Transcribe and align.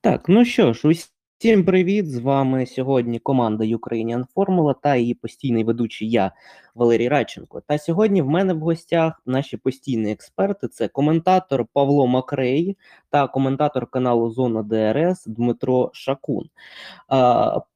Так, 0.00 0.28
ну 0.28 0.44
що 0.44 0.72
ж, 0.72 0.88
усім 0.88 1.64
привіт! 1.64 2.10
З 2.10 2.18
вами 2.18 2.66
сьогодні 2.66 3.18
команда 3.18 3.64
Ukrainian 3.64 4.24
Formula 4.36 4.74
та 4.82 4.96
її 4.96 5.14
постійний 5.14 5.64
ведучий 5.64 6.10
я, 6.10 6.32
Валерій 6.74 7.08
Радченко. 7.08 7.60
Та 7.60 7.78
сьогодні 7.78 8.22
в 8.22 8.28
мене 8.28 8.54
в 8.54 8.58
гостях 8.58 9.22
наші 9.26 9.56
постійні 9.56 10.12
експерти: 10.12 10.68
це 10.68 10.88
коментатор 10.88 11.66
Павло 11.72 12.06
Макрей 12.06 12.76
та 13.10 13.28
коментатор 13.28 13.86
каналу 13.86 14.30
Зона 14.30 14.62
ДРС 14.62 15.26
Дмитро 15.26 15.90
Шакун. 15.92 16.48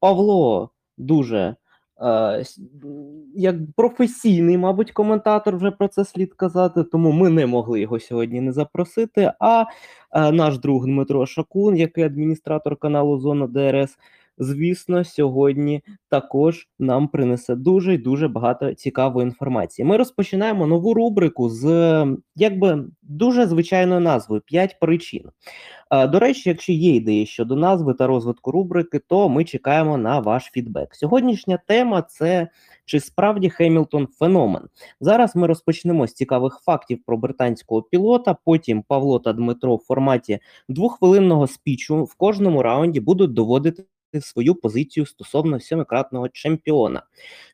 Павло 0.00 0.70
дуже 0.98 1.56
як 3.34 3.56
професійний, 3.76 4.58
мабуть, 4.58 4.92
коментатор 4.92 5.56
вже 5.56 5.70
про 5.70 5.88
це 5.88 6.04
слід 6.04 6.34
казати, 6.34 6.82
тому 6.84 7.12
ми 7.12 7.30
не 7.30 7.46
могли 7.46 7.80
його 7.80 8.00
сьогодні 8.00 8.40
не 8.40 8.52
запросити. 8.52 9.32
А 9.40 9.64
е, 10.12 10.32
наш 10.32 10.58
друг 10.58 10.84
Дмитро 10.84 11.26
Шакун, 11.26 11.76
який 11.76 12.04
адміністратор 12.04 12.76
каналу 12.76 13.18
Зона 13.18 13.46
ДРС, 13.46 13.98
звісно, 14.38 15.04
сьогодні 15.04 15.82
також 16.08 16.68
нам 16.78 17.08
принесе 17.08 17.54
дуже 17.54 17.94
і 17.94 17.98
дуже 17.98 18.28
багато 18.28 18.74
цікавої 18.74 19.26
інформації. 19.26 19.86
Ми 19.86 19.96
розпочинаємо 19.96 20.66
нову 20.66 20.94
рубрику 20.94 21.48
з 21.48 22.06
якби 22.36 22.84
дуже 23.02 23.46
звичайною 23.46 24.00
назвою 24.00 24.42
«5 24.52 24.70
причин. 24.80 25.24
До 26.08 26.18
речі, 26.18 26.48
якщо 26.48 26.72
є 26.72 26.94
ідеї 26.94 27.26
щодо 27.26 27.56
назви 27.56 27.94
та 27.94 28.06
розвитку 28.06 28.50
рубрики, 28.50 28.98
то 28.98 29.28
ми 29.28 29.44
чекаємо 29.44 29.98
на 29.98 30.20
ваш 30.20 30.44
фідбек. 30.44 30.94
Сьогоднішня 30.94 31.58
тема 31.66 32.02
це 32.02 32.48
чи 32.84 33.00
справді 33.00 33.50
Хемілтон 33.50 34.08
феномен. 34.18 34.62
Зараз 35.00 35.36
ми 35.36 35.46
розпочнемо 35.46 36.06
з 36.06 36.12
цікавих 36.12 36.60
фактів 36.64 37.02
про 37.06 37.16
британського 37.16 37.82
пілота. 37.82 38.36
Потім 38.44 38.82
Павло 38.82 39.18
та 39.18 39.32
Дмитро 39.32 39.76
в 39.76 39.78
форматі 39.78 40.38
двоххвилинного 40.68 41.46
спічу 41.46 42.04
в 42.04 42.14
кожному 42.14 42.62
раунді 42.62 43.00
будуть 43.00 43.32
доводити. 43.32 43.84
Свою 44.20 44.54
позицію 44.54 45.06
стосовно 45.06 45.60
сьомикратного 45.60 46.28
чемпіона. 46.28 47.02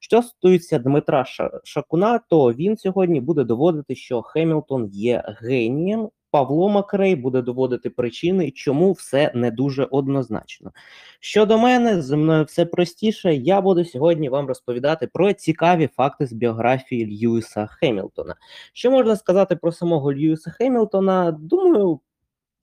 Що 0.01 0.23
стосується 0.23 0.79
Дмитра 0.79 1.25
Шакуна, 1.65 2.19
то 2.19 2.53
він 2.53 2.77
сьогодні 2.77 3.21
буде 3.21 3.45
доводити, 3.45 3.95
що 3.95 4.23
Хемілтон 4.23 4.89
є 4.93 5.37
генієм 5.41 6.09
Павло 6.31 6.69
Макрей 6.69 7.17
буде 7.17 7.43
доводити 7.43 7.91
причини, 7.91 8.51
чому 8.51 8.93
все 8.93 9.33
не 9.35 9.51
дуже 9.51 9.85
однозначно. 9.91 10.73
Щодо 11.21 11.59
мене, 11.59 12.03
зі 12.03 12.17
мною 12.17 12.45
все 12.45 12.67
простіше. 12.67 13.35
Я 13.35 13.61
буду 13.61 13.85
сьогодні 13.85 14.29
вам 14.29 14.47
розповідати 14.47 15.07
про 15.07 15.33
цікаві 15.33 15.87
факти 15.87 16.27
з 16.27 16.33
біографії 16.33 17.07
Льюіса 17.07 17.67
Хемілтона. 17.67 18.35
Що 18.73 18.91
можна 18.91 19.17
сказати 19.17 19.57
про 19.57 19.73
самого 19.73 20.13
Льюіса 20.13 20.51
Хемілтона? 20.51 21.33
Думаю, 21.33 22.01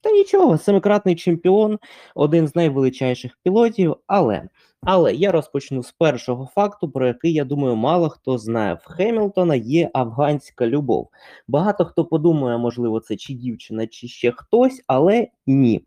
та 0.00 0.10
нічого, 0.10 0.58
семикратний 0.58 1.14
чемпіон, 1.14 1.78
один 2.14 2.48
з 2.48 2.56
найвеличайших 2.56 3.38
пілотів, 3.42 3.96
але 4.06 4.48
але 4.82 5.14
я 5.14 5.32
розпочну 5.32 5.82
з 5.82 5.92
першого 5.92 6.48
факту, 6.54 6.88
про 6.88 7.06
який 7.06 7.32
я 7.32 7.44
думаю, 7.44 7.76
мало 7.76 8.08
хто 8.08 8.38
знає. 8.38 8.74
В 8.74 8.88
Хемілтона 8.88 9.54
є 9.54 9.90
афганська 9.94 10.66
любов. 10.66 11.08
Багато 11.48 11.84
хто 11.84 12.04
подумає, 12.04 12.58
можливо, 12.58 13.00
це 13.00 13.16
чи 13.16 13.34
дівчина, 13.34 13.86
чи 13.86 14.08
ще 14.08 14.32
хтось, 14.32 14.82
але 14.86 15.28
ні. 15.46 15.82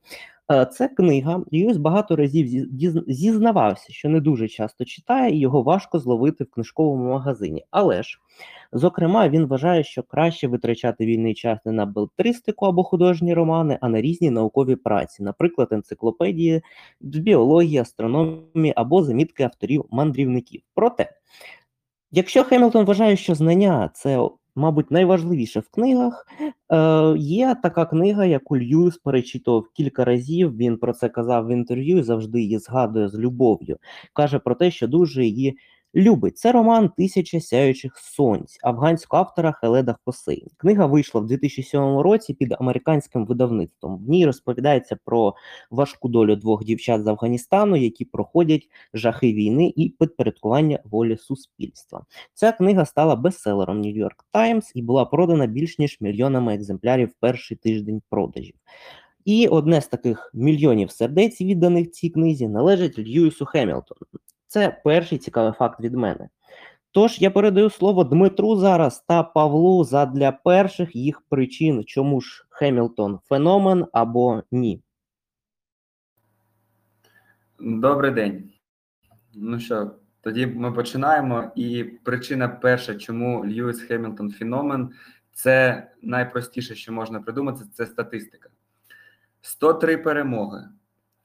Е, 0.52 0.66
це 0.66 0.88
книга. 0.88 1.44
Льюіс 1.54 1.78
багато 1.78 2.16
разів 2.16 2.68
зізнавався, 3.08 3.94
що 3.94 4.10
не 4.10 4.20
дуже 4.20 4.48
часто 4.48 4.86
читає, 4.86 5.36
і 5.36 5.40
його 5.40 5.62
важко 5.62 6.00
зловити 6.00 6.44
в 6.44 6.50
книжковому 6.52 7.10
магазині. 7.10 7.66
Але 7.72 8.04
ж 8.04 8.20
Зокрема, 8.72 9.30
він 9.30 9.46
вважає, 9.46 9.84
що 9.84 10.04
краще 10.04 10.48
витрачати 10.48 11.06
вільний 11.06 11.34
час 11.34 11.60
не 11.66 11.72
на 11.72 11.86
белтристику 11.86 12.66
або 12.66 12.84
художні 12.84 13.34
романи, 13.34 13.78
а 13.82 13.90
на 13.90 14.02
різні 14.02 14.30
наукові 14.30 14.76
праці, 14.76 15.24
наприклад, 15.24 15.68
енциклопедії 15.72 16.62
з 17.02 17.18
біології, 17.18 17.78
астрономії 17.78 18.74
або 18.76 19.04
замітки 19.04 19.44
авторів-мандрівників. 19.44 20.62
Проте, 20.76 21.12
якщо 22.12 22.44
Хемілтон 22.44 22.86
вважає, 22.86 23.16
що 23.16 23.36
знання 23.36 23.90
це 23.94 24.30
Мабуть, 24.60 24.92
найважливіше 24.92 25.60
в 25.60 25.70
книгах 25.70 26.28
е, 26.72 27.14
є 27.18 27.56
така 27.64 27.86
книга, 27.86 28.26
яку 28.26 28.58
Льюіс 28.58 28.98
перечитував 28.98 29.70
кілька 29.74 30.06
разів. 30.06 30.58
Він 30.58 30.78
про 30.78 30.94
це 30.94 31.10
казав 31.10 31.48
в 31.48 31.52
інтерв'ю, 31.52 32.04
завжди 32.04 32.42
її 32.42 32.60
згадує 32.60 33.10
з 33.10 33.20
любов'ю. 33.20 33.78
Каже 34.14 34.40
про 34.40 34.56
те, 34.56 34.72
що 34.72 34.88
дуже 34.88 35.26
її 35.26 35.58
Любить 35.96 36.38
це 36.38 36.52
роман 36.52 36.90
Тисяча 36.98 37.40
сяючих 37.40 37.98
сонць 37.98 38.58
афганського 38.64 39.24
автора 39.24 39.52
Хеледа 39.52 39.96
Хосейн. 40.06 40.48
Книга 40.58 40.86
вийшла 40.86 41.22
в 41.22 41.26
2007 41.26 41.98
році 41.98 42.34
під 42.34 42.56
американським 42.60 43.26
видавництвом. 43.26 43.98
В 43.98 44.10
ній 44.10 44.26
розповідається 44.26 44.98
про 45.06 45.36
важку 45.72 46.10
долю 46.10 46.36
двох 46.36 46.64
дівчат 46.64 47.04
з 47.04 47.08
Афганістану, 47.08 47.76
які 47.76 48.06
проходять 48.06 48.70
жахи 48.94 49.34
війни 49.34 49.74
і 49.76 49.90
підпорядкування 49.90 50.80
волі 50.84 51.18
суспільства. 51.18 52.06
Ця 52.34 52.52
книга 52.52 52.86
стала 52.86 53.16
бестселером 53.16 53.82
York 53.82 54.24
Times 54.34 54.72
і 54.74 54.82
була 54.82 55.06
продана 55.06 55.46
більш 55.48 55.80
ніж 55.80 55.98
мільйонами 56.02 56.56
екземплярів 56.56 57.08
в 57.08 57.14
перший 57.20 57.58
тиждень 57.58 58.02
продажів. 58.10 58.56
І 59.26 59.48
одне 59.48 59.82
з 59.82 59.88
таких 59.88 60.32
мільйонів 60.34 60.92
сердець, 60.92 61.42
відданих 61.42 61.92
цій 61.92 62.10
книзі, 62.10 62.48
належить 62.48 63.00
Льюісу 63.00 63.46
Хемілтону. 63.46 64.02
Це 64.50 64.82
перший 64.84 65.18
цікавий 65.18 65.52
факт 65.52 65.80
від 65.80 65.94
мене. 65.94 66.30
Тож 66.92 67.22
я 67.22 67.32
передаю 67.32 67.70
слово 67.70 68.04
Дмитру 68.04 68.56
зараз 68.56 69.04
та 69.08 69.24
Павлу 69.24 69.84
задля 69.84 70.32
перших 70.32 70.96
їх 70.96 71.22
причин, 71.22 71.84
чому 71.84 72.22
ж 72.22 72.46
Хемілтон 72.50 73.20
феномен 73.24 73.86
або 73.94 74.44
ні. 74.52 74.84
Добрий 77.60 78.12
день. 78.12 78.52
Ну 79.34 79.60
що, 79.60 79.92
тоді 80.22 80.48
ми 80.48 80.72
починаємо. 80.72 81.52
І 81.56 81.84
причина 81.84 82.48
перша, 82.48 82.96
чому 82.96 83.46
Льюіс 83.46 83.82
Хемілтон 83.82 84.32
феномен, 84.32 84.92
це 85.34 85.88
найпростіше, 86.02 86.76
що 86.76 86.94
можна 86.94 87.20
придумати, 87.20 87.66
це 87.74 87.86
статистика. 87.86 88.50
103 89.42 89.98
перемоги, 89.98 90.70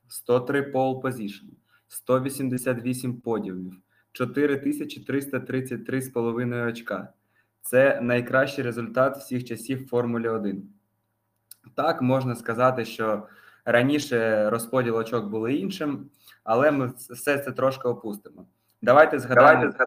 103 0.09 0.63
pole 0.63 1.03
position, 1.03 1.47
188 1.89 3.21
подіумів, 3.21 3.73
4333,5 4.21 6.69
очка. 6.69 7.13
Це 7.63 8.01
найкращий 8.01 8.65
результат 8.65 9.17
всіх 9.17 9.45
часів 9.45 9.89
Формулі 9.89 10.29
1. 10.29 10.69
Так, 11.75 12.03
можна 12.03 12.35
сказати, 12.35 12.85
що 12.85 13.27
раніше 13.65 14.51
розподіл 14.51 14.97
очок 14.97 15.29
були 15.29 15.55
іншим, 15.55 16.11
але 16.45 16.71
ми 16.71 16.93
все 16.97 17.39
це 17.39 17.53
трошки 17.53 17.89
опустимо. 17.89 18.47
Давайте 18.83 19.19
згадаємо 19.19 19.61
Давайте 19.61 19.85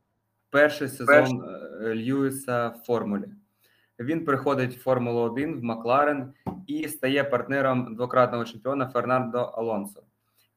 перший 0.49 0.87
сезон 0.87 1.07
Перший. 1.07 1.39
Е, 1.81 1.95
Льюіса 1.95 2.67
в 2.67 2.77
Формулі. 2.85 3.27
Він 3.99 4.25
приходить 4.25 4.75
в 4.75 4.81
Формулу 4.81 5.19
1 5.19 5.59
в 5.59 5.63
Макларен 5.63 6.33
і 6.67 6.87
стає 6.87 7.23
партнером 7.23 7.95
двократного 7.95 8.45
чемпіона 8.45 8.87
Фернандо 8.87 9.39
Алонсо. 9.39 10.03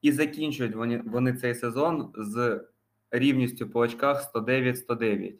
І 0.01 0.11
закінчують 0.11 0.75
вони 0.75 1.01
вони 1.05 1.33
цей 1.33 1.55
сезон 1.55 2.13
з 2.17 2.61
рівністю 3.11 3.69
по 3.69 3.79
очках 3.79 4.33
109-109. 4.33 5.33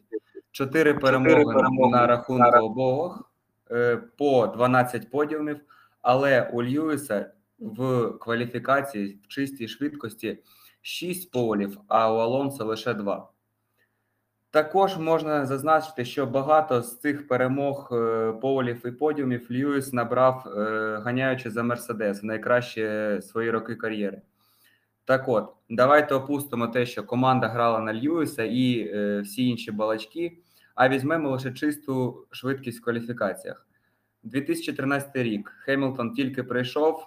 Чотири 0.50 0.94
перемоги, 0.94 1.44
перемоги 1.44 1.92
на 1.92 2.06
рахунку 2.06 2.58
обох 2.58 3.32
е, 3.70 3.96
по 3.96 4.46
12 4.46 5.10
подіумів. 5.10 5.60
Але 6.02 6.50
у 6.52 6.62
Льюіса 6.62 7.30
в 7.58 8.10
кваліфікації 8.20 9.20
в 9.24 9.28
чистій 9.28 9.68
швидкості 9.68 10.38
6 10.82 11.30
полів, 11.30 11.78
а 11.88 12.12
у 12.14 12.16
Алонсо 12.16 12.64
лише 12.64 12.94
2. 12.94 13.28
Також 14.50 14.96
можна 14.96 15.46
зазначити, 15.46 16.04
що 16.04 16.26
багато 16.26 16.82
з 16.82 16.98
цих 16.98 17.28
перемог 17.28 17.88
е, 17.92 18.32
полів 18.32 18.86
і 18.86 18.90
подіумів 18.90 19.46
Льюіс 19.50 19.92
набрав, 19.92 20.46
е, 20.46 21.00
ганяючи 21.04 21.50
за 21.50 21.62
Мерседес 21.62 22.22
в 22.22 22.26
найкращі 22.26 23.18
свої 23.22 23.50
роки 23.50 23.74
кар'єри. 23.74 24.22
Так 25.12 25.28
от, 25.28 25.52
давайте 25.68 26.14
опустимо 26.14 26.66
те, 26.66 26.86
що 26.86 27.04
команда 27.04 27.48
грала 27.48 27.80
на 27.80 27.94
Льюіса 27.94 28.44
і 28.44 28.90
е, 28.94 29.20
всі 29.20 29.48
інші 29.48 29.70
балачки, 29.70 30.38
а 30.74 30.88
візьмемо 30.88 31.30
лише 31.30 31.52
чисту 31.52 32.26
швидкість 32.30 32.80
в 32.80 32.84
кваліфікаціях. 32.84 33.66
2013 34.22 35.16
рік 35.16 35.52
Хемілтон 35.58 36.12
тільки 36.12 36.42
прийшов 36.42 37.06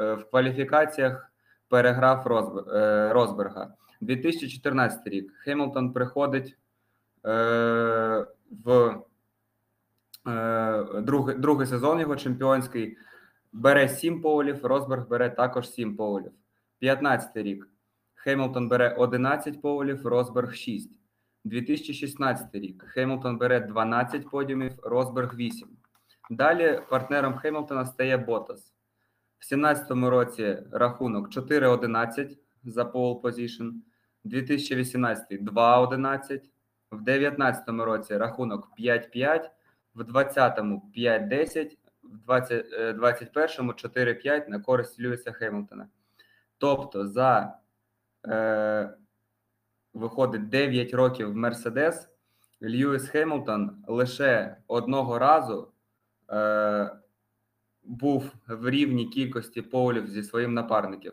е, 0.00 0.14
в 0.14 0.30
кваліфікаціях, 0.30 1.32
переграв 1.68 2.26
Розбер, 2.26 2.76
е, 2.76 3.12
Розберга. 3.12 3.74
2014 4.00 5.06
рік 5.06 5.32
Хемілтон 5.32 5.92
приходить 5.92 6.56
е, 7.26 8.26
в 8.64 8.96
е, 10.28 10.84
другий, 11.00 11.36
другий 11.36 11.66
сезон 11.66 12.00
його 12.00 12.16
чемпіонський, 12.16 12.96
бере 13.52 13.88
7 13.88 14.22
полів, 14.22 14.66
Розберг 14.66 15.08
бере 15.08 15.30
також 15.30 15.70
7 15.70 15.96
полів. 15.96 16.32
15 16.80 17.36
рік. 17.36 17.68
Хемілтон 18.14 18.68
бере 18.68 18.94
11 18.98 19.62
поволів, 19.62 20.06
Росберг 20.06 20.54
6. 20.54 20.90
2016 21.44 22.54
рік. 22.54 22.84
Хемілтон 22.88 23.38
бере 23.38 23.60
12 23.60 24.30
подіумів, 24.30 24.72
Росберг 24.82 25.34
8. 25.34 25.68
Далі 26.30 26.80
партнером 26.90 27.34
Хемілтона 27.34 27.86
стає 27.86 28.16
Ботас. 28.16 28.74
В 29.38 29.54
17-му 29.54 30.10
році 30.10 30.58
рахунок 30.72 31.28
4-11 31.28 32.36
за 32.64 32.82
pole 32.82 33.20
position, 33.20 33.72
2018 34.24 35.32
2-11, 35.32 36.40
в 36.90 37.02
19-му 37.02 37.84
році 37.84 38.16
рахунок 38.16 38.68
5-5, 38.78 39.50
в 39.94 40.00
20-му 40.02 40.92
5-10, 40.96 41.76
в 42.02 42.18
20, 42.18 42.66
е, 42.72 42.92
21-му 42.92 43.72
4-5 43.72 44.48
на 44.48 44.60
користь 44.60 45.00
Льюіса 45.00 45.32
Хемілтона. 45.32 45.88
Тобто 46.60 47.06
за 47.06 47.58
е, 48.26 48.90
виходить 49.94 50.48
9 50.48 50.94
років 50.94 51.32
в 51.32 51.36
Мерседес, 51.36 52.08
Льюіс 52.62 53.08
Хемілтон 53.08 53.84
лише 53.86 54.56
одного 54.66 55.18
разу 55.18 55.72
е, 56.30 56.90
був 57.82 58.32
в 58.48 58.70
рівній 58.70 59.06
кількості 59.06 59.62
полів 59.62 60.08
зі 60.08 60.22
своїм 60.22 60.54
напарників. 60.54 61.12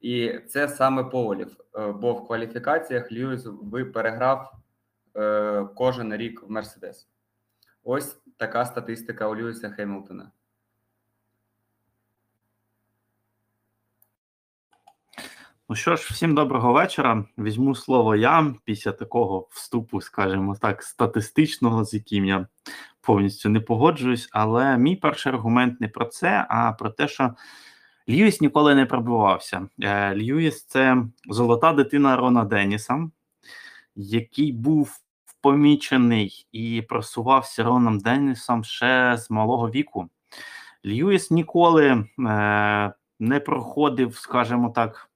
І 0.00 0.38
це 0.38 0.68
саме 0.68 1.04
полів, 1.04 1.56
е, 1.78 1.92
бо 1.92 2.12
в 2.12 2.26
кваліфікаціях 2.26 3.12
Льюіс 3.12 3.42
ви 3.46 3.84
переграв 3.84 4.52
е, 5.16 5.68
кожен 5.74 6.16
рік 6.16 6.42
в 6.42 6.50
Мерседес. 6.50 7.08
Ось 7.84 8.18
така 8.36 8.64
статистика 8.64 9.28
у 9.28 9.36
Льюіса 9.36 9.70
Хемілтона. 9.70 10.30
Ну 15.68 15.76
що 15.76 15.96
ж, 15.96 16.08
всім 16.10 16.34
доброго 16.34 16.72
вечора. 16.72 17.24
Візьму 17.38 17.74
слово 17.74 18.16
я 18.16 18.54
після 18.64 18.92
такого 18.92 19.48
вступу, 19.50 20.00
скажімо 20.00 20.56
так, 20.60 20.82
статистичного, 20.82 21.84
з 21.84 21.94
яким 21.94 22.24
я 22.24 22.46
повністю 23.00 23.48
не 23.48 23.60
погоджуюсь. 23.60 24.28
Але 24.32 24.78
мій 24.78 24.96
перший 24.96 25.32
аргумент 25.32 25.80
не 25.80 25.88
про 25.88 26.04
це, 26.04 26.46
а 26.48 26.72
про 26.72 26.90
те, 26.90 27.08
що 27.08 27.34
Льюіс 28.08 28.40
ніколи 28.40 28.74
не 28.74 28.86
пробивався. 28.86 29.68
Е, 29.82 30.16
Льюіс 30.16 30.64
це 30.64 30.96
золота 31.28 31.72
дитина 31.72 32.16
Рона 32.16 32.44
Деніса, 32.44 33.10
який 33.96 34.52
був 34.52 34.98
помічений 35.40 36.46
і 36.52 36.82
просувався 36.82 37.64
Роном 37.64 37.98
Денісом 37.98 38.64
ще 38.64 39.16
з 39.18 39.30
малого 39.30 39.70
віку. 39.70 40.08
Льюіс 40.86 41.30
ніколи 41.30 41.86
е, 41.86 42.04
не 43.20 43.40
проходив, 43.40 44.16
скажімо 44.16 44.70
так 44.70 45.10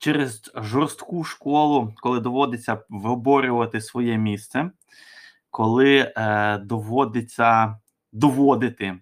через 0.00 0.52
жорстку 0.54 1.24
школу, 1.24 1.94
коли 1.96 2.20
доводиться 2.20 2.82
виборювати 2.88 3.80
своє 3.80 4.18
місце, 4.18 4.70
коли 5.50 6.12
е, 6.16 6.58
доводиться 6.58 7.78
доводити, 8.12 8.98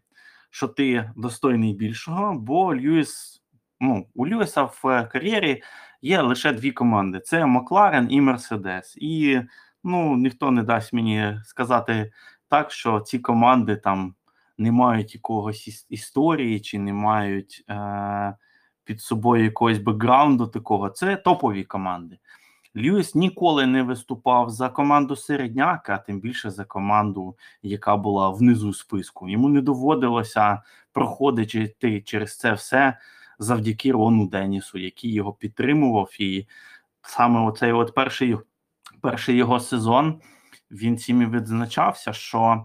що 0.50 0.68
ти 0.68 1.10
достойний 1.16 1.74
більшого, 1.74 2.34
бо 2.34 2.74
Льюіс, 2.74 3.42
ну, 3.80 4.06
у 4.14 4.26
Льюіса 4.26 4.62
в 4.62 5.08
кар'єрі 5.12 5.62
є 6.02 6.20
лише 6.22 6.52
дві 6.52 6.72
команди: 6.72 7.20
це 7.20 7.46
Макларен 7.46 8.08
і 8.10 8.20
Мерседес. 8.20 8.96
І 9.00 9.42
ну, 9.84 10.16
ніхто 10.16 10.50
не 10.50 10.62
дасть 10.62 10.92
мені 10.92 11.40
сказати 11.44 12.12
так, 12.48 12.70
що 12.72 13.00
ці 13.00 13.18
команди 13.18 13.76
там 13.76 14.14
не 14.58 14.72
мають 14.72 15.14
якогось 15.14 15.68
іс- 15.68 15.86
історії 15.88 16.60
чи 16.60 16.78
не 16.78 16.92
мають. 16.92 17.64
Е, 17.70 18.36
під 18.88 19.00
собою 19.00 19.44
якогось 19.44 19.78
бекграунду 19.78 20.46
такого, 20.46 20.88
це 20.88 21.16
топові 21.16 21.64
команди. 21.64 22.18
Льюіс 22.76 23.14
ніколи 23.14 23.66
не 23.66 23.82
виступав 23.82 24.50
за 24.50 24.68
команду 24.68 25.16
середняка, 25.16 25.94
а 25.94 25.98
тим 25.98 26.20
більше 26.20 26.50
за 26.50 26.64
команду, 26.64 27.36
яка 27.62 27.96
була 27.96 28.30
внизу 28.30 28.72
списку. 28.72 29.28
Йому 29.28 29.48
не 29.48 29.60
доводилося 29.60 30.62
проходити 30.92 32.02
через 32.06 32.38
це 32.38 32.52
все 32.52 32.98
завдяки 33.38 33.92
Рону 33.92 34.28
Денісу, 34.28 34.78
який 34.78 35.12
його 35.12 35.32
підтримував. 35.32 36.10
І 36.18 36.46
саме 37.02 37.40
оцей 37.40 37.72
от 37.72 37.94
перший, 37.94 38.36
перший 39.00 39.36
його 39.36 39.60
сезон 39.60 40.20
він 40.70 40.98
цим 40.98 41.22
і 41.22 41.26
відзначався, 41.26 42.12
що 42.12 42.64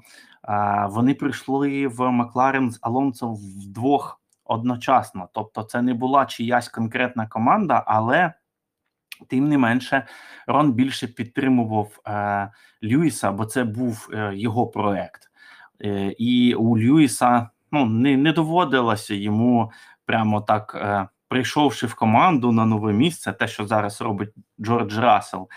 е, 0.49 0.87
вони 0.89 1.13
прийшли 1.13 1.87
в 1.87 2.11
Макларен 2.11 2.71
з 2.71 2.79
Алонсо 2.81 3.33
вдвох 3.33 4.22
одночасно. 4.45 5.29
Тобто, 5.33 5.63
це 5.63 5.81
не 5.81 5.93
була 5.93 6.25
чиясь 6.25 6.69
конкретна 6.69 7.27
команда, 7.27 7.83
але 7.87 8.33
тим 9.27 9.49
не 9.49 9.57
менше, 9.57 10.05
Рон 10.47 10.71
більше 10.71 11.07
підтримував 11.07 11.99
е, 12.07 12.51
Льюіса, 12.83 13.31
бо 13.31 13.45
це 13.45 13.63
був 13.63 14.09
е, 14.13 14.31
його 14.35 14.67
проект. 14.67 15.31
Е, 15.81 16.15
і 16.17 16.53
у 16.55 16.77
Льюіса 16.77 17.49
ну, 17.71 17.85
не, 17.85 18.17
не 18.17 18.33
доводилося 18.33 19.15
йому 19.15 19.71
прямо 20.05 20.41
так, 20.41 20.75
е, 20.75 21.07
прийшовши 21.27 21.87
в 21.87 21.95
команду 21.95 22.51
на 22.51 22.65
нове 22.65 22.93
місце, 22.93 23.33
те, 23.33 23.47
що 23.47 23.67
зараз 23.67 24.01
робить 24.01 24.29
Джордж 24.61 24.97
Рассел, 24.97 25.49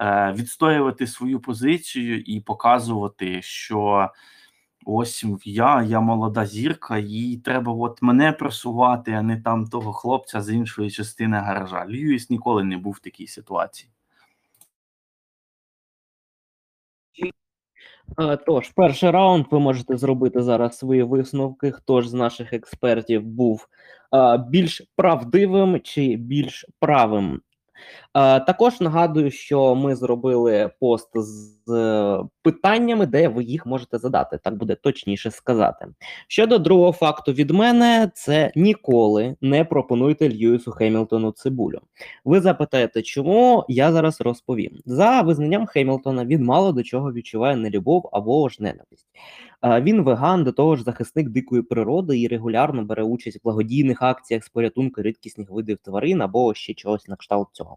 е, 0.00 0.32
відстоювати 0.32 1.06
свою 1.06 1.40
позицію 1.40 2.20
і 2.20 2.40
показувати, 2.40 3.42
що. 3.42 4.10
Ось 4.84 5.24
я, 5.44 5.82
я 5.82 6.00
молода 6.00 6.46
зірка, 6.46 6.98
і 6.98 7.40
треба 7.44 7.72
от 7.72 8.02
мене 8.02 8.32
просувати, 8.32 9.12
а 9.12 9.22
не 9.22 9.40
там 9.40 9.66
того 9.66 9.92
хлопця 9.92 10.40
з 10.42 10.50
іншої 10.50 10.90
частини 10.90 11.36
гаража. 11.36 11.86
Льюіс 11.86 12.30
ніколи 12.30 12.64
не 12.64 12.76
був 12.76 12.92
в 12.92 12.98
такій 12.98 13.26
ситуації. 13.26 13.90
Е, 18.20 18.36
Тож, 18.36 18.68
перший 18.68 19.10
раунд 19.10 19.46
ви 19.50 19.60
можете 19.60 19.96
зробити 19.96 20.42
зараз 20.42 20.78
свої 20.78 21.02
висновки. 21.02 21.70
Хто 21.70 22.00
ж 22.00 22.08
з 22.10 22.14
наших 22.14 22.52
експертів 22.52 23.22
був 23.22 23.68
е, 24.14 24.38
більш 24.48 24.82
правдивим 24.96 25.80
чи 25.80 26.16
більш 26.16 26.66
правим? 26.80 27.40
Е, 28.14 28.40
Також 28.40 28.80
нагадую, 28.80 29.30
що 29.30 29.74
ми 29.74 29.96
зробили 29.96 30.70
пост 30.80 31.08
з 31.14 31.72
е, 31.72 32.18
питаннями, 32.42 33.06
де 33.06 33.28
ви 33.28 33.44
їх 33.44 33.66
можете 33.66 33.98
задати. 33.98 34.38
Так 34.44 34.56
буде 34.56 34.74
точніше 34.74 35.30
сказати. 35.30 35.86
Щодо 36.28 36.58
другого 36.58 36.92
факту 36.92 37.32
від 37.32 37.50
мене, 37.50 38.10
це 38.14 38.52
ніколи 38.56 39.36
не 39.40 39.64
пропонуйте 39.64 40.28
Льюісу 40.28 40.70
Хемілтону 40.70 41.30
цибулю. 41.30 41.80
Ви 42.24 42.40
запитаєте, 42.40 43.02
чому 43.02 43.64
я 43.68 43.92
зараз 43.92 44.20
розповім. 44.20 44.80
За 44.86 45.20
визнанням 45.20 45.66
Хемілтона 45.66 46.24
він 46.24 46.44
мало 46.44 46.72
до 46.72 46.82
чого 46.82 47.12
відчуває 47.12 47.56
нелюбов 47.56 48.08
або 48.12 48.48
ж 48.48 48.56
ненависть. 48.62 49.06
Він 49.64 50.02
веган, 50.02 50.44
до 50.44 50.52
того 50.52 50.76
ж 50.76 50.82
захисник 50.82 51.28
дикої 51.28 51.62
природи 51.62 52.20
і 52.20 52.28
регулярно 52.28 52.84
бере 52.84 53.02
участь 53.02 53.36
в 53.36 53.40
благодійних 53.44 54.02
акціях 54.02 54.44
з 54.44 54.48
порятунку 54.48 55.02
рідкісних 55.02 55.50
видів 55.50 55.78
тварин 55.82 56.22
або 56.22 56.54
ще 56.54 56.74
чогось 56.74 57.08
на 57.08 57.16
кшталт 57.16 57.48
цього. 57.52 57.76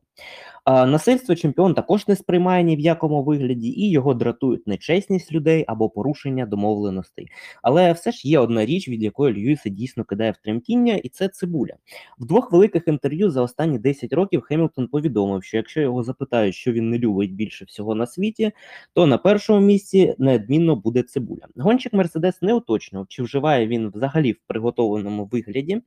Насильство 0.68 1.36
чемпіон 1.36 1.74
також 1.74 2.08
не 2.08 2.16
сприймає 2.16 2.64
ні 2.64 2.76
в 2.76 2.80
якому 2.80 3.24
вигляді, 3.24 3.68
і 3.68 3.90
його 3.90 4.14
дратують 4.14 4.68
нечесність 4.68 5.32
людей 5.32 5.66
або 5.68 5.90
порушення 5.90 6.46
домовленостей. 6.46 7.28
Але 7.64 7.92
все 7.92 8.12
ж 8.12 8.28
є 8.28 8.40
одна 8.40 8.66
річ, 8.66 8.90
від 8.90 9.04
якої 9.04 9.34
Льюіса 9.34 9.70
дійсно 9.70 10.04
кидає 10.04 10.32
в 10.32 10.38
тремтіння, 10.38 10.94
і 10.94 11.10
це 11.10 11.28
цибуля. 11.28 11.74
В 12.20 12.26
двох 12.26 12.52
великих 12.52 12.88
інтерв'ю 12.88 13.30
за 13.32 13.42
останні 13.42 13.80
10 13.80 14.14
років 14.14 14.42
Хемілтон 14.42 14.88
повідомив, 14.88 15.44
що 15.44 15.58
якщо 15.58 15.82
його 15.82 16.04
запитають, 16.04 16.56
що 16.56 16.72
він 16.72 16.90
не 16.90 16.98
любить 17.00 17.34
більше 17.34 17.66
всього 17.66 17.96
на 17.96 18.08
світі, 18.08 18.52
то 18.94 19.06
на 19.08 19.18
першому 19.18 19.66
місці 19.66 20.16
неодмінно 20.18 20.76
буде 20.76 21.04
цибуля. 21.04 21.48
Гонщик 21.76 21.94
Мерседес 21.94 22.42
не 22.42 22.54
уточнював, 22.54 23.08
чи 23.08 23.24
вживає 23.24 23.68
він 23.68 23.90
взагалі 23.90 24.32
в 24.32 24.40
приготованому 24.48 25.26
вигляді 25.26 25.82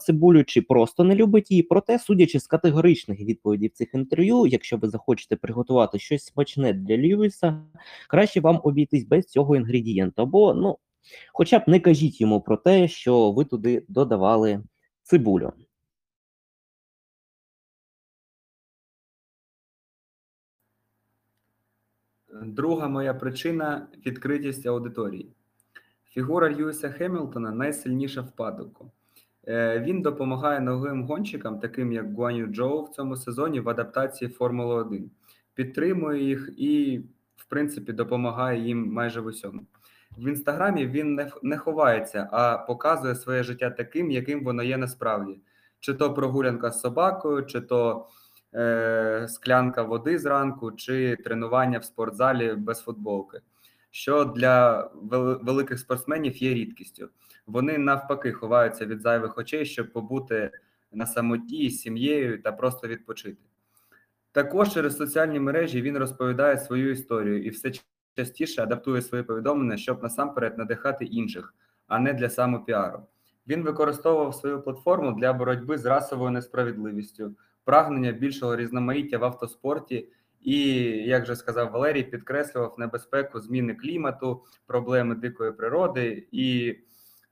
цибулю, 0.00 0.44
чи 0.44 0.62
просто 0.62 1.04
не 1.04 1.14
любить 1.14 1.50
її. 1.50 1.62
Проте, 1.62 1.98
судячи 1.98 2.40
з 2.40 2.46
категоричних 2.46 3.20
відповідей 3.20 3.68
в 3.68 3.72
цих 3.72 3.94
інтерв'ю, 3.94 4.46
якщо 4.46 4.76
ви 4.76 4.88
захочете 4.88 5.36
приготувати 5.36 5.98
щось 5.98 6.24
смачне 6.24 6.72
для 6.72 6.96
Льюіса, 6.96 7.62
краще 8.08 8.40
вам 8.40 8.60
обійтись 8.64 9.04
без 9.04 9.26
цього 9.26 9.56
інгредієнту. 9.56 10.22
Або 10.22 10.54
ну, 10.54 10.78
хоча 11.32 11.58
б 11.58 11.62
не 11.66 11.80
кажіть 11.80 12.20
йому 12.20 12.40
про 12.40 12.56
те, 12.56 12.88
що 12.88 13.30
ви 13.30 13.44
туди 13.44 13.84
додавали 13.88 14.62
цибулю. 15.02 15.52
Друга 22.42 22.88
моя 22.88 23.14
причина 23.14 23.86
відкритість 24.06 24.66
аудиторії. 24.66 25.32
Фігура 26.10 26.50
Льюіса 26.50 26.90
Хемілтона 26.90 27.50
найсильніша 27.50 28.22
в. 28.22 28.90
Е, 29.48 29.80
Він 29.80 30.02
допомагає 30.02 30.60
новим 30.60 31.04
гонщикам, 31.04 31.58
таким 31.58 31.92
як 31.92 32.14
Гуаню 32.14 32.46
Джоу 32.46 32.84
в 32.84 32.88
цьому 32.88 33.16
сезоні 33.16 33.60
в 33.60 33.68
адаптації 33.68 34.30
Формули 34.30 34.74
1, 34.74 35.10
підтримує 35.54 36.24
їх 36.24 36.50
і, 36.56 37.00
в 37.36 37.44
принципі, 37.44 37.92
допомагає 37.92 38.60
їм 38.60 38.92
майже 38.92 39.20
в 39.20 39.26
усьому. 39.26 39.60
В 40.18 40.28
інстаграмі 40.28 40.86
він 40.86 41.14
не, 41.42 41.56
ховається, 41.56 42.28
а 42.32 42.58
показує 42.58 43.14
своє 43.14 43.42
життя 43.42 43.70
таким, 43.70 44.10
яким 44.10 44.44
воно 44.44 44.62
є 44.62 44.76
насправді. 44.76 45.40
Чи 45.80 45.94
то 45.94 46.14
прогулянка 46.14 46.70
з 46.70 46.80
собакою, 46.80 47.46
чи 47.46 47.60
то 47.60 48.06
склянка 49.28 49.82
води 49.82 50.18
зранку, 50.18 50.72
чи 50.72 51.16
тренування 51.16 51.78
в 51.78 51.84
спортзалі 51.84 52.54
без 52.54 52.80
футболки, 52.80 53.40
що 53.90 54.24
для 54.24 54.90
великих 55.42 55.78
спортсменів 55.78 56.42
є 56.42 56.54
рідкістю. 56.54 57.08
Вони 57.46 57.78
навпаки 57.78 58.32
ховаються 58.32 58.86
від 58.86 59.00
зайвих 59.00 59.38
очей, 59.38 59.66
щоб 59.66 59.92
побути 59.92 60.50
на 60.92 61.06
самоті 61.06 61.70
з 61.70 61.80
сім'єю 61.80 62.42
та 62.42 62.52
просто 62.52 62.88
відпочити. 62.88 63.42
Також 64.32 64.72
через 64.72 64.96
соціальні 64.96 65.40
мережі 65.40 65.82
він 65.82 65.98
розповідає 65.98 66.58
свою 66.58 66.90
історію 66.90 67.44
і 67.44 67.50
все 67.50 67.72
частіше 68.16 68.62
адаптує 68.62 69.02
свої 69.02 69.24
повідомлення, 69.24 69.76
щоб 69.76 70.02
насамперед 70.02 70.58
надихати 70.58 71.04
інших, 71.04 71.54
а 71.86 71.98
не 71.98 72.12
для 72.12 72.30
самопіару. 72.30 73.02
Він 73.46 73.62
використовував 73.62 74.34
свою 74.34 74.62
платформу 74.62 75.12
для 75.12 75.32
боротьби 75.32 75.78
з 75.78 75.84
расовою 75.84 76.30
несправедливістю, 76.30 77.34
прагнення 77.68 78.12
більшого 78.12 78.56
різноманіття 78.56 79.18
в 79.18 79.24
автоспорті 79.24 80.08
і, 80.40 80.58
як 80.88 81.26
же 81.26 81.36
сказав 81.36 81.70
Валерій, 81.70 82.02
підкреслював 82.02 82.74
небезпеку 82.78 83.40
зміни 83.40 83.74
клімату, 83.74 84.44
проблеми 84.66 85.14
дикої 85.14 85.52
природи 85.52 86.28
і 86.32 86.76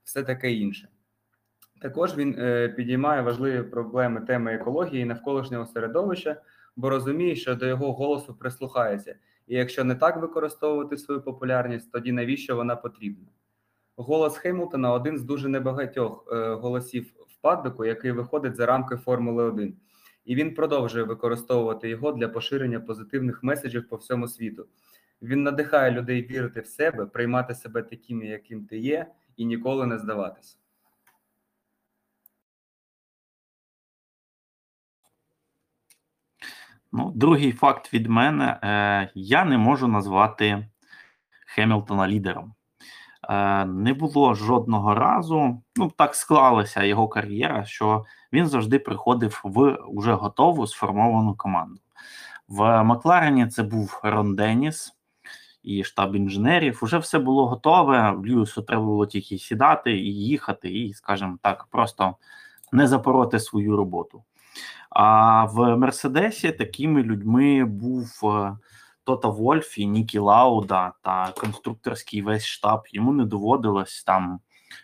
все 0.05 0.23
таке 0.23 0.53
інше. 0.53 0.89
Також 1.83 2.17
він 2.17 2.35
е, 2.39 2.69
підіймає 2.69 3.23
важливі 3.23 3.63
проблеми 3.63 4.21
теми 4.21 4.53
екології 4.53 5.03
і 5.03 5.05
навколишнього 5.05 5.67
середовища, 5.67 6.43
бо 6.77 6.91
розуміє, 6.91 7.37
що 7.37 7.55
до 7.55 7.67
його 7.67 7.93
голосу 7.93 8.35
прислухається. 8.35 9.17
І 9.47 9.57
якщо 9.57 9.85
не 9.85 9.95
так 9.95 10.17
використовувати 10.17 10.97
свою 10.97 11.23
популярність, 11.23 11.93
тоді 11.93 12.13
навіщо 12.13 12.57
вона 12.57 12.77
потрібна? 12.77 13.29
Голос 13.97 14.37
Хеймлтона 14.37 14.93
один 14.93 15.19
з 15.19 15.23
дуже 15.23 15.49
небагатьох 15.49 16.29
е, 16.33 16.55
голосів 16.55 17.07
в 17.29 17.41
паддоку, 17.41 17.85
який 17.85 18.13
виходить 18.13 18.57
за 18.57 18.67
рамки 18.67 18.97
Формули 18.97 19.45
1. 19.45 19.77
І 20.27 20.35
він 20.35 20.55
продовжує 20.55 21.05
використовувати 21.05 21.89
його 21.89 22.13
для 22.13 22.29
поширення 22.29 22.81
позитивних 22.81 23.43
меседжів 23.43 23.89
по 23.89 23.97
всьому 23.97 24.29
світу. 24.29 24.67
Він 25.23 25.43
надихає 25.43 25.91
людей 25.91 26.23
вірити 26.23 26.61
в 26.61 26.67
себе, 26.67 27.07
приймати 27.07 27.55
себе 27.55 27.83
таким, 27.83 28.23
яким 28.23 28.67
ти 28.67 28.79
є, 28.79 29.07
і 29.37 29.45
ніколи 29.45 29.87
не 29.87 29.99
здаватися. 29.99 30.57
Ну, 36.93 37.13
другий 37.15 37.53
факт 37.53 37.95
від 37.95 38.07
мене: 38.07 38.59
е, 38.63 39.11
я 39.15 39.45
не 39.45 39.59
можу 39.59 39.89
назвати 39.89 40.69
Хемілтона 41.47 42.09
лідером. 42.09 42.55
Е, 43.29 43.65
не 43.65 43.95
було 43.95 44.35
жодного 44.35 44.95
разу, 44.95 45.63
ну 45.77 45.93
так 45.97 46.15
склалася 46.15 46.83
його 46.85 47.09
кар'єра, 47.09 47.65
що 47.65 48.05
він 48.37 48.47
завжди 48.47 48.79
приходив 48.79 49.41
в 49.45 49.79
уже 49.89 50.13
готову 50.13 50.67
сформовану 50.67 51.35
команду. 51.35 51.81
В 52.49 52.83
Макларені 52.83 53.47
це 53.47 53.63
був 53.63 54.01
Рон 54.03 54.35
Деніс 54.35 54.93
і 55.63 55.85
штаб 55.85 56.17
інженерів. 56.17 56.79
Уже 56.83 56.99
все 56.99 57.19
було 57.19 57.47
готове. 57.47 58.17
Льюісу 58.27 58.63
треба 58.63 58.83
було 58.83 59.07
тільки 59.07 59.39
сідати 59.39 59.93
і 59.93 60.15
їхати, 60.15 60.71
і, 60.71 60.95
скажімо 60.95 61.39
так, 61.43 61.67
просто 61.71 62.17
не 62.73 62.87
запороти 62.87 63.41
свою 63.41 63.77
роботу. 63.77 64.23
А 64.91 65.45
в 65.45 65.77
Мерседесі 65.77 66.53
такими 66.53 67.03
людьми 67.03 67.65
був 67.65 68.21
е, 68.25 68.57
Тота 69.05 69.29
Вольф 69.29 69.79
і 69.79 69.87
Нікі 69.87 70.19
Лауда 70.19 70.93
та 71.03 71.33
конструкторський 71.41 72.23
весь 72.23 72.45
штаб. 72.45 72.83
Йому 72.93 73.13
не 73.13 73.25
доводилось 73.25 74.05
там 74.05 74.41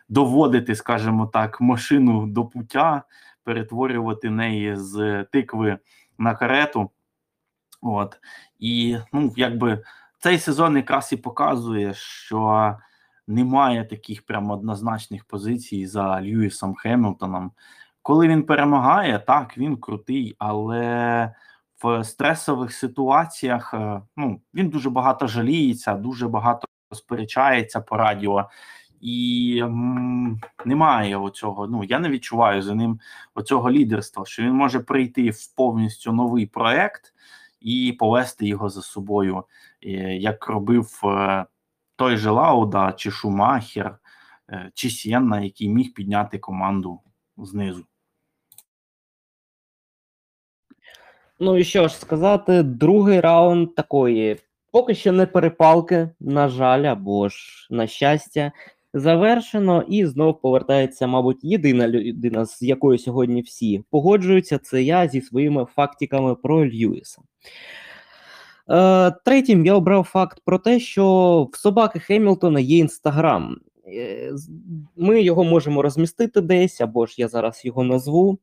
доводити, 0.08 0.74
скажімо 0.74 1.26
так, 1.26 1.60
машину 1.60 2.26
до 2.26 2.44
пуття, 2.44 3.02
перетворювати 3.44 4.30
неї 4.30 4.76
з 4.76 5.24
тикви 5.24 5.78
на 6.18 6.34
карету. 6.34 6.90
От 7.82 8.20
і 8.58 8.98
ну, 9.12 9.32
якби 9.36 9.84
цей 10.18 10.38
сезон 10.38 10.76
якраз 10.76 11.12
і 11.12 11.16
показує, 11.16 11.94
що 11.94 12.76
немає 13.26 13.84
таких 13.84 14.26
прямо 14.26 14.54
однозначних 14.54 15.24
позицій 15.24 15.86
за 15.86 16.22
Льюісом 16.22 16.74
Хемілтоном. 16.74 17.52
Коли 18.02 18.28
він 18.28 18.42
перемагає, 18.42 19.18
так 19.18 19.58
він 19.58 19.76
крутий, 19.76 20.36
але 20.38 21.34
в 21.82 22.04
стресових 22.04 22.72
ситуаціях 22.72 23.74
е, 23.74 24.02
ну, 24.16 24.40
він 24.54 24.68
дуже 24.68 24.90
багато 24.90 25.26
жаліється, 25.26 25.94
дуже 25.94 26.28
багато 26.28 26.66
сперечається 26.92 27.80
по 27.80 27.96
радіо, 27.96 28.48
і 29.02 29.58
м, 29.62 30.40
немає 30.64 31.16
оцього. 31.16 31.66
Ну 31.66 31.84
я 31.84 31.98
не 31.98 32.08
відчуваю 32.08 32.62
за 32.62 32.74
ним 32.74 33.00
оцього 33.34 33.70
лідерства, 33.70 34.24
що 34.26 34.42
він 34.42 34.52
може 34.52 34.80
прийти 34.80 35.30
в 35.30 35.54
повністю 35.56 36.12
новий 36.12 36.46
проект 36.46 37.14
і 37.60 37.96
повести 37.98 38.46
його 38.46 38.68
за 38.68 38.82
собою, 38.82 39.44
е, 39.82 39.88
як 40.16 40.46
робив 40.48 41.00
е, 41.04 41.46
той 41.96 42.16
же 42.16 42.30
Лауда, 42.30 42.92
чи 42.92 43.10
Шумахер, 43.10 43.98
чи 44.74 44.90
Сєнна, 44.90 45.40
який 45.40 45.68
міг 45.68 45.94
підняти 45.94 46.38
команду 46.38 47.00
знизу. 47.36 47.86
Ну 51.40 51.56
і 51.56 51.64
що 51.64 51.88
ж 51.88 51.96
сказати, 51.96 52.62
другий 52.62 53.20
раунд 53.20 53.74
такої 53.74 54.38
поки 54.72 54.94
що 54.94 55.12
не 55.12 55.26
перепалки, 55.26 56.08
на 56.20 56.48
жаль, 56.48 56.82
або 56.82 57.28
ж 57.28 57.66
на 57.70 57.86
щастя, 57.86 58.52
завершено, 58.94 59.84
і 59.88 60.06
знов 60.06 60.40
повертається, 60.40 61.06
мабуть, 61.06 61.44
єдина 61.44 61.88
людина, 61.88 62.46
з 62.46 62.62
якою 62.62 62.98
сьогодні 62.98 63.42
всі 63.42 63.84
погоджуються. 63.90 64.58
Це 64.58 64.82
я 64.82 65.08
зі 65.08 65.20
своїми 65.20 65.66
фактиками 65.74 66.34
про 66.34 66.66
Льюіса. 66.66 67.22
Е, 68.70 69.10
Третім 69.24 69.66
я 69.66 69.74
обрав 69.74 70.04
факт 70.04 70.40
про 70.44 70.58
те, 70.58 70.80
що 70.80 71.48
в 71.52 71.56
собаки 71.56 71.98
Хемілтона 71.98 72.60
є 72.60 72.78
інстаграм. 72.78 73.56
Е, 73.86 74.32
ми 74.96 75.22
його 75.22 75.44
можемо 75.44 75.82
розмістити 75.82 76.40
десь, 76.40 76.80
або 76.80 77.06
ж 77.06 77.14
я 77.18 77.28
зараз 77.28 77.64
його 77.64 77.84
назву. 77.84 78.38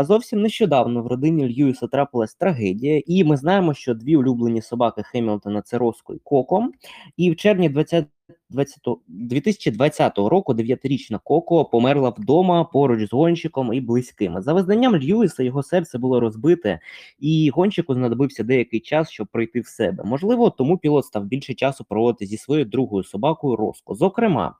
Зовсім 0.00 0.42
нещодавно 0.42 1.02
в 1.02 1.06
родині 1.06 1.48
Льюіса 1.48 1.86
трапилась 1.86 2.34
трагедія, 2.34 3.02
і 3.06 3.24
ми 3.24 3.36
знаємо, 3.36 3.74
що 3.74 3.94
дві 3.94 4.16
улюблені 4.16 4.62
собаки 4.62 5.02
Хемілтона 5.02 5.62
це 5.62 5.78
Роско 5.78 6.14
і 6.14 6.18
Коко. 6.24 6.68
І 7.16 7.30
в 7.30 7.36
червні 7.36 7.68
20 7.68 8.06
2020 8.50 10.18
року 10.18 10.54
дев'ятирічна 10.54 11.18
Коко 11.18 11.64
померла 11.64 12.10
вдома 12.10 12.64
поруч 12.64 13.08
з 13.08 13.12
гонщиком 13.12 13.72
і 13.72 13.80
близькими. 13.80 14.42
За 14.42 14.52
визнанням 14.52 14.96
Льюіса 14.96 15.42
його 15.42 15.62
серце 15.62 15.98
було 15.98 16.20
розбите, 16.20 16.80
і 17.20 17.50
гонщику 17.50 17.94
знадобився 17.94 18.44
деякий 18.44 18.80
час, 18.80 19.10
щоб 19.10 19.26
прийти 19.26 19.60
в 19.60 19.66
себе. 19.66 20.04
Можливо, 20.04 20.50
тому 20.50 20.78
пілот 20.78 21.04
став 21.04 21.24
більше 21.24 21.54
часу 21.54 21.84
проводити 21.88 22.26
зі 22.26 22.36
своєю 22.36 22.64
другою 22.64 23.04
собакою 23.04 23.56
Роско. 23.56 23.94
Зокрема, 23.94 24.54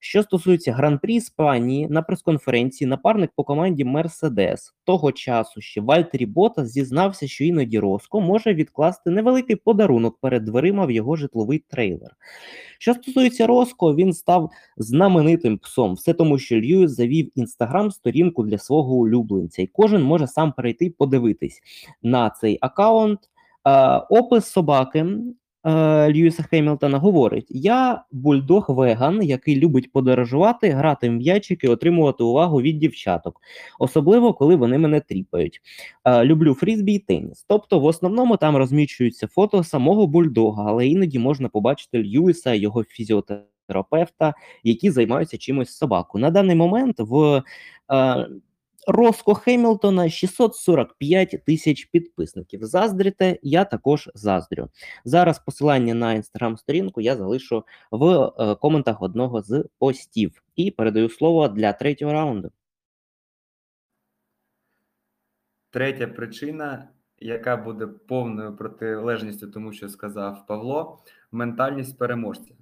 що 0.00 0.22
стосується 0.22 0.72
гран-прі 0.72 1.14
Іспанії 1.14 1.88
на 1.88 2.02
прес-конференції, 2.02 2.88
напарник 2.88 3.30
по 3.36 3.44
команді 3.44 3.84
Мерседес 3.84 4.74
того 4.88 5.12
часу 5.12 5.60
ще 5.60 5.80
Вальтері 5.80 6.26
Ботас 6.26 6.68
зізнався, 6.68 7.28
що 7.28 7.44
іноді 7.44 7.78
Роско 7.78 8.20
може 8.20 8.54
відкласти 8.54 9.10
невеликий 9.10 9.56
подарунок 9.56 10.18
перед 10.20 10.44
дверима 10.44 10.86
в 10.86 10.90
його 10.90 11.16
житловий 11.16 11.64
трейлер. 11.68 12.10
Що 12.78 12.94
стосується 12.94 13.27
Роско, 13.40 13.94
він 13.94 14.12
став 14.12 14.50
знаменитим 14.76 15.58
псом. 15.58 15.94
Все 15.94 16.14
тому, 16.14 16.38
що 16.38 16.60
Льюіс 16.60 16.90
завів 16.90 17.30
інстаграм-сторінку 17.34 18.42
для 18.42 18.58
свого 18.58 18.94
улюбленця, 18.94 19.62
і 19.62 19.66
кожен 19.66 20.02
може 20.02 20.26
сам 20.26 20.52
перейти 20.52 20.90
подивитись 20.90 21.60
на 22.02 22.30
цей 22.30 22.58
аккаунт. 22.60 23.20
Е, 23.66 23.96
опис 23.96 24.44
собаки 24.44 25.06
Е, 25.64 26.12
Льюіса 26.12 26.42
Хемілтона 26.42 26.98
говорить: 26.98 27.46
Я 27.50 28.04
бульдог 28.12 28.64
веган, 28.68 29.22
який 29.22 29.56
любить 29.56 29.92
подорожувати, 29.92 30.70
грати 30.70 31.10
м'ячики, 31.10 31.68
отримувати 31.68 32.24
увагу 32.24 32.60
від 32.60 32.78
дівчаток, 32.78 33.40
особливо 33.78 34.34
коли 34.34 34.56
вони 34.56 34.78
мене 34.78 35.00
тріпають. 35.00 35.60
Е, 36.04 36.24
люблю 36.24 36.54
фрізбі 36.54 36.94
і 36.94 36.98
теніс. 36.98 37.44
Тобто, 37.48 37.80
в 37.80 37.84
основному 37.84 38.36
там 38.36 38.56
розміщуються 38.56 39.26
фото 39.26 39.64
самого 39.64 40.06
бульдога, 40.06 40.64
але 40.68 40.86
іноді 40.86 41.18
можна 41.18 41.48
побачити 41.48 42.02
Льюіса, 42.02 42.54
його 42.54 42.84
фізіотерапевта, 42.84 44.34
які 44.64 44.90
займаються 44.90 45.38
чимось 45.38 45.70
собаку. 45.70 46.18
На 46.18 46.30
даний 46.30 46.56
момент 46.56 46.96
в. 46.98 47.42
Е, 47.92 48.28
Роско 48.86 49.34
Хемілтона 49.34 50.08
645 50.08 51.44
тисяч 51.46 51.84
підписників. 51.84 52.64
Заздрите, 52.64 53.38
я 53.42 53.64
також 53.64 54.10
заздрю. 54.14 54.68
Зараз 55.04 55.38
посилання 55.38 55.94
на 55.94 56.12
інстаграм-сторінку 56.12 57.00
я 57.00 57.16
залишу 57.16 57.64
в 57.90 58.32
е, 58.38 58.54
коментах 58.54 59.02
одного 59.02 59.42
з 59.42 59.64
постів. 59.78 60.42
І 60.56 60.70
передаю 60.70 61.08
слово 61.08 61.48
для 61.48 61.72
третього 61.72 62.12
раунду. 62.12 62.50
Третя 65.70 66.06
причина, 66.06 66.88
яка 67.18 67.56
буде 67.56 67.86
повною 67.86 68.56
протилежністю 68.56 69.50
тому, 69.50 69.72
що 69.72 69.88
сказав 69.88 70.46
Павло, 70.46 71.02
ментальність 71.32 71.98
переможця. 71.98 72.57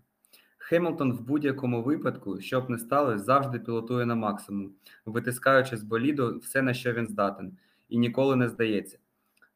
Хемілтон 0.68 1.12
в 1.12 1.20
будь-якому 1.20 1.82
випадку, 1.82 2.40
щоб 2.40 2.70
не 2.70 2.78
сталося, 2.78 3.24
завжди 3.24 3.58
пілотує 3.58 4.06
на 4.06 4.14
максимум, 4.14 4.70
витискаючи 5.04 5.76
з 5.76 5.82
боліду 5.82 6.38
все, 6.38 6.62
на 6.62 6.74
що 6.74 6.92
він 6.92 7.06
здатен, 7.06 7.56
і 7.88 7.98
ніколи 7.98 8.36
не 8.36 8.48
здається. 8.48 8.98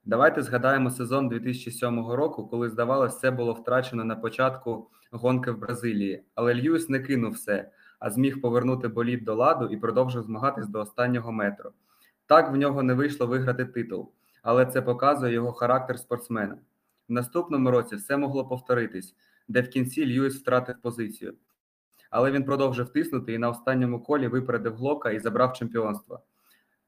Давайте 0.04 0.42
згадаємо 0.42 0.90
сезон 0.90 1.28
2007 1.28 2.10
року, 2.10 2.46
коли, 2.46 2.68
здавалося, 2.68 3.16
все 3.16 3.30
було 3.30 3.52
втрачено 3.52 4.04
на 4.04 4.16
початку 4.16 4.90
гонки 5.10 5.50
в 5.50 5.58
Бразилії, 5.58 6.24
але 6.34 6.54
Льюіс 6.54 6.88
не 6.88 7.00
кинув 7.00 7.32
все, 7.32 7.70
а 7.98 8.10
зміг 8.10 8.40
повернути 8.40 8.88
болід 8.88 9.24
до 9.24 9.34
ладу 9.34 9.66
і 9.66 9.76
продовжив 9.76 10.22
змагатись 10.22 10.68
до 10.68 10.80
останнього 10.80 11.32
метру. 11.32 11.70
Так 12.26 12.52
в 12.52 12.56
нього 12.56 12.82
не 12.82 12.94
вийшло 12.94 13.26
виграти 13.26 13.64
титул, 13.64 14.12
але 14.42 14.66
це 14.66 14.82
показує 14.82 15.32
його 15.32 15.52
характер 15.52 15.98
спортсмена. 15.98 16.58
В 17.08 17.12
наступному 17.12 17.70
році 17.70 17.96
все 17.96 18.16
могло 18.16 18.48
повторитись, 18.48 19.14
де 19.50 19.60
в 19.60 19.68
кінці 19.68 20.06
Льюіс 20.06 20.36
втратив 20.36 20.74
позицію. 20.82 21.34
Але 22.10 22.30
він 22.30 22.44
продовжив 22.44 22.88
тиснути 22.88 23.32
і 23.32 23.38
на 23.38 23.48
останньому 23.48 24.02
колі 24.02 24.28
випередив 24.28 24.74
Глока 24.74 25.10
і 25.10 25.20
забрав 25.20 25.52
чемпіонство. 25.52 26.20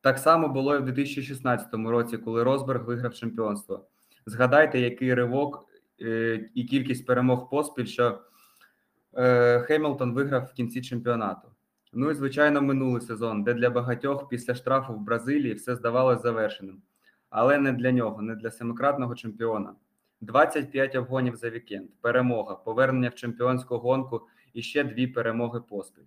Так 0.00 0.19
само 0.19 0.49
було 0.49 0.76
і 0.76 0.78
в 0.78 0.85
2016 0.85 1.75
році, 1.75 2.19
коли 2.19 2.42
Росберг 2.42 2.85
виграв 2.85 3.14
чемпіонство. 3.14 3.87
Згадайте, 4.26 4.81
який 4.81 5.14
ривок 5.14 5.66
е, 6.00 6.50
і 6.54 6.64
кількість 6.64 7.07
перемог 7.07 7.50
поспіль, 7.50 7.85
що 7.85 8.21
е, 9.14 9.61
Хемілтон 9.61 10.14
виграв 10.14 10.45
в 10.45 10.52
кінці 10.52 10.83
чемпіонату. 10.83 11.49
Ну 11.92 12.11
і 12.11 12.14
звичайно, 12.14 12.62
минулий 12.62 13.02
сезон, 13.02 13.45
де 13.45 13.54
для 13.54 13.71
багатьох 13.71 14.28
після 14.28 14.54
штрафу 14.54 14.95
в 14.95 15.00
Бразилії 15.00 15.54
все 15.54 15.76
здавалось 15.76 16.23
завершеним. 16.23 16.83
Але 17.31 17.59
не 17.59 17.73
для 17.73 17.92
нього, 17.92 18.23
не 18.23 18.35
для 18.35 18.50
семикратного 18.50 19.14
чемпіона. 19.14 19.75
25 20.23 20.97
обгонів 20.97 21.37
за 21.37 21.50
вікенд, 21.50 21.88
перемога, 22.00 22.55
повернення 22.55 23.09
в 23.09 23.14
чемпіонську 23.14 23.79
гонку 23.79 24.23
і 24.52 24.62
ще 24.62 24.85
дві 24.85 25.07
перемоги 25.07 25.61
поспіль. 25.61 26.02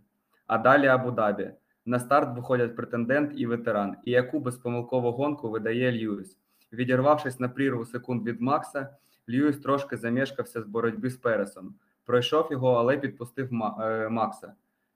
А 0.48 0.57
далі 0.57 0.88
Абу-Дабі. 0.88 1.51
На 1.86 2.00
старт 2.00 2.36
виходять 2.36 2.75
претендент 2.75 3.31
і 3.36 3.45
ветеран, 3.45 3.95
і 4.05 4.12
яку 4.12 4.39
безпомилкову 4.39 5.12
гонку 5.12 5.50
видає 5.50 5.91
Льюіс. 5.91 6.38
Відірвавшись 6.74 7.39
на 7.39 7.50
прірву 7.50 7.86
секунд 7.86 8.27
від 8.27 8.41
Макса, 8.41 8.89
Льюіс 9.29 9.57
трошки 9.57 9.98
замішкався 9.98 10.62
з 10.62 10.65
боротьби 10.65 11.10
з 11.10 11.17
Пересом. 11.17 11.75
Пройшов 12.05 12.48
його, 12.51 12.74
але 12.74 12.98
підпустив 12.98 13.50
е, 13.53 14.10
Макса. 14.10 14.53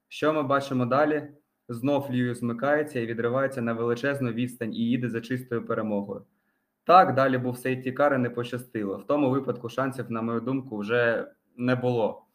Що 0.08 0.34
ми 0.34 0.44
бачимо 0.44 0.86
далі? 0.86 1.28
Знов 1.70 2.12
Льюіс 2.12 2.40
змикається 2.40 3.00
і 3.00 3.06
відривається 3.06 3.62
на 3.62 3.74
величезну 3.74 4.32
відстань 4.32 4.74
і 4.74 4.78
їде 4.78 5.10
за 5.10 5.22
чистою 5.22 5.66
перемогою. 5.66 6.26
Так, 6.90 7.14
далі 7.16 7.38
був 7.38 7.58
сейфті 7.58 7.92
кар 7.92 8.14
і 8.14 8.18
не 8.18 8.30
пощастило. 8.30 8.98
В 8.98 9.08
тому 9.08 9.30
випадку 9.30 9.70
шансів, 9.70 10.12
на 10.12 10.22
мою 10.22 10.40
думку, 10.40 10.78
вже 10.78 11.28
не 11.58 11.76
було. 11.76 12.26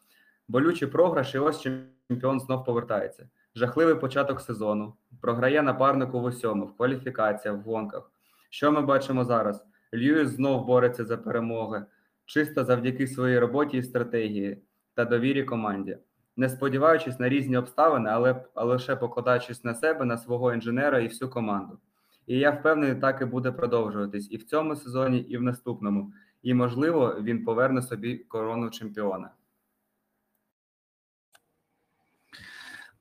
Болючий 0.49 0.89
програш, 0.89 1.35
і 1.35 1.39
ось 1.39 1.61
чемпіон 1.61 2.41
знов 2.41 2.65
повертається. 2.65 3.29
Жахливий 3.55 3.95
початок 3.95 4.41
сезону. 4.41 4.95
Програє 5.21 5.63
напарнику 5.63 6.21
в 6.21 6.25
усьому, 6.25 6.67
в 6.67 6.77
кваліфікаціях, 6.77 7.57
в 7.57 7.61
гонках. 7.61 8.11
Що 8.51 8.73
ми 8.73 8.83
бачимо 8.83 9.25
зараз? 9.25 9.65
Льюіс 9.95 10.29
знов 10.29 10.67
бореться 10.67 11.05
за 11.05 11.17
перемоги, 11.17 11.85
чисто 12.25 12.65
завдяки 12.65 13.07
своїй 13.07 13.39
роботі 13.39 13.79
і 13.79 13.83
стратегії 13.83 14.63
та 14.95 15.05
довірі 15.05 15.45
команді. 15.45 15.99
Не 16.37 16.49
сподіваючись 16.49 17.19
на 17.19 17.29
різні 17.29 17.57
обставини, 17.57 18.11
але, 18.13 18.45
але 18.55 18.73
лише 18.73 18.97
покладаючись 18.97 19.65
на 19.65 19.75
себе, 19.75 20.05
на 20.05 20.19
свого 20.19 20.55
інженера 20.55 21.01
і 21.01 21.09
всю 21.09 21.31
команду. 21.31 21.79
І 22.27 22.39
я 22.39 22.51
впевнений, 22.51 23.01
так 23.01 23.23
і 23.23 23.25
буде 23.25 23.53
продовжуватись 23.53 24.29
і 24.31 24.37
в 24.37 24.45
цьому 24.45 24.77
сезоні, 24.77 25.19
і 25.19 25.37
в 25.37 25.43
наступному. 25.43 26.13
І, 26.43 26.55
можливо, 26.55 27.17
він 27.21 27.45
поверне 27.45 27.83
собі 27.83 28.17
корону 28.19 28.71
чемпіона. 28.71 29.31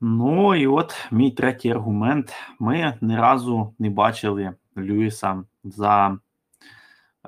Ну 0.00 0.54
і 0.54 0.66
от 0.66 0.94
мій 1.10 1.30
третій 1.30 1.70
аргумент. 1.70 2.32
Ми 2.58 2.98
ні 3.00 3.16
разу 3.16 3.74
не 3.78 3.90
бачили 3.90 4.54
Льюіса 4.78 5.44
за 5.64 6.18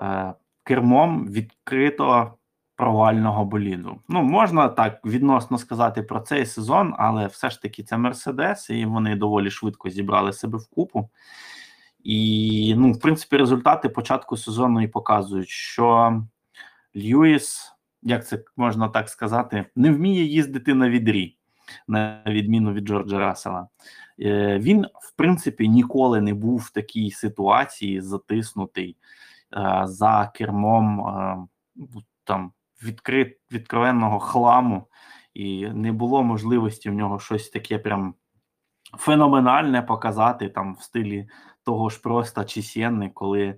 е, 0.00 0.34
кермом 0.62 1.28
відкрито 1.28 2.34
провального 2.76 3.44
боліду. 3.44 4.00
Ну, 4.08 4.22
можна 4.22 4.68
так 4.68 5.06
відносно 5.06 5.58
сказати 5.58 6.02
про 6.02 6.20
цей 6.20 6.46
сезон, 6.46 6.94
але 6.98 7.26
все 7.26 7.50
ж 7.50 7.62
таки 7.62 7.82
це 7.82 7.96
Мерседес, 7.96 8.70
і 8.70 8.84
вони 8.84 9.16
доволі 9.16 9.50
швидко 9.50 9.90
зібрали 9.90 10.32
себе 10.32 10.58
в 10.58 10.68
купу. 10.70 11.10
І, 12.06 12.74
ну, 12.78 12.92
в 12.92 13.00
принципі, 13.00 13.36
результати 13.36 13.88
початку 13.88 14.36
сезону 14.36 14.82
і 14.82 14.88
показують, 14.88 15.48
що 15.48 16.22
Льюіс, 16.96 17.72
як 18.02 18.26
це 18.26 18.44
можна 18.56 18.88
так 18.88 19.08
сказати, 19.08 19.66
не 19.76 19.92
вміє 19.92 20.24
їздити 20.24 20.74
на 20.74 20.90
відрі, 20.90 21.36
на 21.88 22.22
відміну 22.26 22.72
від 22.72 22.84
Джорджа 22.84 23.18
Рассела. 23.18 23.68
Е, 24.20 24.58
Він, 24.58 24.86
в 25.02 25.16
принципі, 25.16 25.68
ніколи 25.68 26.20
не 26.20 26.34
був 26.34 26.58
в 26.58 26.70
такій 26.70 27.10
ситуації, 27.10 28.00
затиснутий 28.00 28.96
е, 29.56 29.82
за 29.84 30.30
кермом 30.34 31.00
е, 31.00 31.36
там 32.24 32.52
відкрит, 32.82 33.38
відкровенного 33.52 34.18
хламу, 34.18 34.86
і 35.34 35.68
не 35.68 35.92
було 35.92 36.22
можливості 36.22 36.90
в 36.90 36.94
нього 36.94 37.18
щось 37.18 37.48
таке 37.48 37.78
прям 37.78 38.14
феноменальне 38.98 39.82
показати 39.82 40.48
там 40.48 40.74
в 40.74 40.82
стилі 40.82 41.28
того 41.66 41.90
ж 41.90 42.00
просто 42.00 42.44
чи 42.44 42.62
Сєнни, 42.62 43.10
коли 43.14 43.42
е, 43.42 43.56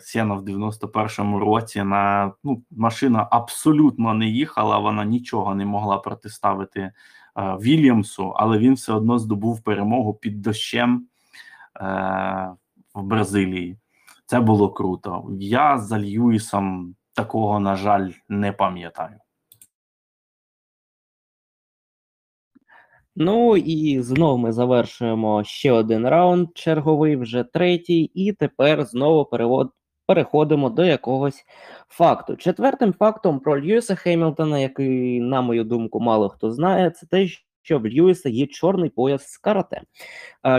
Сєна 0.00 0.34
в 0.34 0.42
91-му 0.42 1.38
році 1.38 1.82
на 1.82 2.32
ну, 2.44 2.62
машина 2.70 3.28
абсолютно 3.30 4.14
не 4.14 4.26
їхала, 4.26 4.78
вона 4.78 5.04
нічого 5.04 5.54
не 5.54 5.66
могла 5.66 5.98
протиставити 5.98 6.80
е, 6.80 6.92
Вільямсу, 7.36 8.30
але 8.36 8.58
він 8.58 8.74
все 8.74 8.92
одно 8.92 9.18
здобув 9.18 9.60
перемогу 9.60 10.14
під 10.14 10.42
дощем 10.42 11.06
е, 11.80 12.50
в 12.94 13.02
Бразилії. 13.02 13.76
Це 14.26 14.40
було 14.40 14.70
круто. 14.70 15.28
Я 15.38 15.78
за 15.78 15.98
Льюісом 15.98 16.94
такого, 17.14 17.60
на 17.60 17.76
жаль, 17.76 18.10
не 18.28 18.52
пам'ятаю. 18.52 19.16
Ну 23.22 23.56
і 23.56 24.00
знову 24.02 24.38
ми 24.38 24.52
завершуємо 24.52 25.44
ще 25.44 25.72
один 25.72 26.08
раунд, 26.08 26.48
черговий, 26.54 27.16
вже 27.16 27.44
третій, 27.44 28.02
і 28.14 28.32
тепер 28.32 28.84
знову 28.84 29.24
перевод, 29.24 29.70
переходимо 30.06 30.70
до 30.70 30.84
якогось 30.84 31.44
факту. 31.88 32.36
Четвертим 32.36 32.92
фактом 32.92 33.40
про 33.40 33.60
Льюіса 33.60 33.94
Хемілтона, 33.94 34.58
який, 34.58 35.20
на 35.20 35.40
мою 35.40 35.64
думку, 35.64 36.00
мало 36.00 36.28
хто 36.28 36.50
знає, 36.50 36.90
це 36.90 37.06
те, 37.06 37.26
що 37.62 37.78
в 37.78 37.86
Льюіса 37.86 38.28
є 38.28 38.46
чорний 38.46 38.90
пояс 38.90 39.26
з 39.26 39.38
карате. 39.38 39.80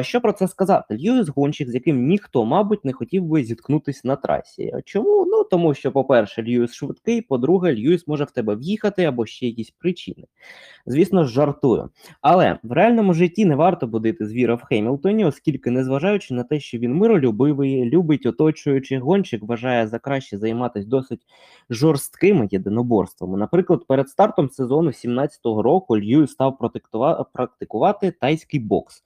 Що 0.01 0.21
про 0.21 0.33
це 0.33 0.47
сказати? 0.47 0.97
Льюіс 0.97 1.27
гонщик, 1.29 1.69
з 1.69 1.73
яким 1.73 2.07
ніхто, 2.07 2.45
мабуть, 2.45 2.85
не 2.85 2.93
хотів 2.93 3.23
би 3.23 3.43
зіткнутися 3.43 4.01
на 4.03 4.15
трасі. 4.15 4.73
Чому? 4.85 5.25
Ну 5.25 5.43
тому 5.43 5.73
що, 5.73 5.91
по-перше, 5.91 6.43
Льюіс 6.43 6.73
швидкий, 6.73 7.21
по-друге, 7.21 7.75
Льюіс 7.75 8.07
може 8.07 8.23
в 8.23 8.31
тебе 8.31 8.55
в'їхати 8.55 9.03
або 9.03 9.25
ще 9.25 9.45
якісь 9.47 9.71
причини. 9.71 10.27
Звісно 10.85 11.25
жартую. 11.25 11.89
Але 12.21 12.57
в 12.63 12.71
реальному 12.71 13.13
житті 13.13 13.45
не 13.45 13.55
варто 13.55 13.87
будити 13.87 14.25
звіра 14.25 14.55
в 14.55 14.63
Хемілтоні, 14.63 15.25
оскільки, 15.25 15.71
незважаючи 15.71 16.33
на 16.33 16.43
те, 16.43 16.59
що 16.59 16.77
він 16.77 16.93
миролюбивий, 16.93 17.85
любить 17.85 18.25
оточуючих 18.25 19.01
гонщик, 19.01 19.43
вважає 19.43 19.87
за 19.87 19.99
краще 19.99 20.37
займатися 20.37 20.87
досить 20.87 21.21
жорсткими 21.69 22.47
єдиноборствами. 22.51 23.37
Наприклад, 23.37 23.87
перед 23.87 24.09
стартом 24.09 24.49
сезону 24.49 24.89
17-го 24.89 25.61
року 25.61 25.97
Льюіс 25.97 26.31
став 26.31 26.57
протиктува- 26.61 27.00
практикувати 27.33 28.11
тайський 28.11 28.59
бокс. 28.59 29.03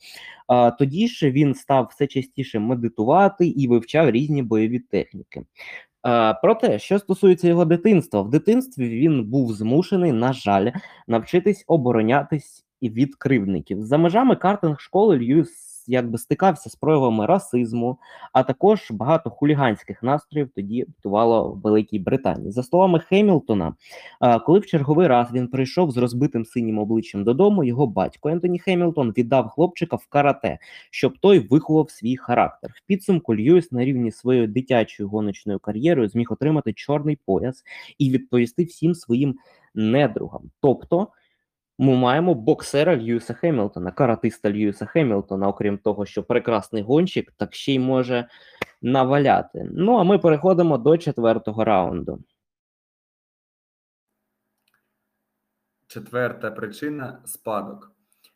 Тоді 0.79 1.08
ж 1.08 1.31
він 1.31 1.55
став 1.55 1.88
все 1.91 2.08
частіше 2.08 2.60
медитувати 2.60 3.47
і 3.47 3.67
вивчав 3.67 4.10
різні 4.10 4.43
бойові 4.43 4.79
техніки. 4.79 5.45
Проте, 6.41 6.79
що 6.79 6.99
стосується 6.99 7.47
його 7.47 7.65
дитинства, 7.65 8.21
в 8.21 8.29
дитинстві 8.29 8.89
він 8.89 9.23
був 9.23 9.53
змушений, 9.53 10.12
на 10.12 10.34
жаль, 10.34 10.71
навчитись 11.08 11.63
оборонятись 11.67 12.65
від 12.81 13.15
кривдників. 13.15 13.84
За 13.84 13.97
межами 13.97 14.36
картинг 14.36 14.79
школи 14.79 15.17
Льюіс 15.17 15.74
якби 15.87 16.17
стикався 16.17 16.69
з 16.69 16.75
проявами 16.75 17.25
расизму, 17.25 17.97
а 18.33 18.43
також 18.43 18.91
багато 18.91 19.29
хуліганських 19.29 20.03
настроїв 20.03 20.49
тоді 20.55 20.85
бутувало 20.87 21.51
в 21.51 21.61
Великій 21.61 21.99
Британії. 21.99 22.51
За 22.51 22.63
словами 22.63 22.99
Хемілтона, 22.99 23.73
коли 24.45 24.59
в 24.59 24.65
черговий 24.65 25.07
раз 25.07 25.27
він 25.33 25.47
прийшов 25.47 25.91
з 25.91 25.97
розбитим 25.97 26.45
синім 26.45 26.79
обличчям 26.79 27.23
додому, 27.23 27.63
його 27.63 27.87
батько 27.87 28.29
Ентоні 28.29 28.59
Хемілтон 28.59 29.13
віддав 29.17 29.49
хлопчика 29.49 29.95
в 29.95 30.07
карате, 30.07 30.59
щоб 30.91 31.17
той 31.17 31.39
виховав 31.39 31.89
свій 31.89 32.17
характер. 32.17 32.71
В 32.75 32.87
підсумку 32.87 33.35
Льюіс 33.35 33.71
на 33.71 33.85
рівні 33.85 34.11
своєю 34.11 34.47
дитячою 34.47 35.09
гоночною 35.09 35.59
кар'єрою 35.59 36.09
зміг 36.09 36.27
отримати 36.29 36.73
чорний 36.73 37.19
пояс 37.25 37.63
і 37.97 38.09
відповісти 38.09 38.63
всім 38.63 38.95
своїм 38.95 39.35
недругам. 39.75 40.41
Тобто 40.61 41.07
ми 41.77 41.95
маємо 41.95 42.33
боксера 42.33 42.97
Льюіса 42.97 43.33
Хемілтона, 43.33 43.91
каратиста 43.91 44.51
Льюіса 44.51 44.85
Хемілтона, 44.85 45.47
окрім 45.47 45.77
того, 45.77 46.05
що 46.05 46.23
прекрасний 46.23 46.83
гонщик, 46.83 47.31
так 47.38 47.53
ще 47.53 47.73
й 47.73 47.79
може 47.79 48.27
наваляти. 48.81 49.69
Ну 49.71 49.97
а 49.97 50.03
ми 50.03 50.19
переходимо 50.19 50.77
до 50.77 50.97
четвертого 50.97 51.63
раунду. 51.63 52.19
Четверта 55.88 56.51
причина 56.51 57.19
спадок. 57.25 57.91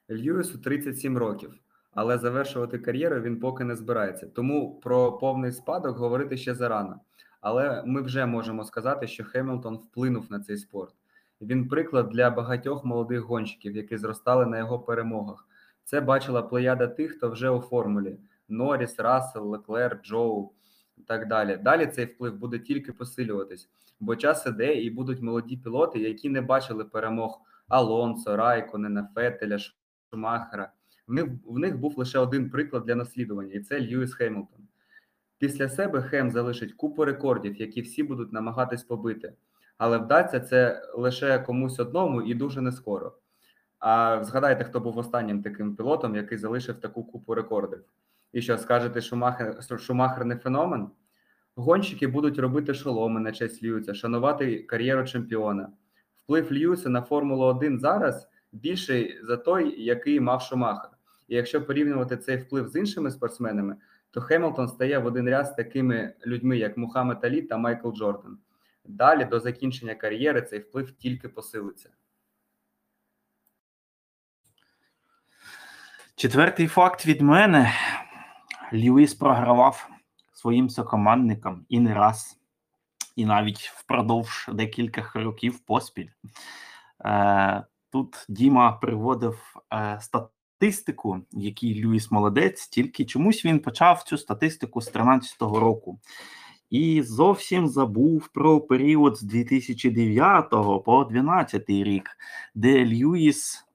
Льюісу 0.10 0.58
37 0.58 1.18
років, 1.18 1.54
але 1.92 2.18
завершувати 2.18 2.80
кар'єру 2.80 3.22
він 3.22 3.40
поки 3.40 3.64
не 3.64 3.76
збирається. 3.76 4.28
Тому 4.28 4.80
про 4.80 5.18
повний 5.18 5.52
спадок 5.52 5.98
говорити 5.98 6.38
ще 6.38 6.56
зарано. 6.56 7.00
Але 7.42 7.84
ми 7.86 8.02
вже 8.02 8.26
можемо 8.26 8.64
сказати, 8.64 9.08
що 9.08 9.24
Хемілтон 9.24 9.76
вплинув 9.76 10.32
на 10.32 10.40
цей 10.40 10.58
спорт. 10.58 10.94
Він 11.42 11.68
приклад 11.68 12.10
для 12.10 12.30
багатьох 12.30 12.86
молодих 12.86 13.22
гонщиків, 13.22 13.76
які 13.76 13.98
зростали 13.98 14.46
на 14.46 14.58
його 14.58 14.80
перемогах. 14.80 15.48
Це 15.84 16.02
бачила 16.02 16.42
плеяда 16.42 16.88
тих, 16.88 17.18
хто 17.18 17.30
вже 17.30 17.50
у 17.50 17.60
формулі: 17.60 18.18
Норріс, 18.50 19.00
Рассел, 19.00 19.50
Леклер, 19.50 20.02
Джоу 20.04 20.52
і 20.98 21.02
так 21.02 21.28
далі. 21.28 21.58
Далі 21.58 21.88
цей 21.88 22.06
вплив 22.06 22.36
буде 22.36 22.60
тільки 22.60 22.94
посилюватись, 22.94 23.70
бо 24.00 24.16
час 24.16 24.46
іде 24.48 24.74
і 24.74 24.90
будуть 24.90 25.22
молоді 25.22 25.58
пілоти, 25.58 26.00
які 26.00 26.30
не 26.30 26.42
бачили 26.42 26.86
перемог 26.86 27.42
Алонсо, 27.68 28.38
Райконена, 28.38 29.10
Фетеля, 29.16 29.58
Шумахера. 30.10 30.72
В 31.08 31.14
них, 31.14 31.26
в 31.46 31.60
них 31.60 31.80
був 31.80 31.98
лише 31.98 32.20
один 32.20 32.50
приклад 32.50 32.84
для 32.84 32.96
наслідування, 32.96 33.54
і 33.54 33.60
це 33.60 33.82
Льюіс 33.82 34.14
Хемілтон. 34.14 34.68
Після 35.38 35.70
себе 35.70 36.02
Хем 36.02 36.32
залишить 36.32 36.74
купу 36.74 37.06
рекордів, 37.06 37.56
які 37.56 37.82
всі 37.82 38.04
будуть 38.04 38.34
намагатись 38.34 38.84
побити. 38.84 39.34
Але 39.80 39.98
вдасться 39.98 40.40
це 40.40 40.82
лише 40.94 41.40
комусь 41.40 41.80
одному 41.80 42.22
і 42.22 42.34
дуже 42.34 42.62
не 42.62 42.72
скоро. 42.72 43.14
А 43.80 44.24
згадайте, 44.24 44.64
хто 44.64 44.80
був 44.80 44.98
останнім 44.98 45.44
таким 45.44 45.76
пілотом, 45.76 46.16
який 46.16 46.38
залишив 46.38 46.80
таку 46.80 47.04
купу 47.04 47.34
рекордів. 47.34 47.84
І 48.34 48.42
що 48.42 48.58
скажете, 48.58 49.02
Шумахер, 49.02 49.80
Шумахер 49.80 50.26
не 50.26 50.36
феномен? 50.36 50.88
Гонщики 51.56 52.08
будуть 52.08 52.40
робити 52.40 52.74
шоломи 52.74 53.20
на 53.20 53.32
честь 53.32 53.64
Льюіса, 53.64 53.94
шанувати 53.94 54.64
кар'єру 54.64 55.06
чемпіона. 55.06 55.70
Вплив 56.24 56.54
Льюіса 56.54 56.90
на 56.90 57.02
Формулу 57.02 57.46
1 57.46 57.80
зараз 57.80 58.30
більший 58.52 59.20
за 59.24 59.38
той, 59.38 59.84
який 59.84 60.20
мав 60.20 60.42
Шумахер. 60.42 60.92
І 61.28 61.36
якщо 61.36 61.66
порівнювати 61.66 62.18
цей 62.18 62.38
вплив 62.38 62.68
з 62.68 62.76
іншими 62.76 63.12
спортсменами, 63.12 63.76
то 64.12 64.22
Хемілтон 64.22 64.68
стає 64.68 65.00
в 65.00 65.06
один 65.06 65.30
ряд 65.30 65.48
з 65.48 65.54
такими 65.54 66.14
людьми, 66.26 66.58
як 66.58 66.78
Мухаммед 66.78 67.26
Алі 67.26 67.42
та 67.42 67.58
Майкл 67.58 67.92
Джордан. 67.92 68.38
Далі 68.90 69.26
до 69.26 69.40
закінчення 69.40 69.96
кар'єри 69.96 70.42
цей 70.42 70.60
вплив 70.60 70.92
тільки 70.92 71.30
посилиться. 71.30 71.90
Четвертий 76.16 76.68
факт 76.68 77.06
від 77.06 77.22
мене: 77.22 77.74
Льюіс 78.74 79.14
програвав 79.14 79.90
своїм 80.34 80.70
сокомандникам 80.70 81.66
і 81.70 81.80
не 81.80 81.94
раз, 81.94 82.40
і 83.16 83.26
навіть 83.26 83.60
впродовж 83.60 84.50
декількох 84.54 85.16
років 85.16 85.60
поспіль. 85.60 86.10
Е, 87.06 87.64
Тут 87.92 88.26
Діма 88.30 88.72
приводив 88.72 89.56
е, 89.74 90.00
статистику, 90.02 91.22
який 91.32 91.86
Льюіс 91.86 92.12
молодець, 92.12 92.68
тільки 92.68 93.06
чомусь 93.06 93.46
він 93.46 93.60
почав 93.60 94.04
цю 94.04 94.18
статистику 94.18 94.82
з 94.82 94.94
13-го 94.94 95.60
року. 95.60 96.00
І 96.70 97.02
зовсім 97.02 97.68
забув 97.68 98.28
про 98.28 98.62
період 98.62 99.18
з 99.18 99.22
2009 99.22 100.50
по 100.50 101.06
2012 101.10 101.70
рік, 101.70 102.10
де 102.56 102.86
Льюіс, 102.86 103.66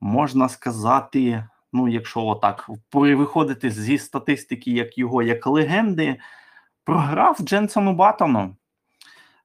можна 0.00 0.48
сказати, 0.48 1.44
ну, 1.72 1.88
якщо 1.88 2.26
отак 2.26 2.70
виходити 2.92 3.70
зі 3.70 3.98
статистики, 3.98 4.70
як 4.70 4.98
його 4.98 5.22
як 5.22 5.46
легенди, 5.46 6.16
програв 6.84 7.38
Дженсону 7.40 7.94
Баттону. 7.94 8.56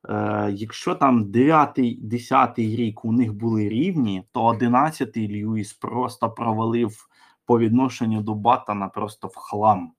Е, 0.09 0.49
якщо 0.51 0.95
там 0.95 1.23
9-10 1.23 2.57
рік 2.57 3.05
у 3.05 3.11
них 3.11 3.33
були 3.33 3.69
рівні, 3.69 4.23
то 4.31 4.49
11-й 4.49 5.27
Льюіс 5.27 5.73
просто 5.73 6.29
провалив 6.29 7.07
по 7.45 7.59
відношенню 7.59 8.21
до 8.21 8.33
Баттона 8.33 8.88
просто 8.88 9.27
в 9.27 9.35
хлам. 9.35 9.91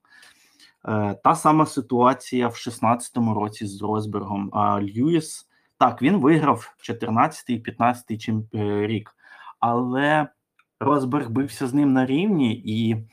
Е, 0.89 1.15
та 1.25 1.35
сама 1.35 1.67
ситуація 1.67 2.49
в 2.49 2.53
16-му 2.53 3.35
році 3.35 3.67
з 3.67 3.83
Росбергом. 3.83 4.51
А 4.53 4.81
Льюіс, 4.81 5.49
так, 5.79 6.03
він 6.03 6.17
виграв 6.17 6.75
14-й 6.89 7.63
15-й 7.63 8.19
чемп... 8.19 8.55
е, 8.55 8.87
рік, 8.87 9.11
але 9.61 10.29
Росберг 10.81 11.31
бився 11.31 11.67
з 11.67 11.75
ним 11.75 11.93
на 11.93 12.07
рівні, 12.07 12.63
і 12.65 13.07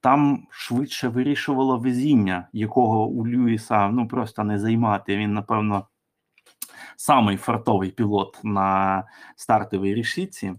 там 0.00 0.46
швидше 0.50 1.08
вирішувало 1.08 1.78
везіння, 1.78 2.48
якого 2.52 3.06
у 3.06 3.26
Льюіса 3.26 3.88
ну 3.88 4.08
просто 4.08 4.44
не 4.44 4.58
займати. 4.58 5.16
Він, 5.16 5.34
напевно, 5.34 5.86
самий 6.96 7.36
фартовий 7.36 7.90
пілот 7.90 8.40
на 8.42 9.04
стартовій 9.36 9.94
рішиці. 9.94 10.54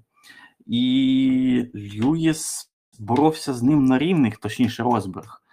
І 0.65 1.65
Льюіс 1.75 2.71
боровся 2.99 3.53
з 3.53 3.63
ним 3.63 3.85
на 3.85 3.99
рівних, 3.99 4.37
точніше, 4.37 4.83
Росберг. 4.83 5.44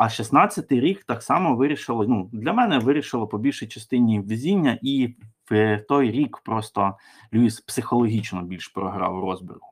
А 0.00 0.04
16-й 0.04 0.80
рік 0.80 1.04
так 1.04 1.22
само 1.22 1.56
вирішило. 1.56 2.06
Ну, 2.06 2.30
для 2.32 2.52
мене 2.52 2.78
вирішило 2.78 3.26
по 3.26 3.38
більшій 3.38 3.66
частині 3.66 4.20
везіння, 4.20 4.78
і 4.82 5.14
в 5.50 5.84
той 5.88 6.10
рік 6.10 6.38
просто 6.44 6.96
Льюіс 7.34 7.60
психологічно 7.60 8.42
більш 8.42 8.68
програв 8.68 9.20
Росбергу. 9.20 9.68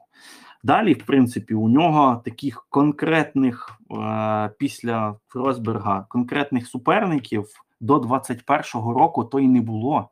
Далі, 0.65 0.95
в 0.95 1.07
принципі, 1.07 1.55
у 1.55 1.69
нього 1.69 2.23
таких 2.25 2.67
конкретних 2.71 3.81
е, 3.91 4.51
після 4.59 5.17
Росберга 5.35 6.07
конкретних 6.09 6.69
суперників 6.69 7.47
до 7.81 7.99
21-го 7.99 8.93
року 8.93 9.25
то 9.25 9.41
й 9.41 9.49
не 9.49 9.61
було. 9.61 10.11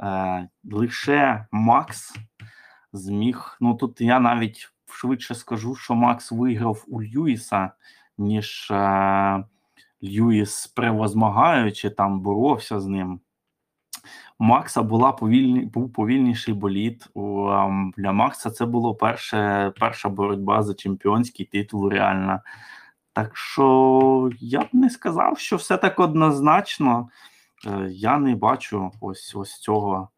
Е, 0.00 0.48
лише 0.64 1.46
Макс 1.52 2.14
зміг. 2.92 3.56
Ну 3.60 3.74
тут 3.74 4.00
я 4.00 4.20
навіть 4.20 4.72
швидше 4.92 5.34
скажу, 5.34 5.74
що 5.74 5.94
Макс 5.94 6.32
виграв 6.32 6.84
у 6.88 7.02
Льюіса, 7.02 7.70
ніж 8.18 8.70
е, 8.70 9.44
Льюіс, 10.02 10.66
превозмагаючи, 10.66 11.90
там 11.90 12.20
боровся 12.20 12.80
з 12.80 12.86
ним. 12.86 13.20
Макса 14.38 14.82
була 14.82 15.12
повільні, 15.12 15.60
був 15.60 15.92
повільніший 15.92 16.54
боліт. 16.54 17.08
Ем, 17.16 17.94
для 17.96 18.12
Макса 18.12 18.50
це 18.50 18.66
перше, 19.00 19.72
перша 19.80 20.08
боротьба 20.08 20.62
за 20.62 20.74
чемпіонський 20.74 21.46
титул 21.46 21.88
реальна. 21.88 22.42
Так 23.12 23.36
що 23.36 24.30
я 24.40 24.60
б 24.60 24.68
не 24.72 24.90
сказав, 24.90 25.38
що 25.38 25.56
все 25.56 25.76
так 25.76 26.00
однозначно. 26.00 27.08
Е, 27.66 27.88
я 27.90 28.18
не 28.18 28.34
бачу 28.34 28.92
ось 29.00 29.34
ось 29.34 29.58
цього 29.58 30.08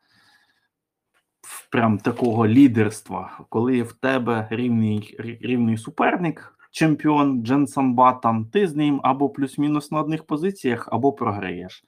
прям 1.70 1.98
такого 1.98 2.46
лідерства, 2.46 3.38
коли 3.48 3.82
в 3.82 3.92
тебе 3.92 4.46
рівний 4.50 5.16
рівний 5.18 5.78
суперник, 5.78 6.58
чемпіон 6.74 7.44
Дженсон 7.44 7.94
Баттон, 7.94 8.46
ти 8.46 8.68
з 8.68 8.76
ним 8.76 9.00
або 9.04 9.28
плюс-мінус 9.28 9.90
на 9.90 10.00
одних 10.00 10.26
позиціях, 10.26 10.88
або 10.92 11.12
програєш. 11.12 11.84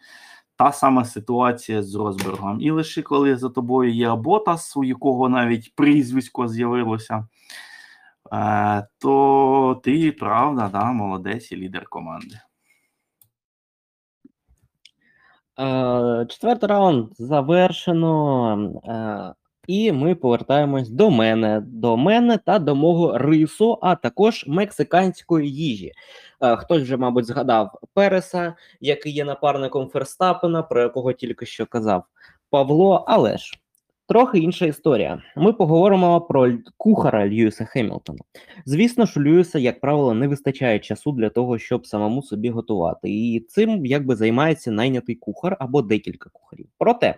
Та 0.56 0.72
сама 0.72 1.04
ситуація 1.04 1.82
з 1.82 1.94
Росбергом. 1.94 2.60
І 2.60 2.70
лише 2.70 3.02
коли 3.02 3.36
за 3.36 3.48
тобою 3.48 3.92
є 3.92 4.14
Ботас, 4.14 4.76
у 4.76 4.84
якого 4.84 5.28
навіть 5.28 5.74
прізвисько 5.74 6.48
з'явилося, 6.48 7.28
е, 8.32 8.88
то 8.98 9.80
ти 9.84 10.12
правда, 10.12 10.68
да, 10.72 10.92
молодець 10.92 11.52
і 11.52 11.56
лідер 11.56 11.88
команди. 11.88 12.40
Е, 15.58 16.26
Четвертий 16.28 16.68
раунд 16.68 17.08
завершено. 17.18 18.56
І 19.66 19.92
ми 19.92 20.14
повертаємось 20.14 20.88
до 20.88 21.10
мене, 21.10 21.62
до 21.66 21.96
мене 21.96 22.38
та 22.46 22.58
до 22.58 22.74
мого 22.74 23.18
рису, 23.18 23.78
а 23.82 23.94
також 23.94 24.44
мексиканської 24.46 25.52
їжі. 25.52 25.92
Е, 26.40 26.56
Хтось 26.56 26.82
вже, 26.82 26.96
мабуть, 26.96 27.26
згадав 27.26 27.80
Переса, 27.94 28.54
який 28.80 29.12
є 29.12 29.24
напарником 29.24 29.88
Ферстапена, 29.88 30.62
про 30.62 30.82
якого 30.82 31.12
тільки 31.12 31.46
що 31.46 31.66
казав 31.66 32.04
Павло. 32.50 33.04
Але 33.08 33.38
ж 33.38 33.58
трохи 34.08 34.38
інша 34.38 34.66
історія. 34.66 35.22
Ми 35.36 35.52
поговоримо 35.52 36.20
про 36.20 36.52
кухара 36.76 37.28
Льюіса 37.28 37.64
Хемілтона. 37.64 38.18
Звісно 38.66 39.06
ж, 39.06 39.20
Льюіса, 39.20 39.58
як 39.58 39.80
правило, 39.80 40.14
не 40.14 40.28
вистачає 40.28 40.78
часу 40.78 41.12
для 41.12 41.28
того, 41.28 41.58
щоб 41.58 41.86
самому 41.86 42.22
собі 42.22 42.50
готувати. 42.50 43.10
І 43.10 43.40
цим 43.40 43.86
якби 43.86 44.16
займається 44.16 44.70
найнятий 44.70 45.14
кухар 45.14 45.56
або 45.60 45.82
декілька 45.82 46.30
кухарів. 46.30 46.66
Проте, 46.78 47.14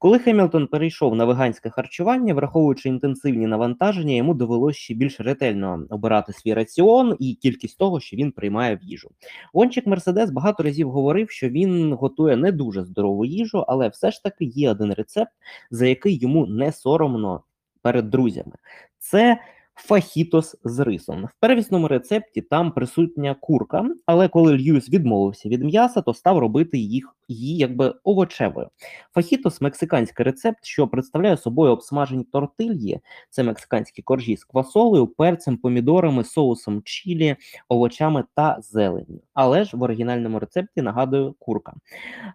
коли 0.00 0.18
Хемілтон 0.18 0.66
перейшов 0.66 1.14
на 1.14 1.24
веганське 1.24 1.70
харчування, 1.70 2.34
враховуючи 2.34 2.88
інтенсивні 2.88 3.46
навантаження, 3.46 4.14
йому 4.14 4.34
довелося 4.34 4.78
ще 4.78 4.94
більш 4.94 5.20
ретельно 5.20 5.84
обирати 5.90 6.32
свій 6.32 6.54
раціон 6.54 7.16
і 7.18 7.34
кількість 7.34 7.78
того, 7.78 8.00
що 8.00 8.16
він 8.16 8.32
приймає 8.32 8.76
в 8.76 8.82
їжу. 8.82 9.10
Гонщик 9.52 9.86
Мерседес 9.86 10.30
багато 10.30 10.62
разів 10.62 10.90
говорив, 10.90 11.30
що 11.30 11.48
він 11.48 11.92
готує 11.92 12.36
не 12.36 12.52
дуже 12.52 12.84
здорову 12.84 13.24
їжу, 13.24 13.64
але 13.68 13.88
все 13.88 14.10
ж 14.10 14.22
таки 14.22 14.44
є 14.44 14.70
один 14.70 14.92
рецепт, 14.92 15.32
за 15.70 15.86
який 15.86 16.18
йому 16.18 16.46
не 16.46 16.72
соромно 16.72 17.42
перед 17.82 18.10
друзями. 18.10 18.52
Це 18.98 19.38
фахітос 19.74 20.56
з 20.64 20.78
рисом. 20.78 21.24
В 21.24 21.40
первісному 21.40 21.88
рецепті 21.88 22.40
там 22.40 22.72
присутня 22.72 23.34
курка, 23.40 23.90
але 24.06 24.28
коли 24.28 24.56
Льюіс 24.56 24.90
відмовився 24.90 25.48
від 25.48 25.64
м'яса, 25.64 26.02
то 26.02 26.14
став 26.14 26.38
робити 26.38 26.78
їх 26.78 27.16
її 27.30 27.56
якби 27.56 27.94
овочевою. 28.04 28.68
Фахітос 29.14 29.60
мексиканський 29.60 30.24
рецепт, 30.24 30.58
що 30.62 30.88
представляє 30.88 31.36
собою 31.36 31.72
обсмажені 31.72 32.24
тортильї, 32.24 33.00
це 33.30 33.42
мексиканські 33.42 34.02
коржі 34.02 34.36
з 34.36 34.44
квасолею, 34.44 35.06
перцем, 35.06 35.56
помідорами, 35.56 36.24
соусом 36.24 36.82
чілі, 36.84 37.36
овочами 37.68 38.24
та 38.34 38.58
зеленню. 38.60 39.20
Але 39.34 39.64
ж 39.64 39.76
в 39.76 39.82
оригінальному 39.82 40.38
рецепті 40.38 40.82
нагадую 40.82 41.34
курка. 41.38 41.72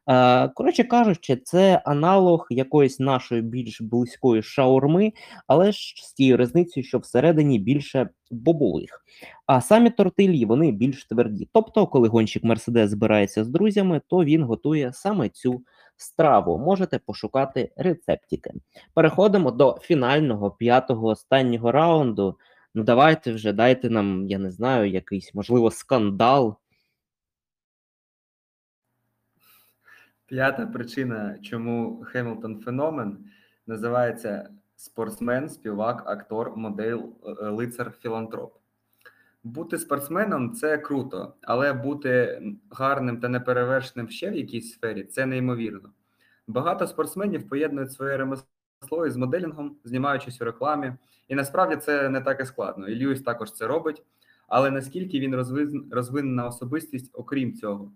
Е, 0.07 0.47
коротше 0.47 0.83
кажучи, 0.83 1.35
це 1.35 1.81
аналог 1.85 2.47
якоїсь 2.49 2.99
нашої 2.99 3.41
більш 3.41 3.81
близької 3.81 4.43
шаурми, 4.43 5.13
але 5.47 5.71
ж 5.71 5.95
з 5.97 6.13
тією 6.13 6.37
різницею, 6.37 6.83
що 6.83 6.97
всередині 6.97 7.59
більше 7.59 8.09
бобових. 8.31 9.05
А 9.45 9.61
самі 9.61 9.89
тортильї 9.89 10.45
вони 10.45 10.71
більш 10.71 11.05
тверді. 11.05 11.49
Тобто, 11.53 11.87
коли 11.87 12.07
гонщик 12.07 12.43
Мерседес 12.43 12.91
збирається 12.91 13.43
з 13.43 13.47
друзями, 13.47 14.01
то 14.07 14.23
він 14.23 14.43
готує 14.43 14.93
саме 14.93 15.29
цю 15.29 15.63
страву. 15.97 16.57
Можете 16.57 16.99
пошукати 16.99 17.71
рецептики. 17.77 18.51
Переходимо 18.93 19.51
до 19.51 19.77
фінального 19.81 20.51
п'ятого 20.51 21.07
останнього 21.07 21.71
раунду. 21.71 22.37
Ну, 22.73 22.83
давайте 22.83 23.33
вже 23.33 23.53
дайте 23.53 23.89
нам, 23.89 24.27
я 24.27 24.37
не 24.37 24.51
знаю, 24.51 24.89
якийсь 24.89 25.33
можливо 25.33 25.71
скандал. 25.71 26.57
П'ята 30.25 30.65
причина, 30.65 31.39
чому 31.41 32.03
Хемілтон 32.03 32.61
феномен, 32.61 33.17
називається 33.67 34.49
спортсмен, 34.75 35.49
співак, 35.49 36.03
актор, 36.05 36.57
модель, 36.57 36.99
е, 37.41 37.49
лицар, 37.49 37.91
філантроп. 38.01 38.53
Бути 39.43 39.77
спортсменом 39.77 40.53
це 40.53 40.77
круто, 40.77 41.33
але 41.41 41.73
бути 41.73 42.41
гарним 42.71 43.19
та 43.19 43.29
неперевершеним 43.29 44.09
ще 44.09 44.29
в 44.29 44.35
якійсь 44.35 44.71
сфері 44.71 45.03
це 45.03 45.25
неймовірно. 45.25 45.89
Багато 46.47 46.87
спортсменів 46.87 47.49
поєднують 47.49 47.91
своє 47.91 48.17
ремесло 48.17 49.07
із 49.07 49.17
моделінгом, 49.17 49.75
знімаючись 49.83 50.41
у 50.41 50.45
рекламі, 50.45 50.93
і 51.27 51.35
насправді 51.35 51.75
це 51.75 52.09
не 52.09 52.21
так 52.21 52.41
і 52.41 52.45
складно. 52.45 52.87
І 52.87 53.03
Льюіс 53.03 53.21
також 53.21 53.51
це 53.51 53.67
робить, 53.67 54.03
але 54.47 54.71
наскільки 54.71 55.19
він 55.19 55.35
розвинена 55.91 56.47
особистість, 56.47 57.11
окрім 57.13 57.53
цього. 57.53 57.91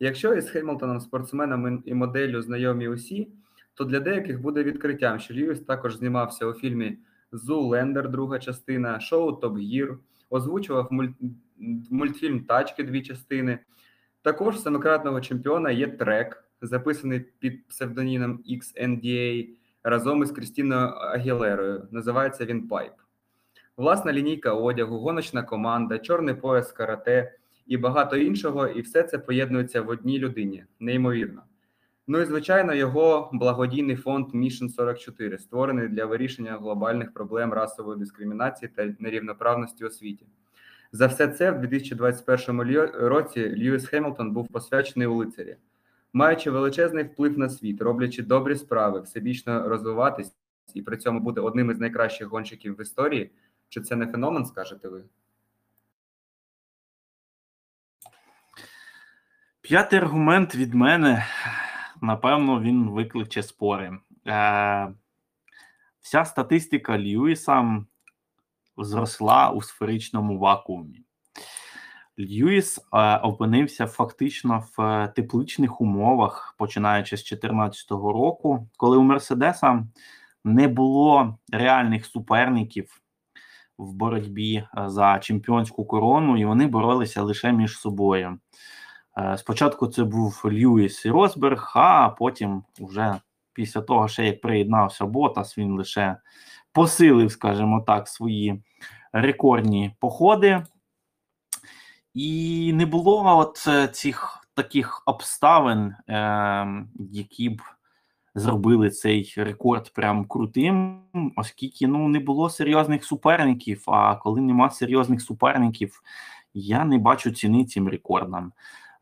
Якщо 0.00 0.34
із 0.34 0.50
Хемілтоном, 0.50 1.00
спортсменом 1.00 1.82
і 1.84 1.94
моделлю 1.94 2.42
знайомі 2.42 2.88
усі, 2.88 3.28
то 3.78 3.84
для 3.84 4.00
деяких 4.00 4.40
буде 4.40 4.62
відкриттям, 4.62 5.18
що 5.18 5.34
Льюіс 5.34 5.60
також 5.60 5.96
знімався 5.96 6.46
у 6.46 6.52
фільмі 6.52 6.98
Зулендер, 7.32 8.08
друга 8.08 8.38
частина, 8.38 9.00
шоу 9.00 9.32
Топ 9.32 9.58
Гір, 9.58 9.98
озвучував 10.30 10.88
мульт... 10.90 11.10
мультфільм 11.90 12.40
Тачки 12.40 12.84
дві 12.84 13.02
частини. 13.02 13.58
Також 14.22 14.60
семикратного 14.60 15.20
чемпіона 15.20 15.70
є 15.70 15.88
трек, 15.88 16.44
записаний 16.62 17.20
під 17.20 17.68
псевдонімом 17.68 18.42
XNDA 18.50 19.48
разом 19.82 20.22
із 20.22 20.30
Крістіною 20.30 20.88
Агілерою. 20.88 21.88
Називається 21.90 22.44
він 22.44 22.68
Пайп. 22.68 22.92
Власна 23.76 24.12
лінійка 24.12 24.52
одягу, 24.52 24.98
гоночна 24.98 25.42
команда, 25.42 25.98
чорний 25.98 26.34
пояс 26.34 26.72
карате 26.72 27.34
і 27.66 27.76
багато 27.76 28.16
іншого, 28.16 28.66
і 28.66 28.80
все 28.80 29.02
це 29.02 29.18
поєднується 29.18 29.82
в 29.82 29.88
одній 29.88 30.18
людині. 30.18 30.64
Неймовірно. 30.80 31.42
Ну 32.10 32.20
і 32.20 32.24
звичайно, 32.24 32.74
його 32.74 33.30
благодійний 33.32 33.96
фонд 33.96 34.34
Mission 34.34 34.68
44, 34.68 35.38
створений 35.38 35.88
для 35.88 36.06
вирішення 36.06 36.52
глобальних 36.52 37.12
проблем 37.12 37.52
расової 37.52 37.98
дискримінації 37.98 38.70
та 38.76 38.94
нерівноправності 38.98 39.84
у 39.84 39.90
світі. 39.90 40.26
За 40.92 41.06
все 41.06 41.28
це 41.28 41.50
в 41.50 41.60
2021 41.60 42.60
році 42.94 43.54
Льюіс 43.56 43.86
Хемілтон 43.86 44.32
був 44.32 44.48
посвячений 44.48 45.08
у 45.08 45.14
лицарі, 45.14 45.56
маючи 46.12 46.50
величезний 46.50 47.04
вплив 47.04 47.38
на 47.38 47.48
світ, 47.48 47.82
роблячи 47.82 48.22
добрі 48.22 48.56
справи, 48.56 49.00
всебічно 49.00 49.68
розвиватись 49.68 50.32
і 50.74 50.82
при 50.82 50.96
цьому 50.96 51.20
бути 51.20 51.40
одним 51.40 51.70
із 51.70 51.78
найкращих 51.78 52.28
гонщиків 52.28 52.76
в 52.76 52.80
історії. 52.80 53.30
Чи 53.68 53.80
це 53.80 53.96
не 53.96 54.06
феномен, 54.06 54.46
скажете 54.46 54.88
ви? 54.88 55.04
П'ятий 59.60 59.98
аргумент 59.98 60.54
від 60.54 60.74
мене, 60.74 61.26
напевно, 62.02 62.60
він 62.60 62.90
викличе 62.90 63.42
спори. 63.42 63.98
Е, 64.26 64.88
вся 66.00 66.24
статистика 66.24 66.98
Льюіса 66.98 67.84
зросла 68.76 69.50
у 69.50 69.62
сферичному 69.62 70.38
вакуумі. 70.38 71.00
Льюіс 72.18 72.78
е, 72.78 73.16
опинився 73.16 73.86
фактично 73.86 74.64
в 74.76 74.82
е, 74.82 75.08
тепличних 75.08 75.80
умовах, 75.80 76.54
починаючи 76.58 77.16
з 77.16 77.20
2014 77.20 77.90
року, 77.90 78.68
коли 78.76 78.96
у 78.96 79.02
Мерседеса 79.02 79.86
не 80.44 80.68
було 80.68 81.38
реальних 81.52 82.06
суперників 82.06 83.00
в 83.78 83.92
боротьбі 83.92 84.56
е, 84.56 84.88
за 84.88 85.18
чемпіонську 85.18 85.84
корону, 85.84 86.36
і 86.36 86.44
вони 86.44 86.66
боролися 86.66 87.22
лише 87.22 87.52
між 87.52 87.78
собою. 87.78 88.38
Е, 89.18 89.38
Спочатку 89.38 89.86
це 89.86 90.04
був 90.04 90.42
Льюіс 90.44 91.04
і 91.04 91.10
Росберг, 91.10 91.72
а 91.74 92.08
потім, 92.08 92.62
вже 92.80 93.20
після 93.52 93.80
того, 93.80 94.08
ще 94.08 94.26
як 94.26 94.40
приєднався 94.40 95.06
Ботас, 95.06 95.58
він 95.58 95.76
лише 95.76 96.16
посилив, 96.72 97.32
скажімо 97.32 97.84
так, 97.86 98.08
свої 98.08 98.62
рекордні 99.12 99.96
походи. 100.00 100.64
І 102.14 102.72
не 102.74 102.86
було 102.86 103.38
от 103.38 103.64
е, 103.68 103.88
цих 103.88 104.44
таких 104.54 105.02
обставин, 105.06 105.94
е, 106.08 106.84
які 106.94 107.50
б 107.50 107.62
зробили 108.34 108.90
цей 108.90 109.34
рекорд 109.36 109.92
прям 109.92 110.24
крутим, 110.24 111.02
оскільки 111.36 111.86
ну, 111.86 112.08
не 112.08 112.20
було 112.20 112.50
серйозних 112.50 113.04
суперників. 113.04 113.82
А 113.86 114.16
коли 114.16 114.40
нема 114.40 114.70
серйозних 114.70 115.22
суперників, 115.22 116.02
я 116.54 116.84
не 116.84 116.98
бачу 116.98 117.30
ціни 117.30 117.64
цим 117.64 117.88
рекордам. 117.88 118.52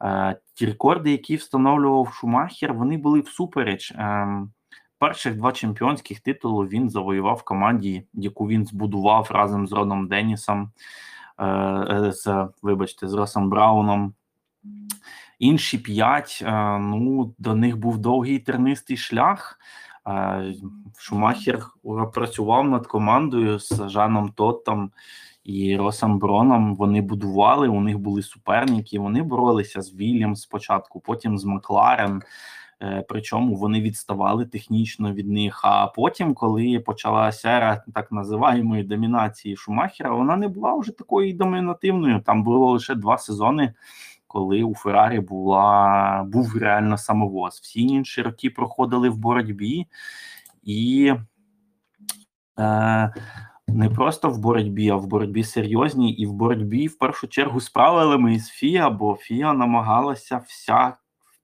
Е, 0.03 0.37
ті 0.55 0.67
рекорди, 0.67 1.11
які 1.11 1.37
встановлював 1.37 2.13
Шумахер, 2.13 2.75
вони 2.75 2.97
були 2.97 3.21
всупереч. 3.21 3.93
Е, 3.93 4.29
перших 4.99 5.37
два 5.37 5.53
чемпіонських 5.53 6.21
титули 6.21 6.67
він 6.67 6.91
завоював 6.91 7.37
в 7.37 7.43
команді, 7.43 8.07
яку 8.15 8.49
він 8.49 8.67
збудував 8.67 9.29
разом 9.31 9.69
з 9.69 9.73
Роном 9.73 10.09
Денісом, 10.09 10.71
е, 11.39 11.47
е, 11.47 12.13
з, 12.13 12.49
вибачте, 12.63 13.09
з 13.09 13.15
Росом 13.15 13.51
Брауном. 13.51 14.15
Інші 15.39 15.79
п'ять, 15.79 16.43
ну, 16.81 17.35
до 17.39 17.55
них 17.55 17.77
був 17.77 17.99
довгий 17.99 18.39
тернистий 18.39 18.97
шлях. 18.97 19.59
Шумахер 20.99 21.67
працював 22.15 22.69
над 22.69 22.87
командою 22.87 23.59
з 23.59 23.89
Жаном 23.89 24.29
Тоттом 24.29 24.91
і 25.47 25.77
Россом 25.77 26.19
Брауном. 26.19 26.75
Вони 26.75 27.01
будували, 27.01 27.69
у 27.69 27.81
них 27.81 27.99
були 27.99 28.23
суперники. 28.23 28.99
Вони 28.99 29.23
боролися 29.23 29.83
з 29.83 29.95
Вільямс 29.95 30.41
спочатку, 30.41 31.01
потім 31.01 31.39
з 31.39 31.45
Макларен. 31.45 32.23
Е, 32.83 33.05
Причому 33.09 33.55
вони 33.55 33.81
відставали 33.81 34.47
технічно 34.47 35.13
від 35.13 35.29
них. 35.29 35.61
А 35.65 35.87
потім, 35.87 36.35
коли 36.35 36.79
почалася 36.81 37.49
ера 37.49 37.85
так 37.95 38.13
називаємої 38.13 38.85
домінації 38.85 39.57
Шумахера, 39.57 40.11
вона 40.11 40.37
не 40.37 40.49
була 40.49 40.75
вже 40.75 40.93
такою 40.93 41.33
домінативною. 41.33 42.21
Там 42.21 42.43
було 42.43 42.73
лише 42.73 42.95
два 42.95 43.19
сезони, 43.19 43.75
коли 44.27 44.63
у 44.63 44.75
Феррарі 44.75 45.21
була 45.21 46.25
був 46.29 46.57
реально 46.57 46.99
самовоз. 46.99 47.61
Всі 47.63 47.83
інші 47.83 48.23
роки 48.23 48.51
проходили 48.51 49.09
в 49.09 49.17
боротьбі 49.17 49.87
і. 50.63 51.13
Е, 52.59 53.13
не 53.69 53.91
просто 53.91 54.29
в 54.29 54.39
боротьбі, 54.39 54.91
а 54.91 54.97
в 54.97 55.07
боротьбі 55.07 55.45
серйозній, 55.45 56.13
і 56.13 56.27
в 56.27 56.33
боротьбі 56.33 56.87
в 56.87 56.99
першу 56.99 57.29
чергу 57.29 57.61
з 57.61 57.71
правилами 57.71 58.35
із 58.35 58.49
ФІА, 58.49 58.91
бо 58.91 59.15
ФІА 59.15 59.53
намагалася 59.53 60.43
вся, 60.47 60.97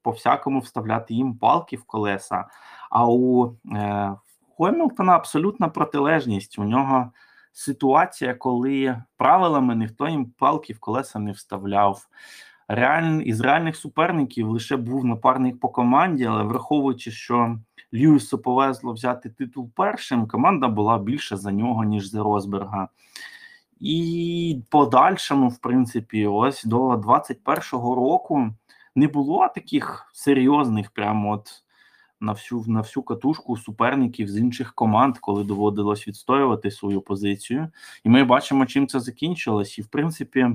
по 0.02 0.11
всякому 0.11 0.61
вставляти 0.61 1.14
їм 1.14 1.38
палки 1.38 1.76
в 1.76 1.85
колеса. 1.85 2.44
А 2.90 3.06
у 3.06 3.56
е, 3.72 4.12
Хемілтона 4.58 5.16
абсолютна 5.16 5.68
протилежність. 5.68 6.58
У 6.58 6.64
нього 6.64 7.12
ситуація, 7.52 8.35
коли 8.35 9.02
правилами 9.16 9.74
ніхто 9.74 10.08
їм 10.08 10.32
палки 10.38 10.72
в 10.72 10.78
колеса 10.78 11.18
не 11.18 11.32
вставляв. 11.32 12.06
Реаль... 12.68 13.20
Із 13.20 13.40
реальних 13.40 13.76
суперників 13.76 14.48
лише 14.48 14.76
був 14.76 15.04
напарник 15.04 15.61
по 15.61 15.68
команді, 15.68 16.24
але 16.24 16.42
враховуючи, 16.42 17.11
що 17.11 17.58
Льюісу 17.94 18.38
повезло 18.38 18.92
взяти 18.92 19.31
титул 19.31 19.70
першим, 19.74 20.26
команда 20.26 20.68
була 20.68 20.98
більше 20.98 21.37
за 21.37 21.52
нього, 21.52 21.85
ніж 21.85 22.11
за 22.11 22.22
Росберга. 22.22 22.88
І 23.81 24.62
подальшому, 24.70 25.48
в 25.48 25.59
принципі, 25.59 26.26
ось 26.26 26.64
до 26.64 26.90
21-го 26.90 27.94
року 27.94 28.55
не 28.94 29.09
було 29.09 29.48
таких 29.55 30.11
серйозних, 30.12 30.90
прямо 30.90 31.33
от 31.33 31.48
на 32.20 32.33
всю 32.33 32.64
на 32.66 32.81
всю 32.81 33.05
катушку 33.05 33.57
суперників 33.57 34.28
з 34.28 34.38
інших 34.38 34.74
команд, 34.74 35.18
коли 35.18 35.44
доводилось 35.44 36.09
відстоювати 36.09 36.70
свою 36.70 37.00
позицію. 37.00 37.68
І 38.05 38.09
ми 38.09 38.24
бачимо, 38.24 38.66
чим 38.66 38.87
це 38.87 39.00
закінчилось. 39.00 39.78
І 39.78 39.83
в 39.83 39.87
принципі, 39.87 40.48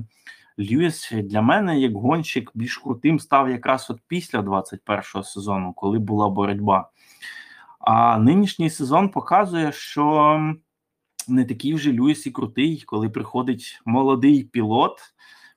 Льюіс 0.58 1.12
для 1.12 1.42
мене 1.42 1.80
як 1.80 1.94
гонщик 1.94 2.50
більш 2.54 2.78
крутим 2.78 3.18
став 3.18 3.50
якраз 3.50 3.90
от 3.90 4.00
після 4.08 4.40
21-го 4.40 5.22
сезону, 5.22 5.72
коли 5.72 5.98
була 5.98 6.28
боротьба. 6.28 6.90
А 7.78 8.18
нинішній 8.18 8.70
сезон 8.70 9.08
показує, 9.08 9.72
що 9.72 10.38
не 11.28 11.44
такий 11.44 11.74
вже 11.74 11.92
Льюіс 11.92 12.26
і 12.26 12.30
крутий, 12.30 12.82
коли 12.86 13.08
приходить 13.08 13.80
молодий 13.84 14.44
пілот 14.44 15.00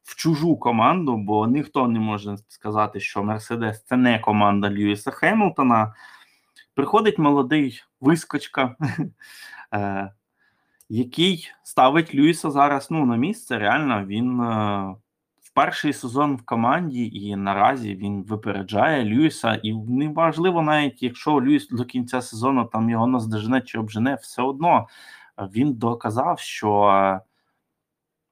в 0.03 0.15
чужу 0.15 0.57
команду, 0.57 1.17
бо 1.17 1.47
ніхто 1.47 1.87
не 1.87 1.99
може 1.99 2.35
сказати, 2.47 2.99
що 2.99 3.23
Мерседес 3.23 3.83
це 3.83 3.97
не 3.97 4.19
команда 4.19 4.69
Льюіса 4.69 5.11
Хемілтона. 5.11 5.93
Приходить 6.73 7.19
молодий 7.19 7.83
вискочка, 8.01 8.75
е, 9.73 10.11
який 10.89 11.51
ставить 11.63 12.15
Льюіса 12.15 12.51
зараз 12.51 12.91
ну, 12.91 13.05
на 13.05 13.15
місце. 13.15 13.59
Реально, 13.59 14.05
він 14.05 14.41
е, 14.41 14.95
перший 15.53 15.93
сезон 15.93 16.35
в 16.35 16.45
команді, 16.45 17.09
і 17.13 17.35
наразі 17.35 17.95
він 17.95 18.23
випереджає 18.23 19.05
Льюіса. 19.05 19.53
І 19.63 19.73
неважливо, 19.73 20.61
навіть 20.61 21.03
якщо 21.03 21.41
Льюіс 21.41 21.69
до 21.69 21.85
кінця 21.85 22.21
сезону 22.21 22.65
там 22.65 22.89
його 22.89 23.07
наздожене 23.07 23.61
чи 23.61 23.79
обжене, 23.79 24.15
все 24.15 24.41
одно 24.41 24.87
він 25.37 25.73
доказав, 25.73 26.39
що 26.39 26.83
е, 26.83 27.21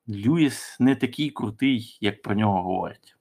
Льюіс 0.09 0.77
не 0.79 0.95
такий 0.95 1.29
крутий, 1.29 1.97
як 2.01 2.21
про 2.21 2.35
нього 2.35 2.63
говорять. 2.63 3.15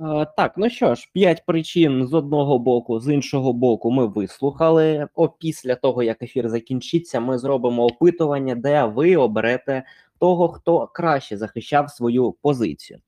Е, 0.00 0.26
Так, 0.36 0.52
ну 0.56 0.70
що 0.70 0.94
ж, 0.94 1.10
п'ять 1.12 1.46
причин 1.46 2.06
з 2.06 2.14
одного 2.14 2.58
боку, 2.58 3.00
з 3.00 3.14
іншого 3.14 3.52
боку, 3.52 3.90
ми 3.90 4.06
вислухали. 4.06 5.08
О, 5.14 5.28
після 5.28 5.74
того, 5.74 6.02
як 6.02 6.22
ефір 6.22 6.48
закінчиться, 6.48 7.20
ми 7.20 7.38
зробимо 7.38 7.84
опитування, 7.84 8.54
де 8.54 8.84
ви 8.84 9.16
оберете 9.16 9.84
того, 10.22 10.48
хто 10.48 10.86
краще 10.86 11.36
захищав 11.36 11.90
свою 11.90 12.32
позицію. 12.32 12.98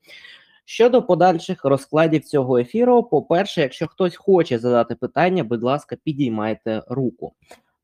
Щодо 0.64 1.02
подальших 1.02 1.64
розкладів 1.64 2.24
цього 2.24 2.58
ефіру, 2.58 3.02
по-перше, 3.02 3.60
якщо 3.60 3.86
хтось 3.86 4.16
хоче 4.16 4.58
задати 4.58 4.94
питання, 4.94 5.44
будь 5.44 5.62
ласка, 5.62 5.96
підіймайте 6.04 6.82
руку. 6.88 7.32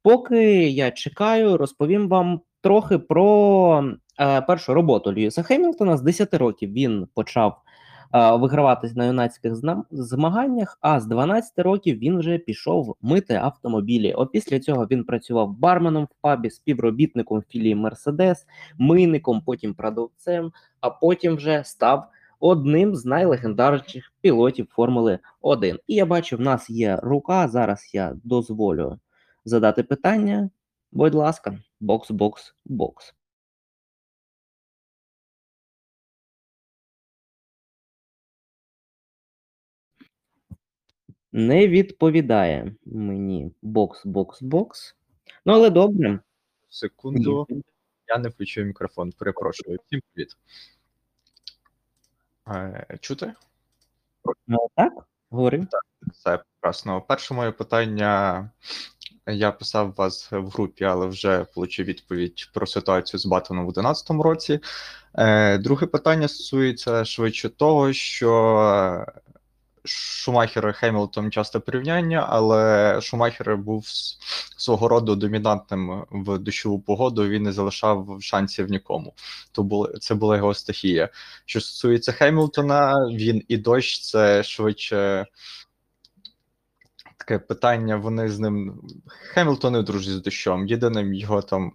Поки 0.03 0.71
я 0.71 0.90
чекаю, 0.90 1.57
розповім 1.57 2.09
вам 2.09 2.40
трохи 2.61 2.99
про 2.99 3.85
е, 4.21 4.40
першу 4.40 4.75
роботу 4.75 5.12
Льюіса 5.12 5.43
Хемілтона. 5.43 5.97
З 5.97 6.03
10 6.03 6.35
років 6.35 6.73
він 6.73 7.07
почав 7.14 7.61
е, 8.14 8.37
виграватись 8.37 8.96
на 8.96 9.07
юнацьких 9.07 9.55
змаганнях, 9.90 10.79
а 10.81 11.01
з 11.01 11.07
12 11.07 11.59
років 11.59 11.99
він 11.99 12.18
вже 12.18 12.38
пішов 12.38 12.96
мити 13.03 13.35
автомобілі. 13.35 14.12
Опісля 14.12 14.61
цього 14.61 14.87
він 14.90 15.05
працював 15.05 15.59
барменом 15.59 16.05
в 16.05 16.14
пабі, 16.20 16.51
співробітником 16.51 17.42
філії 17.49 17.75
Мерседес, 17.75 18.46
мийником, 18.79 19.42
потім 19.46 19.75
продавцем, 19.75 20.53
а 20.81 20.90
потім 20.90 21.37
вже 21.37 21.64
став 21.64 22.07
одним 22.40 22.94
з 22.96 23.05
найлегендарніших 23.05 24.12
пілотів 24.20 24.66
Формули 24.70 25.18
1. 25.40 25.79
І 25.87 25.94
я 25.94 26.07
бачу, 26.07 26.37
в 26.37 26.40
нас 26.40 26.70
є 26.70 26.99
рука. 27.03 27.49
Зараз 27.49 27.90
я 27.92 28.16
дозволю 28.25 28.99
задати 29.44 29.83
питання. 29.83 30.51
Будь 30.92 31.14
ласка, 31.14 31.59
бокс, 31.81 32.11
бокс, 32.11 32.55
бокс. 32.64 33.14
Не 41.33 41.69
відповідає 41.69 42.75
мені 42.85 43.53
бокс, 43.62 44.07
бокс, 44.07 44.43
бокс. 44.43 44.97
Ну, 45.45 45.53
але 45.53 45.71
добре. 45.71 46.21
Секунду, 46.69 47.47
я 48.09 48.19
не 48.19 48.29
включив 48.29 48.66
мікрофон, 48.66 49.12
перепрошую. 49.12 49.79
Всім 49.87 50.01
привіт. 50.14 50.37
Е, 52.49 52.99
Чути? 53.01 53.33
Ну, 54.47 54.69
так, 54.77 54.93
говори. 55.31 55.66
Все 56.12 56.38
прекрасно. 56.38 57.01
Перше 57.01 57.35
моє 57.35 57.51
питання. 57.51 58.51
Я 59.27 59.53
писав 59.53 59.95
вас 59.97 60.33
в 60.33 60.47
групі, 60.49 60.85
але 60.85 61.07
вже 61.07 61.47
отримав 61.55 61.88
відповідь 61.88 62.51
про 62.55 62.66
ситуацію 62.66 63.21
з 63.21 63.27
Батоном 63.27 63.66
в 63.66 63.73
2011 63.73 64.11
році. 64.11 64.61
Е, 65.14 65.59
Друге 65.59 65.87
питання 65.87 66.29
стосується 66.29 67.05
швидше 67.05 67.49
того, 67.49 67.93
що 67.93 69.07
Шумахер 69.90 70.68
і 70.68 70.72
Хемілтон 70.72 71.31
часто 71.31 71.61
порівняння, 71.61 72.26
але 72.29 72.98
Шумахер 73.03 73.57
був 73.57 73.85
свого 74.57 74.88
роду 74.88 75.16
домінантним 75.16 76.05
в 76.11 76.38
дощову 76.38 76.81
погоду. 76.81 77.29
Він 77.29 77.42
не 77.42 77.53
залишав 77.53 78.18
шансів 78.20 78.70
нікому. 78.70 79.14
То 79.53 79.62
було 79.62 79.88
це 80.00 80.14
була 80.14 80.37
його 80.37 80.55
стихія. 80.55 81.09
Що 81.44 81.61
стосується 81.61 82.12
Хемілтона, 82.12 82.94
він 83.12 83.42
і 83.48 83.57
дощ 83.57 84.00
це 84.00 84.42
швидше 84.42 85.26
таке 87.16 87.38
питання. 87.38 87.96
Вони 87.96 88.29
з 88.29 88.38
ним 88.38 88.81
Хемілтон 89.07 89.72
не 89.72 89.83
дружить 89.83 90.14
з 90.14 90.22
дощом. 90.22 90.66
Єдиним 90.66 91.14
його 91.14 91.42
там 91.42 91.72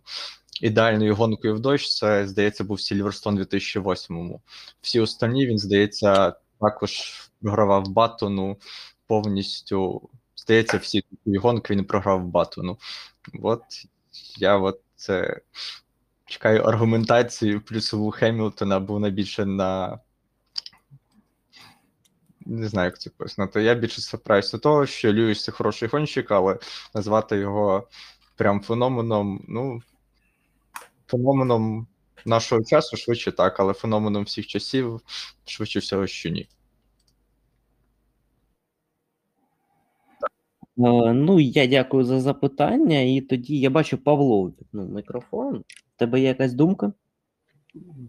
ідеальною 0.62 1.16
гонкою 1.16 1.56
в 1.56 1.60
дощ, 1.60 1.96
це 1.96 2.28
здається, 2.28 2.64
був 2.64 2.82
Сільверстон 2.82 3.40
2008-му. 3.40 4.42
Всі 4.82 5.00
останні 5.00 5.48
він 5.48 5.58
здається 5.58 6.34
також 6.62 6.92
програвав 7.46 7.88
Баттону 7.88 8.58
повністю. 9.08 10.10
Здається, 10.36 10.78
всі 10.78 11.04
гонки 11.26 11.76
він 11.76 11.86
програв 11.86 12.26
Баттону. 12.26 12.78
От 13.42 13.62
я 14.38 14.58
от 14.58 14.82
це 14.96 15.42
чекаю 16.26 16.64
аргументацію 16.64 17.62
плюсову 17.62 18.12
Хемілтона, 18.12 18.80
був 18.80 19.00
найбільше 19.00 19.46
на. 19.46 20.00
Не 22.46 22.68
знаю, 22.68 22.86
як 22.86 23.00
це 23.00 23.10
пояснити. 23.10 23.64
Я 23.64 23.76
більше 23.76 24.02
спираюся 24.02 24.58
до 24.58 24.62
того, 24.62 24.86
що 24.86 25.14
Льюіс 25.14 25.44
це 25.44 25.52
хороший 25.52 25.90
гонщик, 25.90 26.32
але 26.32 26.58
назвати 26.96 27.38
його 27.38 27.88
прям 28.36 28.62
феноменом, 28.62 29.46
ну, 29.48 29.82
феноменом 31.08 31.88
нашого 32.26 32.64
часу 32.64 32.98
швидше 32.98 33.32
так, 33.32 33.60
але 33.60 33.74
феноменом 33.74 34.24
всіх 34.24 34.48
часів 34.48 35.02
швидше 35.46 35.80
всього, 35.80 36.08
що 36.08 36.30
ні. 36.30 36.50
Ну, 40.78 41.40
я 41.40 41.68
дякую 41.68 42.04
за 42.04 42.20
запитання. 42.20 43.00
І 43.00 43.22
тоді 43.22 43.60
я 43.60 43.70
бачу 43.70 43.98
Павло 43.98 44.54
ну, 44.74 44.86
мікрофон. 44.86 45.64
В 45.96 46.00
тебе 46.00 46.20
є 46.20 46.28
якась 46.28 46.54
думка? 46.54 46.94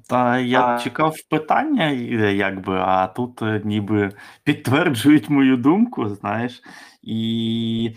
Та 0.09 0.39
я 0.39 0.67
А- 0.67 0.79
чекав 0.79 1.15
питання, 1.31 1.85
е, 1.93 2.35
якби, 2.35 2.77
а 2.77 3.07
тут 3.07 3.43
е, 3.43 3.63
ніби 3.65 4.13
підтверджують 4.45 5.29
мою 5.29 5.57
думку, 5.57 6.09
знаєш. 6.09 6.63
І 7.03 7.91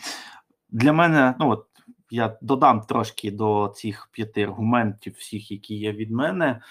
для 0.69 0.93
мене, 0.93 1.35
ну 1.39 1.49
от 1.49 1.65
я 2.11 2.37
додам 2.41 2.81
трошки 2.81 3.31
до 3.31 3.73
цих 3.75 4.09
п'яти 4.11 4.43
аргументів, 4.43 5.13
всіх, 5.17 5.51
які 5.51 5.75
є 5.75 5.91
від 5.91 6.11
мене. 6.11 6.61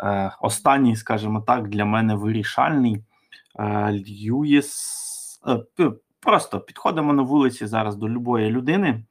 Е, 0.00 0.32
останній, 0.40 0.96
скажімо 0.96 1.40
так, 1.40 1.68
для 1.68 1.84
мене 1.84 2.14
вирішальний. 2.14 3.04
Е, 3.58 3.92
Льюіс. 3.92 5.02
Просто 6.22 6.60
підходимо 6.60 7.12
на 7.12 7.22
вулиці 7.22 7.66
зараз 7.66 7.96
до 7.96 8.08
любої 8.08 8.50
людини, 8.50 9.04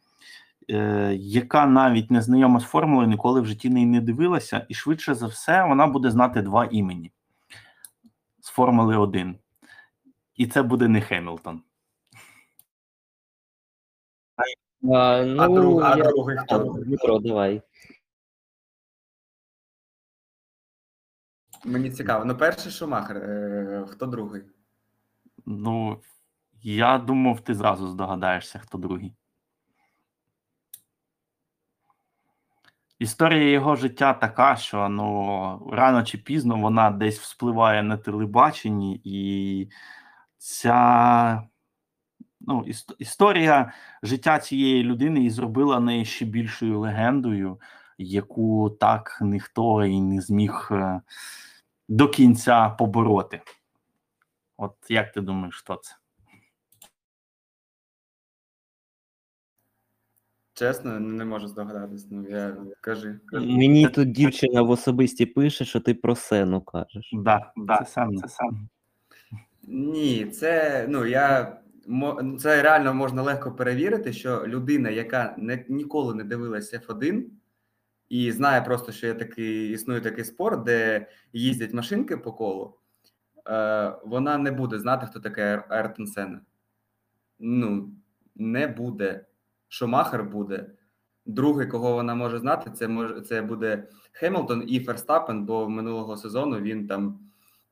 е, 0.70 1.14
яка 1.16 1.66
навіть 1.66 2.12
не 2.12 2.22
знайома 2.22 2.60
з 2.60 2.64
формулою, 2.64 3.08
ніколи 3.08 3.42
в 3.42 3.46
житті 3.46 3.70
неї 3.70 3.86
не 3.86 4.02
дивилася, 4.02 4.66
і 4.70 4.74
швидше 4.74 5.16
за 5.16 5.28
все 5.28 5.66
вона 5.66 5.88
буде 5.88 6.12
знати 6.12 6.42
два 6.42 6.66
імені 6.66 7.12
з 8.40 8.50
Формули 8.50 8.98
1. 8.98 9.36
І 10.36 10.48
це 10.48 10.64
буде 10.64 10.88
не 10.88 11.02
Хемілтон. 11.02 11.62
А, 14.84 15.24
ну, 15.24 15.42
А, 15.42 15.48
друг, 15.48 15.84
а 15.84 15.98
я... 15.98 16.04
другий 16.04 16.38
хто? 16.38 16.58
Дмитро, 16.58 17.20
давай. 17.20 17.62
Мені 21.66 21.92
цікаво. 21.92 22.26
Ну, 22.26 22.38
перший 22.38 22.72
Шумахер, 22.72 23.18
е, 23.18 23.86
хто 23.90 24.06
другий? 24.06 24.42
Ну, 25.46 26.02
я 26.64 26.98
думав, 26.98 27.40
ти 27.40 27.56
зразу 27.56 27.88
здогадаєшся, 27.88 28.60
хто 28.60 28.78
другий. 28.78 29.14
Історія 33.00 33.50
його 33.52 33.76
життя 33.76 34.14
така, 34.14 34.56
що 34.56 34.90
ну, 34.90 35.70
рано 35.72 36.04
чи 36.04 36.18
пізно 36.18 36.58
вона 36.58 36.92
десь 36.92 37.20
вспливає 37.20 37.84
на 37.84 37.98
телебаченні, 37.98 39.02
і 39.04 39.70
ця 40.38 41.44
ну, 42.40 42.64
іс- 42.68 42.96
історія 43.00 43.74
життя 44.04 44.40
цієї 44.40 44.84
людини 44.84 45.24
і 45.24 45.30
зробила 45.30 45.80
неї 45.80 46.06
ще 46.06 46.26
більшою 46.26 46.80
легендою, 46.80 47.60
яку 47.98 48.70
так 48.70 49.18
ніхто 49.22 49.86
і 49.86 50.02
не 50.02 50.22
зміг 50.22 50.68
е, 50.72 51.02
до 51.90 52.10
кінця 52.10 52.70
побороти. 52.70 53.42
От 54.58 54.76
як 54.90 55.12
ти 55.12 55.22
думаєш, 55.22 55.58
хто 55.58 55.76
це? 55.76 56.01
Чесно, 60.62 61.00
не 61.00 61.26
можу 61.26 61.48
здогадатись. 61.48 62.08
Ну, 62.12 62.30
я 62.30 62.58
кажи. 62.82 63.20
кажи. 63.26 63.46
Мені 63.46 63.88
тут 63.88 64.12
дівчина 64.12 64.62
в 64.62 64.70
особисті 64.70 65.26
пише, 65.26 65.66
що 65.66 65.80
ти 65.80 65.94
про 65.94 66.16
сену 66.16 66.62
кажеш. 66.62 67.10
Да, 67.14 67.52
да, 67.58 67.78
це 67.78 67.86
сам, 67.86 68.16
це 68.16 68.28
сам. 68.28 68.70
Ні, 69.64 70.26
це 70.26 70.86
ну 70.90 71.06
я 71.06 71.58
це 72.40 72.62
реально 72.62 72.94
можна 72.94 73.22
легко 73.22 73.52
перевірити, 73.52 74.14
що 74.14 74.44
людина, 74.48 74.90
яка 74.90 75.36
не, 75.38 75.66
ніколи 75.70 76.16
не 76.16 76.24
дивилась 76.24 76.74
F1 76.74 77.24
і 78.10 78.32
знає 78.32 78.62
просто, 78.62 78.92
що 78.92 79.08
є 79.08 79.14
такий, 79.14 79.70
існує 79.72 80.02
такий 80.02 80.24
спорт, 80.24 80.64
де 80.64 81.08
їздять 81.34 81.74
машинки 81.74 82.18
по 82.18 82.34
колу, 82.34 82.78
е, 83.48 83.94
вона 84.06 84.38
не 84.38 84.52
буде 84.52 84.80
знати, 84.80 85.08
хто 85.10 85.20
таке 85.20 85.42
Ар- 85.42 85.66
Айртон 85.70 86.08
Сенна. 86.08 86.42
Ну, 87.40 87.92
не 88.36 88.68
буде. 88.68 89.26
Шумахер 89.72 90.24
буде. 90.24 90.72
Другий, 91.26 91.68
кого 91.68 91.94
вона 91.94 92.16
може 92.16 92.40
знати, 92.40 92.72
це 92.72 92.88
може 92.88 93.22
це 93.22 93.42
буде 93.42 93.88
Хемілтон 94.12 94.64
і 94.68 94.80
Ферстапен, 94.80 95.46
бо 95.46 95.70
минулого 95.70 96.18
сезону 96.18 96.60
він 96.60 96.88
там 96.88 97.20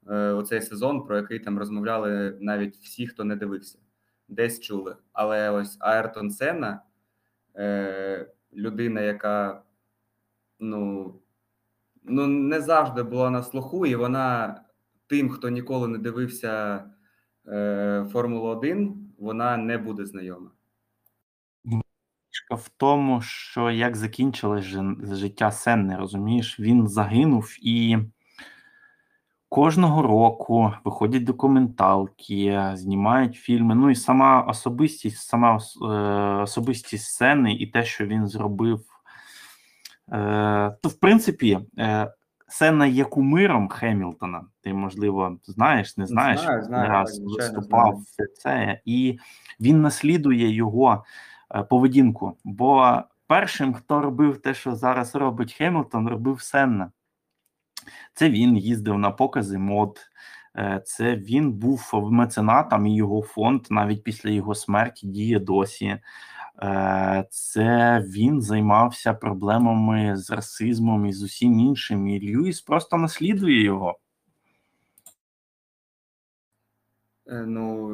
е, 0.08 0.16
оцей 0.32 0.62
сезон, 0.62 1.06
про 1.06 1.18
який 1.18 1.40
там 1.40 1.60
розмовляли 1.60 2.38
навіть 2.40 2.76
всі, 2.78 3.08
хто 3.08 3.24
не 3.24 3.36
дивився, 3.36 3.80
десь 4.28 4.60
чули. 4.60 4.96
Але 5.14 5.50
ось 5.50 5.78
Аертон 5.80 6.32
Сенна, 6.32 6.84
е, 7.56 8.32
людина, 8.54 9.02
яка 9.02 9.64
ну, 10.60 11.14
ну 12.04 12.28
не 12.28 12.62
завжди 12.62 13.04
була 13.04 13.30
на 13.30 13.44
слуху, 13.44 13.86
і 13.86 13.96
вона 13.96 14.62
тим, 15.08 15.30
хто 15.30 15.50
ніколи 15.50 15.88
не 15.88 15.98
дивився 15.98 16.84
е, 17.48 18.08
Формулу 18.12 18.48
1, 18.48 19.14
вона 19.18 19.58
не 19.58 19.78
буде 19.78 20.06
знайома. 20.06 20.52
Фішка 22.50 22.56
в 22.56 22.70
тому, 22.78 23.22
що 23.22 23.72
як 23.72 23.96
закінчилось 23.96 24.66
життя 25.12 25.52
Сенни, 25.52 25.96
розумієш, 25.96 26.60
він 26.60 26.88
загинув 26.88 27.58
і 27.62 27.98
кожного 29.50 30.02
року 30.02 30.74
виходять 30.84 31.24
документалки, 31.24 32.72
знімають 32.74 33.36
фільми. 33.36 33.76
Ну 33.76 33.90
і 33.90 33.96
сама 33.96 34.42
особистість, 34.42 35.18
сама 35.18 35.60
е, 35.82 35.86
особистість 36.42 37.14
Сенни 37.14 37.54
і 37.54 37.68
те, 37.68 37.84
що 37.84 38.06
він 38.06 38.28
зробив. 38.28 38.82
Е, 40.12 40.78
то, 40.82 40.90
в 40.90 41.00
принципі, 41.00 41.60
е, 41.78 42.14
Сенна 42.48 42.86
є 42.86 43.04
кумиром 43.04 43.70
Хемілтона. 43.70 44.46
Ти, 44.62 44.74
можливо, 44.74 45.38
знаєш, 45.44 45.98
не 45.98 46.06
знаєш, 46.06 46.42
Знаю, 46.42 46.64
знаю, 46.64 46.90
раз 46.90 47.20
виступав 47.20 48.02
все 48.02 48.26
це, 48.26 48.82
і 48.86 49.20
він 49.60 49.82
наслідує 49.82 50.50
його 50.56 51.04
поведінку. 51.70 52.38
Бо 52.44 53.02
першим, 53.28 53.74
хто 53.74 54.02
робив 54.02 54.42
те, 54.42 54.54
що 54.54 54.76
зараз 54.76 55.16
робить 55.16 55.54
Хемілтон, 55.54 56.08
робив 56.10 56.42
Сенна. 56.42 56.92
Це 58.14 58.30
він 58.30 58.58
їздив 58.58 58.98
на 58.98 59.12
покази 59.12 59.58
мод. 59.58 60.00
е, 60.58 60.82
Це 60.86 61.16
він 61.16 61.52
був 61.54 61.90
меценатом, 61.94 62.86
і 62.88 62.96
його 62.96 63.22
фонд 63.22 63.68
навіть 63.70 64.04
після 64.04 64.30
його 64.30 64.56
смерті 64.56 65.08
діє 65.08 65.40
досі. 65.40 66.00
Е, 66.64 67.28
Це 67.32 68.00
він 68.08 68.42
займався 68.42 69.14
проблемами 69.14 70.18
з 70.18 70.32
расизмом 70.32 71.06
і 71.06 71.14
з 71.14 71.24
усім 71.24 71.60
іншим. 71.60 72.08
І 72.08 72.20
Льюіс 72.36 72.62
просто 72.62 72.98
наслідує 72.98 73.64
його. 73.64 74.00
Е, 77.28 77.46
Ну, 77.48 77.90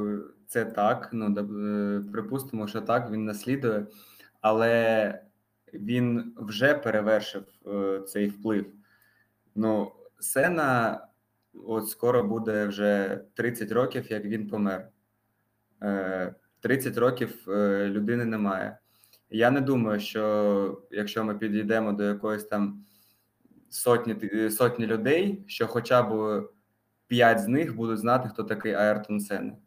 це 0.47 0.65
так. 0.65 1.09
Ну, 1.13 1.35
е, 1.37 2.11
припустимо, 2.11 2.67
що 2.67 2.81
так, 2.81 3.11
він 3.11 3.25
наслідує, 3.25 3.85
але 4.41 5.21
він 5.73 6.33
вже 6.37 6.73
перевершив 6.73 7.43
е, 7.67 8.01
цей 8.07 8.27
вплив. 8.27 8.65
Ну, 9.55 9.91
Сена, 10.19 11.01
от 11.53 11.89
скоро 11.89 12.23
буде 12.23 12.65
вже 12.65 13.21
30 13.33 13.71
років, 13.71 14.11
як 14.11 14.25
він 14.25 14.47
помер. 14.47 14.89
Е, 15.83 16.35
30 16.59 16.97
років 16.97 17.49
е, 17.49 17.87
людини 17.89 18.25
немає. 18.25 18.77
Я 19.29 19.51
не 19.51 19.61
думаю, 19.61 19.99
що 19.99 20.81
якщо 20.91 21.23
ми 21.23 21.35
підійдемо 21.35 21.93
до 21.93 22.03
якоїсь 22.03 22.43
там 22.43 22.85
сотні, 23.69 24.49
сотні 24.49 24.87
людей, 24.87 25.43
що 25.47 25.67
хоча 25.67 26.01
б 26.03 26.43
п'ять 27.07 27.39
з 27.39 27.47
них 27.47 27.75
будуть 27.75 27.99
знати, 27.99 28.29
хто 28.29 28.43
такий 28.43 28.73
Аертон 28.73 29.19
Сенна. 29.19 29.57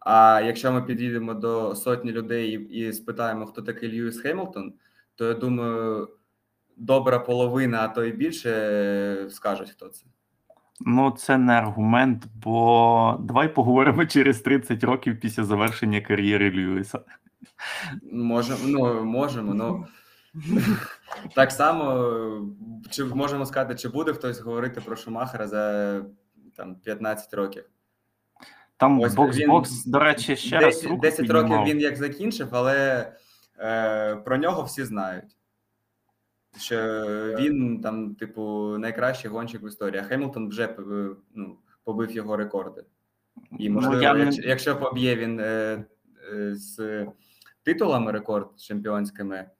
А 0.00 0.40
якщо 0.44 0.72
ми 0.72 0.82
підійдемо 0.82 1.34
до 1.34 1.74
сотні 1.74 2.12
людей 2.12 2.52
і, 2.52 2.92
спитаємо, 2.92 3.46
хто 3.46 3.62
такий 3.62 3.92
Льюіс 3.92 4.20
Хемілтон, 4.20 4.72
то 5.14 5.24
я 5.26 5.34
думаю, 5.34 6.08
добра 6.76 7.18
половина, 7.18 7.80
а 7.80 7.88
то 7.88 8.04
і 8.04 8.12
більше 8.12 8.50
е, 8.50 9.30
скажуть, 9.30 9.70
хто 9.70 9.88
це. 9.88 10.06
Ну, 10.80 11.10
це 11.10 11.38
не 11.38 11.52
аргумент, 11.52 12.26
бо 12.34 13.16
давай 13.20 13.54
поговоримо 13.54 14.06
через 14.06 14.40
30 14.40 14.84
років 14.84 15.20
після 15.20 15.44
завершення 15.44 16.00
кар'єри 16.00 16.50
Льюіса. 16.50 17.00
Можемо, 18.12 18.58
ну, 18.66 19.04
можемо, 19.04 19.54
ну 19.54 19.86
так 21.34 21.52
само, 21.52 22.46
чи 22.90 23.04
можемо 23.04 23.46
сказати, 23.46 23.74
чи 23.74 23.88
буде 23.88 24.12
хтось 24.12 24.40
говорити 24.40 24.80
про 24.80 24.96
Шумахера 24.96 25.48
за 25.48 26.02
там 26.56 26.74
15 26.74 27.34
років. 27.34 27.64
Там 28.80 29.00
Ось 29.00 29.14
бокс-бокс, 29.14 29.86
до 29.86 29.98
речі, 29.98 30.36
ще 30.36 30.60
раз 30.60 30.74
10, 30.74 30.90
руку 30.90 31.00
10 31.02 31.18
років 31.18 31.34
піднімав. 31.34 31.66
він 31.66 31.80
як 31.80 31.96
закінчив, 31.96 32.48
але 32.50 33.12
е, 33.58 34.16
про 34.16 34.36
нього 34.36 34.62
всі 34.62 34.84
знають. 34.84 35.36
Що 36.58 36.76
він 37.40 37.80
там, 37.80 38.14
типу, 38.14 38.76
найкращий 38.78 39.30
гонщик 39.30 39.62
в 39.62 39.68
історії. 39.68 40.02
А 40.04 40.04
Хемілтон 40.04 40.48
вже 40.48 40.64
е, 40.64 40.76
ну, 41.34 41.58
побив 41.84 42.10
його 42.10 42.36
рекорди. 42.36 42.84
І 43.58 43.68
Ну, 43.68 43.74
можливо, 43.74 44.02
я 44.02 44.16
якщо, 44.16 44.42
якщо 44.42 44.76
поб'є 44.76 45.16
він 45.16 45.40
е, 45.40 45.84
е, 46.32 46.54
з 46.54 47.06
титулами 47.62 48.12
рекорд 48.12 48.48
чемпіонськими, 48.56 49.50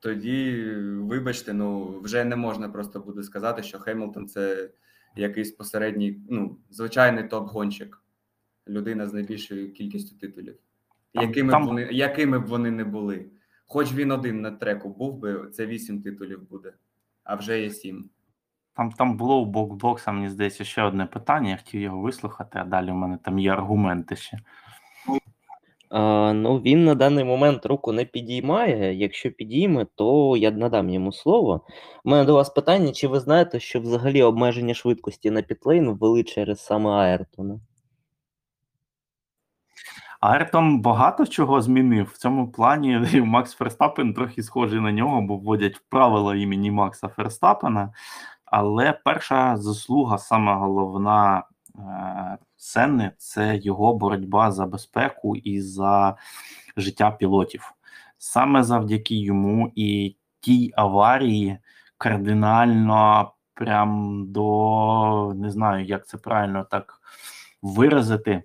тоді, 0.00 0.72
вибачте, 1.00 1.52
ну 1.52 2.00
вже 2.00 2.24
не 2.24 2.36
можна 2.36 2.68
просто 2.68 3.00
буде 3.00 3.22
сказати, 3.22 3.62
що 3.62 3.78
Хемілтон 3.78 4.28
це 4.28 4.70
якийсь 5.16 5.52
посередній, 5.52 6.20
ну, 6.30 6.58
звичайний 6.70 7.24
топ-гонщик, 7.28 7.98
людина 8.68 9.08
з 9.08 9.12
найбільшою 9.14 9.72
кількістю 9.72 10.18
титулів. 10.18 10.56
Якими, 11.14 11.52
там- 11.52 11.64
б 11.64 11.66
вони, 11.66 11.88
якими 11.92 12.38
б 12.38 12.46
вони 12.46 12.70
не 12.70 12.84
були. 12.84 13.26
Хоч 13.66 13.92
він 13.92 14.10
один 14.10 14.40
на 14.40 14.50
треку 14.50 14.88
був 14.88 15.18
би, 15.18 15.50
це 15.52 15.66
вісім 15.66 16.02
титулів 16.02 16.48
буде, 16.50 16.72
а 17.24 17.34
вже 17.34 17.60
є 17.60 17.70
сім. 17.70 18.10
Там, 18.76 18.92
там 18.92 19.16
було 19.16 19.40
у 19.42 19.46
бокс-бокса, 19.46 20.12
мені 20.12 20.28
здається, 20.28 20.64
ще 20.64 20.82
одне 20.82 21.06
питання. 21.06 21.50
Я 21.50 21.56
хотів 21.56 21.80
його 21.80 22.00
вислухати, 22.00 22.58
а 22.58 22.64
далі 22.64 22.90
у 22.90 22.94
мене 22.94 23.18
там 23.22 23.38
є 23.38 23.52
аргументи 23.52 24.16
ще. 24.16 24.38
А, 25.90 26.32
ну, 26.32 26.58
він 26.58 26.84
на 26.84 26.94
даний 26.94 27.24
момент 27.24 27.66
руку 27.66 27.92
не 27.92 28.04
підіймає. 28.04 28.94
Якщо 28.94 29.30
підійме, 29.30 29.86
то 29.94 30.36
я 30.36 30.50
надам 30.50 30.90
йому 30.90 31.12
слово. 31.12 31.60
У 32.04 32.10
мене 32.10 32.24
до 32.24 32.34
вас 32.34 32.50
питання: 32.50 32.92
чи 32.92 33.08
ви 33.08 33.20
знаєте, 33.20 33.60
що 33.60 33.80
взагалі 33.80 34.22
обмеження 34.22 34.74
швидкості 34.74 35.30
на 35.30 35.42
пітлейн 35.42 35.90
ввели 35.90 36.24
через 36.24 36.64
саме 36.64 36.90
Аертона? 36.90 37.60
Айртон 40.24 40.80
багато 40.80 41.26
чого 41.26 41.62
змінив 41.62 42.10
в 42.14 42.16
цьому 42.16 42.48
плані. 42.50 42.98
Макс 43.24 43.54
Ферстапен 43.54 44.14
трохи 44.14 44.42
схожий 44.42 44.80
на 44.80 44.92
нього, 44.92 45.22
бо 45.22 45.36
вводять 45.36 45.80
правила 45.88 46.36
імені 46.36 46.70
Макса 46.70 47.08
Ферстапена. 47.08 47.92
Але 48.44 48.92
перша 49.04 49.56
заслуга, 49.56 50.18
сама 50.18 50.56
головна 50.56 51.42
е, 52.98 53.12
це 53.18 53.56
його 53.56 53.94
боротьба 53.94 54.52
за 54.52 54.66
безпеку 54.66 55.36
і 55.36 55.60
за 55.60 56.16
життя 56.76 57.10
пілотів. 57.10 57.72
Саме 58.18 58.62
завдяки 58.62 59.16
йому 59.16 59.72
і 59.74 60.16
тій 60.40 60.72
аварії 60.76 61.58
кардинально 61.98 63.32
прям 63.54 64.24
до 64.32 65.32
не 65.36 65.50
знаю, 65.50 65.84
як 65.84 66.06
це 66.06 66.18
правильно 66.18 66.64
так 66.70 67.00
виразити 67.62 68.42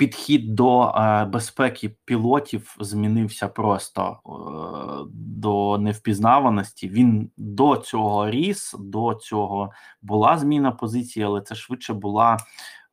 підхід 0.00 0.54
до 0.54 0.82
е, 0.82 1.24
безпеки 1.24 1.96
пілотів 2.04 2.76
змінився 2.80 3.48
просто 3.48 4.18
е, 4.26 4.30
до 5.14 5.78
невпізнаваності. 5.78 6.88
Він 6.88 7.30
до 7.36 7.76
цього 7.76 8.30
ріс, 8.30 8.74
до 8.78 9.14
цього 9.14 9.72
була 10.02 10.38
зміна 10.38 10.72
позиції, 10.72 11.24
але 11.24 11.40
це 11.40 11.54
швидше 11.54 11.94
була 11.94 12.36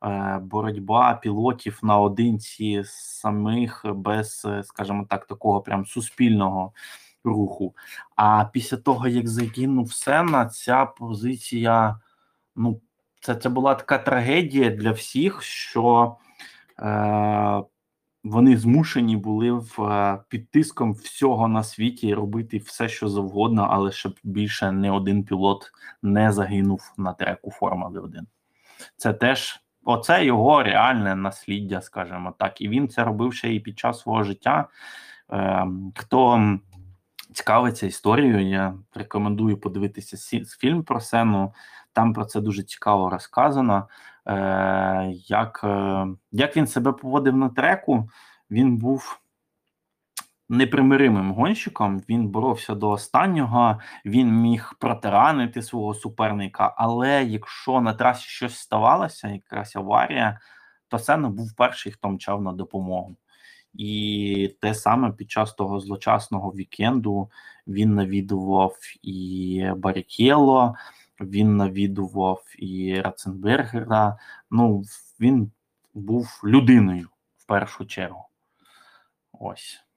е, 0.04 0.38
боротьба 0.42 1.14
пілотів 1.14 1.78
наодинці 1.82 2.82
самих 2.86 3.84
без, 3.94 4.46
скажімо 4.62 5.06
так, 5.10 5.26
такого 5.26 5.60
прям 5.60 5.86
суспільного 5.86 6.72
руху. 7.24 7.74
А 8.16 8.44
після 8.44 8.76
того, 8.76 9.08
як 9.08 9.28
загинув 9.28 9.92
Сенна, 9.92 10.46
ця 10.46 10.84
позиція, 10.86 12.00
ну, 12.56 12.80
це, 13.20 13.34
це 13.34 13.48
була 13.48 13.74
така 13.74 13.98
трагедія 13.98 14.70
для 14.70 14.90
всіх, 14.90 15.42
що. 15.42 16.16
Е, 16.82 17.62
вони 18.24 18.56
змушені 18.56 19.16
були 19.16 19.52
в 19.52 19.82
е, 19.82 20.18
під 20.28 20.50
тиском 20.50 20.92
всього 20.92 21.48
на 21.48 21.62
світі 21.62 22.14
робити 22.14 22.58
все, 22.58 22.88
що 22.88 23.08
завгодно, 23.08 23.68
але 23.70 23.92
щоб 23.92 24.14
більше 24.22 24.72
не 24.72 24.90
один 24.90 25.24
пілот 25.24 25.72
не 26.02 26.32
загинув 26.32 26.92
на 26.96 27.12
треку 27.12 27.50
Формули 27.50 28.00
1. 28.00 28.26
Це 28.96 29.12
теж 29.12 29.60
оце 29.84 30.24
його 30.24 30.62
реальне 30.62 31.14
насліддя, 31.14 31.80
скажімо 31.80 32.34
так. 32.38 32.60
І 32.60 32.68
він 32.68 32.88
це 32.88 33.04
робив 33.04 33.34
ще 33.34 33.54
і 33.54 33.60
під 33.60 33.78
час 33.78 34.00
свого 34.00 34.22
життя. 34.22 34.68
Е, 35.32 35.66
хто 35.96 36.58
цікавиться 37.32 37.86
історією, 37.86 38.48
я 38.48 38.74
рекомендую 38.94 39.60
подивитися 39.60 40.40
фільм 40.58 40.82
про 40.82 41.00
Сену. 41.00 41.52
Там 41.92 42.12
про 42.12 42.24
це 42.24 42.40
дуже 42.40 42.62
цікаво 42.62 43.10
розказано. 43.10 43.88
Е, 44.28 45.12
як, 45.26 45.60
е, 45.64 46.06
як 46.32 46.56
він 46.56 46.66
себе 46.66 46.92
поводив 46.92 47.36
на 47.36 47.48
треку, 47.48 48.08
він 48.50 48.76
був 48.76 49.20
непримиримим 50.48 51.32
гонщиком. 51.32 52.02
Він 52.08 52.28
боровся 52.28 52.74
до 52.74 52.90
останнього, 52.90 53.80
він 54.04 54.32
міг 54.32 54.74
протиранити 54.78 55.62
свого 55.62 55.94
суперника. 55.94 56.74
Але 56.76 57.24
якщо 57.24 57.80
на 57.80 57.94
трасі 57.94 58.28
щось 58.28 58.58
ставалося, 58.58 59.28
якась 59.28 59.76
аварія, 59.76 60.40
то 60.88 60.98
Сена 60.98 61.28
був 61.28 61.56
перший, 61.56 61.92
хто 61.92 62.08
мчав 62.08 62.42
на 62.42 62.52
допомогу. 62.52 63.16
І 63.74 64.56
те 64.60 64.74
саме 64.74 65.12
під 65.12 65.30
час 65.30 65.54
того 65.54 65.80
злочасного 65.80 66.50
вікенду 66.50 67.30
він 67.66 67.94
навідував 67.94 68.76
і 69.02 69.64
Барікєло, 69.76 70.74
він 71.20 71.56
навідував 71.56 72.44
і 72.58 73.00
Раценбергера. 73.00 74.18
Ну, 74.50 74.82
він 75.20 75.52
був 75.94 76.40
людиною 76.44 77.08
в 77.36 77.46
першу 77.46 77.86
чергу. 77.86 78.24
Ось. 79.32 79.87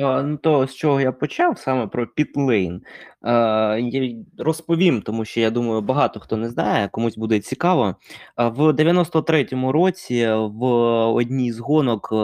Ну, 0.00 0.36
то 0.36 0.66
з 0.66 0.74
чого 0.74 1.00
я 1.00 1.12
почав 1.12 1.58
саме 1.58 1.86
про 1.86 2.06
Пітлейн. 2.06 2.82
Е, 3.24 4.14
розповім, 4.38 5.02
тому 5.02 5.24
що 5.24 5.40
я 5.40 5.50
думаю, 5.50 5.80
багато 5.80 6.20
хто 6.20 6.36
не 6.36 6.48
знає, 6.48 6.88
комусь 6.88 7.16
буде 7.18 7.40
цікаво. 7.40 7.96
В 8.36 8.72
93-му 8.72 9.72
році 9.72 10.28
в 10.32 10.64
одній 11.06 11.52
з 11.52 11.58
гонок 11.58 12.08
е, 12.12 12.16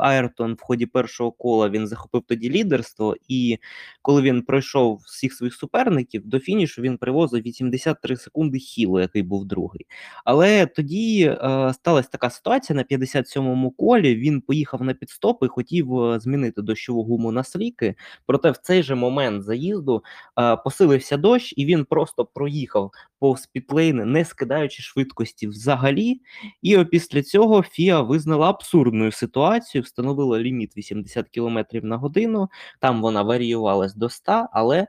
Айртон 0.00 0.54
в 0.54 0.60
ході 0.60 0.86
першого 0.86 1.32
кола 1.32 1.68
він 1.68 1.86
захопив 1.86 2.22
тоді 2.26 2.50
лідерство, 2.50 3.16
і 3.28 3.58
коли 4.02 4.22
він 4.22 4.42
пройшов 4.42 5.00
всіх 5.06 5.32
своїх 5.32 5.54
суперників, 5.54 6.26
до 6.26 6.40
фінішу 6.40 6.82
він 6.82 6.98
привозив 6.98 7.42
83 7.42 8.16
секунди 8.16 8.58
хілу, 8.58 9.00
який 9.00 9.22
був 9.22 9.44
другий. 9.44 9.86
Але 10.24 10.66
тоді 10.66 11.22
е, 11.24 11.72
сталася 11.74 12.08
така 12.12 12.30
ситуація 12.30 12.76
на 12.76 12.96
57-му 12.96 13.70
колі. 13.70 14.14
Він 14.16 14.40
поїхав 14.40 14.82
на 14.82 14.94
підстоп 14.94 15.44
і 15.44 15.48
хотів 15.48 16.00
е, 16.00 16.20
змінити 16.20 16.62
дощову 16.62 17.02
гуму 17.02 17.19
на 17.32 17.44
сліки. 17.44 17.94
Проте 18.26 18.50
в 18.50 18.56
цей 18.56 18.82
же 18.82 18.94
момент 18.94 19.42
заїзду 19.42 20.04
е, 20.38 20.56
посилився 20.56 21.16
дощ, 21.16 21.54
і 21.56 21.64
він 21.64 21.84
просто 21.84 22.24
проїхав 22.24 22.90
повз 23.18 23.46
пітлейни, 23.46 24.04
не 24.04 24.24
скидаючи 24.24 24.82
швидкості 24.82 25.48
взагалі. 25.48 26.20
І 26.62 26.76
опісля 26.76 27.22
цього 27.22 27.62
ФІА 27.62 28.00
визнала 28.00 28.50
абсурдною 28.50 29.12
ситуацію, 29.12 29.82
встановила 29.82 30.38
ліміт 30.38 30.76
80 30.76 31.28
км 31.28 31.58
на 31.72 31.96
годину. 31.96 32.48
Там 32.80 33.02
вона 33.02 33.22
варіювалась 33.22 33.94
до 33.94 34.08
100, 34.08 34.46
але 34.52 34.86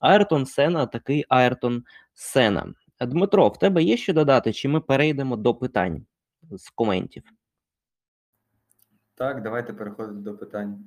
Айртон 0.00 0.46
Сена 0.46 0.86
такий 0.86 1.24
Айртон 1.28 1.84
Сена. 2.14 2.74
Дмитро, 3.00 3.48
в 3.48 3.58
тебе 3.58 3.82
є 3.82 3.96
що 3.96 4.12
додати, 4.12 4.52
чи 4.52 4.68
ми 4.68 4.80
перейдемо 4.80 5.36
до 5.36 5.54
питань 5.54 6.06
з 6.50 6.70
коментів? 6.70 7.22
Так, 9.14 9.42
давайте 9.42 9.72
переходити 9.72 10.20
до 10.20 10.36
питань. 10.36 10.84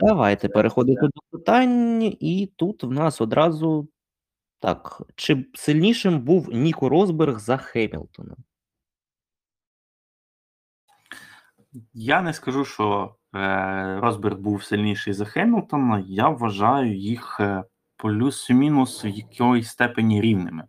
Давайте 0.00 0.48
Так, 0.48 0.54
переходити 0.54 1.00
так. 1.00 1.10
до 1.10 1.38
питань, 1.38 2.02
і 2.20 2.52
тут 2.56 2.84
в 2.84 2.90
нас 2.90 3.20
одразу 3.20 3.88
так: 4.60 5.02
чи 5.16 5.46
сильнішим 5.54 6.20
був 6.20 6.48
Ніко 6.48 6.88
Розберг 6.88 7.38
за 7.38 7.56
Хемілтона? 7.56 8.36
Я 11.92 12.22
не 12.22 12.32
скажу, 12.32 12.64
що 12.64 13.14
е, 13.34 14.00
Росберг 14.00 14.38
був 14.38 14.64
сильніший 14.64 15.12
за 15.12 15.24
Хемілтона. 15.24 16.04
Я 16.06 16.28
вважаю 16.28 16.96
їх 16.96 17.40
е, 17.40 17.64
плюс-мінус 17.96 19.04
в 19.04 19.06
якоїсь 19.06 19.68
степені 19.68 20.20
рівними. 20.20 20.64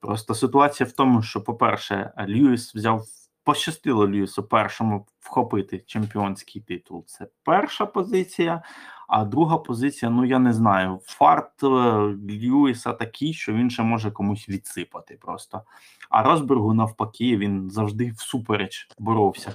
Просто 0.00 0.34
ситуація 0.34 0.88
в 0.88 0.92
тому, 0.92 1.22
що, 1.22 1.40
по-перше, 1.44 2.12
Льюіс 2.28 2.74
взяв, 2.74 3.02
пощастило 3.48 4.08
Льюісу 4.08 4.42
першому 4.42 5.06
вхопити 5.20 5.78
чемпіонський 5.78 6.62
титул. 6.62 7.04
Це 7.06 7.26
перша 7.42 7.86
позиція. 7.86 8.62
А 9.08 9.24
друга 9.24 9.58
позиція, 9.58 10.10
ну 10.10 10.24
я 10.24 10.38
не 10.38 10.52
знаю, 10.52 11.00
фарт 11.04 11.62
е, 11.62 11.66
Льюіса 12.30 12.92
такий, 12.92 13.32
що 13.32 13.52
він 13.52 13.70
ще 13.70 13.82
може 13.82 14.10
комусь 14.10 14.48
відсипати 14.48 15.18
просто. 15.20 15.62
А 16.10 16.22
Росбергу 16.22 16.74
навпаки, 16.74 17.36
він 17.36 17.70
завжди 17.70 18.10
всупереч 18.10 18.88
боровся. 18.98 19.54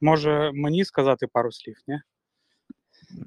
Може 0.00 0.50
мені 0.54 0.84
сказати 0.84 1.26
пару 1.26 1.52
слів, 1.52 1.76
ні? 1.86 2.00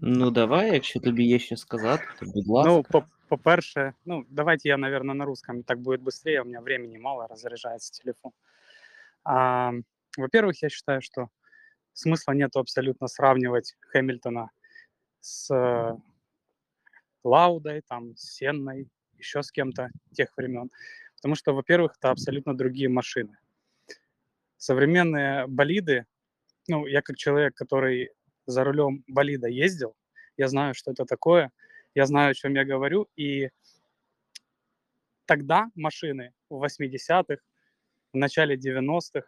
Ну, 0.01 0.31
давай, 0.31 0.73
якщо 0.73 0.99
тобі 0.99 1.23
є 1.23 1.39
що 1.39 1.57
сказати, 1.57 2.03
то 2.19 2.25
будь 2.25 2.47
ласка. 2.47 2.71
Ну, 2.71 2.83
по- 2.83 3.05
по-перше, 3.27 3.93
ну, 4.05 4.25
давайте 4.29 4.69
я, 4.69 4.77
наверное, 4.77 5.15
на 5.15 5.25
русском, 5.25 5.63
так 5.63 5.79
будет 5.79 6.01
быстрее, 6.01 6.41
у 6.41 6.45
меня 6.45 6.61
времени 6.61 6.97
мало, 6.97 7.27
разряжается 7.27 7.91
телефон. 8.03 8.31
А, 9.23 9.71
во-первых, 10.17 10.61
я 10.63 10.69
считаю, 10.69 11.01
что 11.01 11.29
смысла 11.93 12.33
нету 12.33 12.59
абсолютно 12.59 13.07
сравнивать 13.07 13.75
Хэмилтона 13.79 14.49
с 15.19 15.49
э, 15.53 15.97
Лаудой, 17.23 17.81
там, 17.81 18.15
с 18.15 18.35
Сенной, 18.35 18.87
еще 19.17 19.41
с 19.41 19.51
кем-то 19.51 19.89
тех 20.13 20.37
времен. 20.37 20.69
Потому 21.15 21.35
что, 21.35 21.53
во-первых, 21.53 21.95
это 21.97 22.11
абсолютно 22.11 22.55
другие 22.55 22.89
машины. 22.89 23.37
Современные 24.57 25.47
болиды, 25.47 26.05
ну, 26.67 26.85
я 26.85 27.01
как 27.01 27.17
человек, 27.17 27.55
который 27.55 28.11
за 28.45 28.63
рулем 28.63 29.03
болида 29.07 29.47
ездил, 29.47 29.95
я 30.37 30.47
знаю, 30.47 30.73
что 30.73 30.91
это 30.91 31.05
такое, 31.05 31.51
я 31.93 32.05
знаю, 32.05 32.31
о 32.31 32.33
чем 32.33 32.55
я 32.55 32.65
говорю, 32.65 33.07
и 33.15 33.49
тогда 35.25 35.69
машины 35.75 36.33
в 36.49 36.63
80-х, 36.63 37.41
в 38.13 38.17
начале 38.17 38.55
90-х 38.55 39.27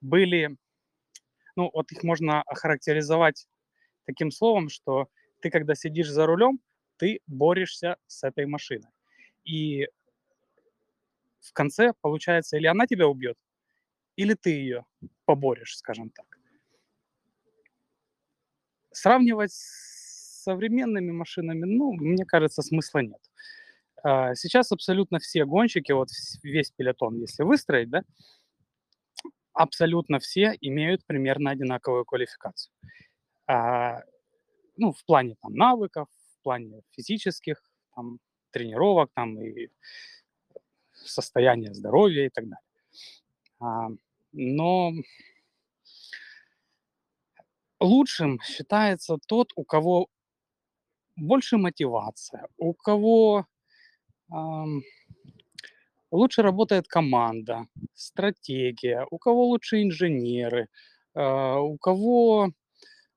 были, 0.00 0.56
ну, 1.56 1.70
вот 1.72 1.92
их 1.92 2.02
можно 2.02 2.42
охарактеризовать 2.42 3.46
таким 4.06 4.30
словом, 4.30 4.68
что 4.68 5.08
ты, 5.40 5.50
когда 5.50 5.74
сидишь 5.74 6.08
за 6.10 6.26
рулем, 6.26 6.60
ты 6.96 7.20
борешься 7.26 7.96
с 8.06 8.24
этой 8.24 8.46
машиной. 8.46 8.90
И 9.44 9.88
в 11.40 11.52
конце, 11.52 11.92
получается, 12.00 12.56
или 12.56 12.66
она 12.66 12.86
тебя 12.86 13.06
убьет, 13.06 13.36
или 14.16 14.34
ты 14.34 14.50
ее 14.50 14.84
поборешь, 15.24 15.76
скажем 15.76 16.10
так. 16.10 16.38
Сравнивать 18.96 19.52
с 19.52 20.42
современными 20.44 21.10
машинами, 21.10 21.64
ну, 21.64 21.92
мне 21.92 22.24
кажется, 22.24 22.62
смысла 22.62 23.00
нет. 23.00 23.20
А, 24.02 24.34
Сейчас 24.34 24.72
абсолютно 24.72 25.18
все 25.18 25.44
гонщики, 25.44 25.92
вот 25.92 26.08
весь 26.42 26.70
пелотон, 26.70 27.20
если 27.20 27.42
выстроить, 27.42 27.90
да, 27.90 28.02
абсолютно 29.52 30.18
все 30.18 30.56
имеют 30.60 31.04
примерно 31.06 31.50
одинаковую 31.50 32.04
квалификацию. 32.04 32.72
А, 33.46 34.02
ну, 34.76 34.92
в 34.92 35.04
плане 35.04 35.36
там 35.40 35.54
навыков, 35.54 36.08
в 36.38 36.42
плане 36.42 36.82
физических 36.90 37.62
там, 37.94 38.18
тренировок 38.50 39.10
там 39.14 39.40
и 39.40 39.68
состояния 40.92 41.72
здоровья 41.72 42.26
и 42.26 42.30
так 42.30 42.44
далее. 42.44 42.58
А, 43.60 43.88
но 44.32 44.92
лучшим 47.80 48.40
считается 48.42 49.18
тот, 49.26 49.52
у 49.56 49.64
кого 49.64 50.08
больше 51.16 51.56
мотивация, 51.58 52.48
у 52.58 52.74
кого 52.74 53.46
ам, 54.30 54.82
лучше 56.10 56.42
работает 56.42 56.88
команда, 56.88 57.66
стратегия, 57.94 59.06
у 59.10 59.18
кого 59.18 59.46
лучше 59.46 59.82
инженеры, 59.82 60.68
а, 61.14 61.60
у 61.60 61.76
кого 61.78 62.50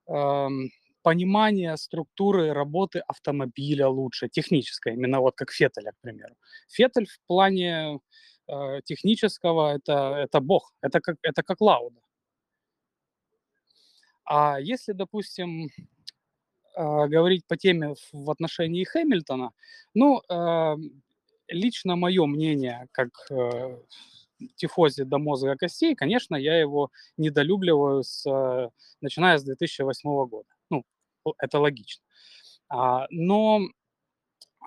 ам, 0.08 0.70
понимание 1.04 1.78
структуры 1.78 2.54
работы 2.54 3.00
автомобиля 3.08 3.88
лучше, 3.90 4.30
техническое, 4.30 4.94
именно 4.96 5.22
вот 5.22 5.36
как 5.38 5.52
Феттеля, 5.52 5.92
к 5.94 6.02
примеру. 6.02 6.36
Феттель 6.70 7.08
в 7.08 7.20
плане 7.28 8.00
э, 8.50 8.82
технического 8.86 9.76
это, 9.78 10.16
это 10.18 10.42
бог, 10.42 10.74
это 10.82 11.02
как, 11.02 11.18
это 11.24 11.44
как 11.44 11.62
Лауда. 11.62 12.02
А 14.28 14.60
если, 14.60 14.92
допустим, 14.94 15.70
э, 16.76 17.08
говорить 17.08 17.46
по 17.48 17.58
теме 17.58 17.96
в 18.12 18.30
отношении 18.32 18.84
Хэмилтона, 18.84 19.52
ну, 19.94 20.22
э, 20.30 20.76
лично 21.48 21.96
мое 21.96 22.26
мнение, 22.26 22.88
как 22.92 23.10
э, 23.32 23.78
тифози 24.56 25.04
до 25.04 25.18
мозга 25.18 25.56
костей, 25.56 25.96
конечно, 25.96 26.36
я 26.36 26.60
его 26.60 26.92
недолюбливаю 27.18 28.04
с, 28.04 28.26
э, 28.30 28.70
начиная 29.02 29.38
с 29.38 29.44
2008 29.44 30.28
года. 30.28 30.50
Ну, 30.70 30.84
это 31.40 31.60
логично. 31.60 32.04
А, 32.70 33.08
но 33.12 33.62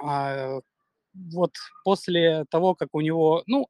а, 0.02 0.60
вот 1.14 1.52
после 1.84 2.44
того, 2.50 2.74
как 2.74 2.88
у 2.94 3.00
него, 3.00 3.42
ну, 3.46 3.68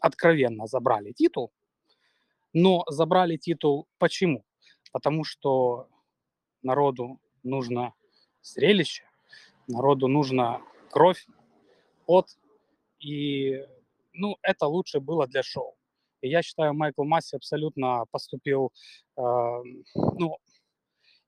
откровенно 0.00 0.66
забрали 0.66 1.12
титул, 1.12 1.52
но 2.58 2.84
забрали 2.88 3.36
титул 3.36 3.86
почему? 3.98 4.42
Потому 4.90 5.24
что 5.24 5.88
народу 6.62 7.20
нужно 7.42 7.92
зрелище, 8.40 9.04
народу 9.68 10.08
нужна 10.08 10.62
кровь, 10.90 11.26
пот, 12.06 12.28
и, 12.98 13.62
ну, 14.14 14.38
это 14.40 14.68
лучше 14.68 15.00
было 15.00 15.26
для 15.26 15.42
шоу. 15.42 15.76
И 16.22 16.30
я 16.30 16.40
считаю, 16.40 16.72
Майкл 16.72 17.04
Масси 17.04 17.36
абсолютно 17.36 18.06
поступил, 18.10 18.72
э, 19.18 19.20
ну, 20.18 20.38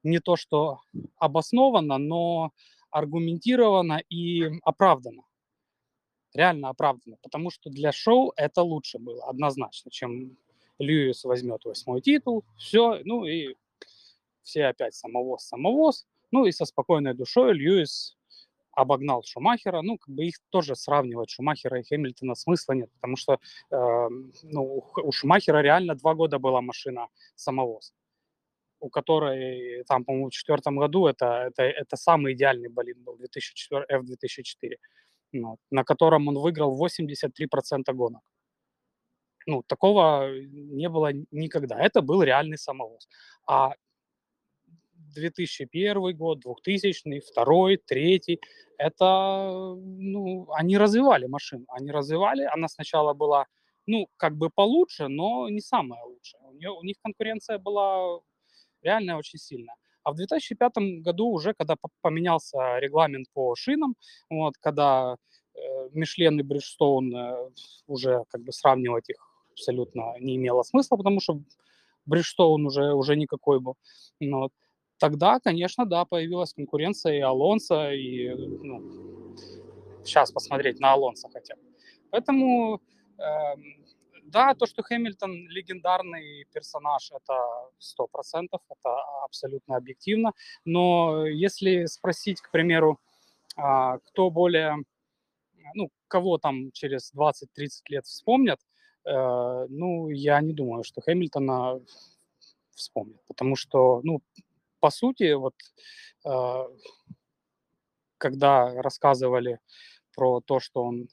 не 0.02 0.20
то 0.20 0.36
что 0.36 0.80
обоснованно, 1.18 1.98
но 1.98 2.52
аргументированно 2.90 4.00
и 4.08 4.44
оправданно. 4.62 5.24
Реально 6.32 6.70
оправданно, 6.70 7.18
потому 7.22 7.50
что 7.50 7.68
для 7.68 7.92
шоу 7.92 8.32
это 8.36 8.62
лучше 8.62 8.98
было 8.98 9.26
однозначно, 9.26 9.90
чем 9.90 10.38
Льюис 10.78 11.24
возьмет 11.24 11.64
восьмой 11.64 12.00
титул, 12.00 12.44
все, 12.56 13.00
ну 13.04 13.24
и 13.24 13.54
все 14.42 14.66
опять 14.66 14.94
самовоз, 14.94 15.44
самовоз, 15.44 16.06
ну 16.30 16.46
и 16.46 16.52
со 16.52 16.64
спокойной 16.64 17.14
душой 17.14 17.52
Льюис 17.54 18.16
обогнал 18.72 19.22
Шумахера, 19.24 19.82
ну, 19.82 19.98
как 19.98 20.14
бы 20.14 20.24
их 20.24 20.36
тоже 20.50 20.76
сравнивать, 20.76 21.30
Шумахера 21.30 21.80
и 21.80 21.82
Хэмилтона, 21.82 22.34
смысла 22.34 22.74
нет, 22.74 22.90
потому 22.92 23.16
что, 23.16 23.38
э, 23.70 24.08
ну, 24.42 24.84
у 25.02 25.12
Шумахера 25.12 25.60
реально 25.62 25.94
два 25.96 26.14
года 26.14 26.38
была 26.38 26.60
машина 26.60 27.08
самовоз, 27.34 27.92
у 28.80 28.88
которой, 28.88 29.82
там, 29.84 30.04
по-моему, 30.04 30.28
в 30.28 30.32
четвертом 30.32 30.78
году 30.78 31.06
это, 31.06 31.48
это, 31.48 31.64
это 31.64 31.96
самый 31.96 32.34
идеальный 32.34 32.68
болид 32.68 32.98
был, 32.98 33.16
2004, 33.16 33.86
F2004, 33.90 34.76
ну, 35.32 35.58
на 35.70 35.82
котором 35.82 36.28
он 36.28 36.38
выиграл 36.38 36.78
83% 36.80 37.92
гонок. 37.94 38.22
Ну, 39.46 39.62
такого 39.62 40.30
не 40.42 40.88
было 40.88 41.12
никогда. 41.30 41.80
Это 41.80 42.02
был 42.02 42.22
реальный 42.22 42.58
самовоз. 42.58 43.08
А 43.46 43.74
2001 45.14 46.16
год, 46.16 46.40
2000, 46.40 47.20
второй, 47.20 47.76
третий, 47.76 48.40
это, 48.78 49.74
ну, 49.76 50.46
они 50.52 50.78
развивали 50.78 51.26
машину, 51.26 51.64
они 51.68 51.90
развивали, 51.90 52.44
она 52.44 52.68
сначала 52.68 53.14
была, 53.14 53.46
ну, 53.86 54.08
как 54.16 54.36
бы 54.36 54.50
получше, 54.50 55.08
но 55.08 55.48
не 55.48 55.60
самая 55.60 56.02
лучшая. 56.04 56.42
У, 56.42 56.52
нее, 56.52 56.70
у 56.70 56.82
них 56.82 56.96
конкуренция 57.02 57.58
была 57.58 58.20
реально 58.82 59.18
очень 59.18 59.38
сильная. 59.38 59.76
А 60.04 60.12
в 60.12 60.16
2005 60.16 61.02
году 61.02 61.26
уже, 61.28 61.54
когда 61.54 61.76
по- 61.76 61.90
поменялся 62.00 62.78
регламент 62.78 63.26
по 63.32 63.54
шинам, 63.56 63.94
вот, 64.30 64.54
когда 64.60 65.16
э, 65.54 65.58
Мишлен 65.92 66.38
и 66.40 66.42
Бриджстоун 66.42 67.14
э, 67.14 67.50
уже 67.86 68.24
как 68.28 68.42
бы 68.42 68.52
сравнивать 68.52 69.10
их 69.10 69.27
абсолютно 69.58 70.14
не 70.20 70.36
имело 70.36 70.62
смысла, 70.62 70.96
потому 70.96 71.20
что 71.20 71.40
Бриджстоун 72.06 72.66
уже, 72.66 72.94
уже 72.94 73.16
никакой 73.16 73.60
был. 73.60 73.76
Ну, 74.20 74.38
вот. 74.38 74.52
Тогда, 74.98 75.38
конечно, 75.38 75.86
да, 75.86 76.04
появилась 76.04 76.54
конкуренция 76.54 77.18
и 77.18 77.20
Алонса, 77.20 77.92
и 77.92 78.28
ну, 78.34 79.36
сейчас 80.04 80.32
посмотреть 80.32 80.80
на 80.80 80.92
Алонса 80.92 81.28
хотя 81.32 81.54
бы. 81.54 81.62
Поэтому, 82.10 82.80
эм, 83.18 83.86
да, 84.24 84.54
то, 84.54 84.66
что 84.66 84.82
Хэмилтон 84.82 85.48
легендарный 85.50 86.46
персонаж, 86.52 87.12
это 87.12 87.34
100%, 87.78 88.60
это 88.68 88.96
абсолютно 89.24 89.76
объективно. 89.76 90.32
Но 90.64 91.26
если 91.26 91.86
спросить, 91.86 92.40
к 92.40 92.50
примеру, 92.50 92.98
а, 93.56 93.98
кто 93.98 94.30
более, 94.30 94.76
ну, 95.74 95.90
кого 96.08 96.38
там 96.38 96.72
через 96.72 97.12
20-30 97.12 97.88
лет 97.90 98.06
вспомнят, 98.06 98.58
э, 99.08 99.66
ну, 99.68 100.08
я 100.10 100.40
не 100.40 100.52
думаю, 100.52 100.84
что 100.84 101.00
Хэмилтона 101.00 101.80
вспомнят, 102.74 103.20
потому 103.26 103.56
что, 103.56 104.00
ну, 104.04 104.22
по 104.80 104.90
сути, 104.90 105.34
вот 105.34 105.54
э, 106.24 106.64
когда 108.18 108.82
рассказывали 108.82 109.58
про 110.14 110.40
то, 110.40 110.60
что 110.60 110.82
он, 110.84 111.08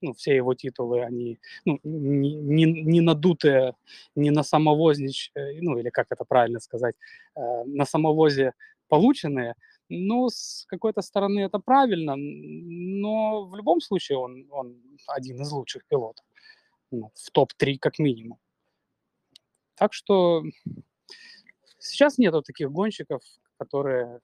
ну, 0.00 0.12
все 0.14 0.36
его 0.36 0.54
титулы, 0.54 1.02
они 1.02 1.38
ну, 1.64 1.80
не, 1.84 2.34
не, 2.34 2.64
не 2.64 3.00
надутые, 3.00 3.74
не 4.14 4.30
на 4.30 4.42
самовознич, 4.42 5.30
э, 5.34 5.60
ну, 5.60 5.78
или 5.78 5.90
как 5.90 6.06
это 6.10 6.24
правильно 6.24 6.60
сказать, 6.60 6.94
э, 7.36 7.40
на 7.66 7.84
самовозе 7.84 8.52
полученные, 8.88 9.54
ну, 9.88 10.28
с 10.28 10.64
какой-то 10.68 11.02
стороны 11.02 11.40
это 11.40 11.58
правильно, 11.58 12.14
но 12.16 13.46
в 13.46 13.56
любом 13.56 13.80
случае 13.80 14.18
он, 14.18 14.46
он 14.50 14.76
один 15.08 15.40
из 15.42 15.52
лучших 15.52 15.86
пилотов, 15.88 16.24
ну, 16.90 17.12
в 17.14 17.30
топ-3 17.30 17.78
как 17.78 17.98
минимум. 17.98 18.38
Так 19.74 19.92
что 19.92 20.42
сейчас 21.78 22.18
нету 22.18 22.42
таких 22.42 22.70
гонщиков, 22.70 23.22
которые, 23.58 24.20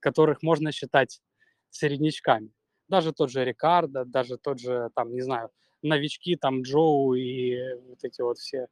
которых 0.00 0.42
можно 0.42 0.72
считать 0.72 1.20
середнячками. 1.70 2.50
Даже 2.88 3.12
тот 3.12 3.30
же 3.30 3.44
Рикардо, 3.44 4.04
даже 4.04 4.38
тот 4.38 4.60
же, 4.60 4.90
там, 4.94 5.12
не 5.12 5.22
знаю, 5.22 5.50
новички, 5.82 6.36
там, 6.36 6.62
Джоу 6.62 7.14
и 7.14 7.74
вот 7.88 8.04
эти 8.04 8.22
вот 8.22 8.38
все 8.38 8.68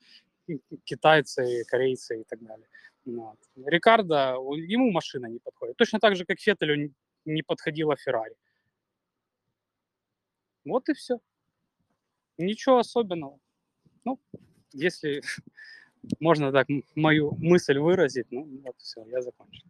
китайцы, 0.84 1.64
корейцы 1.66 2.20
и 2.20 2.24
так 2.24 2.40
далее. 2.42 2.68
Вот. 3.04 3.38
Рикардо, 3.56 4.36
ему 4.56 4.90
машина 4.90 5.26
не 5.26 5.38
подходит. 5.38 5.76
Точно 5.76 5.98
так 5.98 6.16
же, 6.16 6.24
как 6.24 6.38
Феттелю 6.38 6.92
не 7.24 7.42
подходила 7.42 7.96
Феррари. 7.96 8.36
Вот 10.64 10.88
и 10.88 10.94
все. 10.94 11.18
Ничего 12.37 12.77
особенного. 12.79 13.39
Ну, 14.05 14.19
если 14.73 15.21
можно 16.19 16.51
так 16.51 16.69
м- 16.69 16.83
мою 16.95 17.31
мысль 17.41 17.77
выразить, 17.79 18.27
ну 18.31 18.47
вот 18.65 18.75
все, 18.77 19.03
я 19.11 19.21
закончил. 19.21 19.67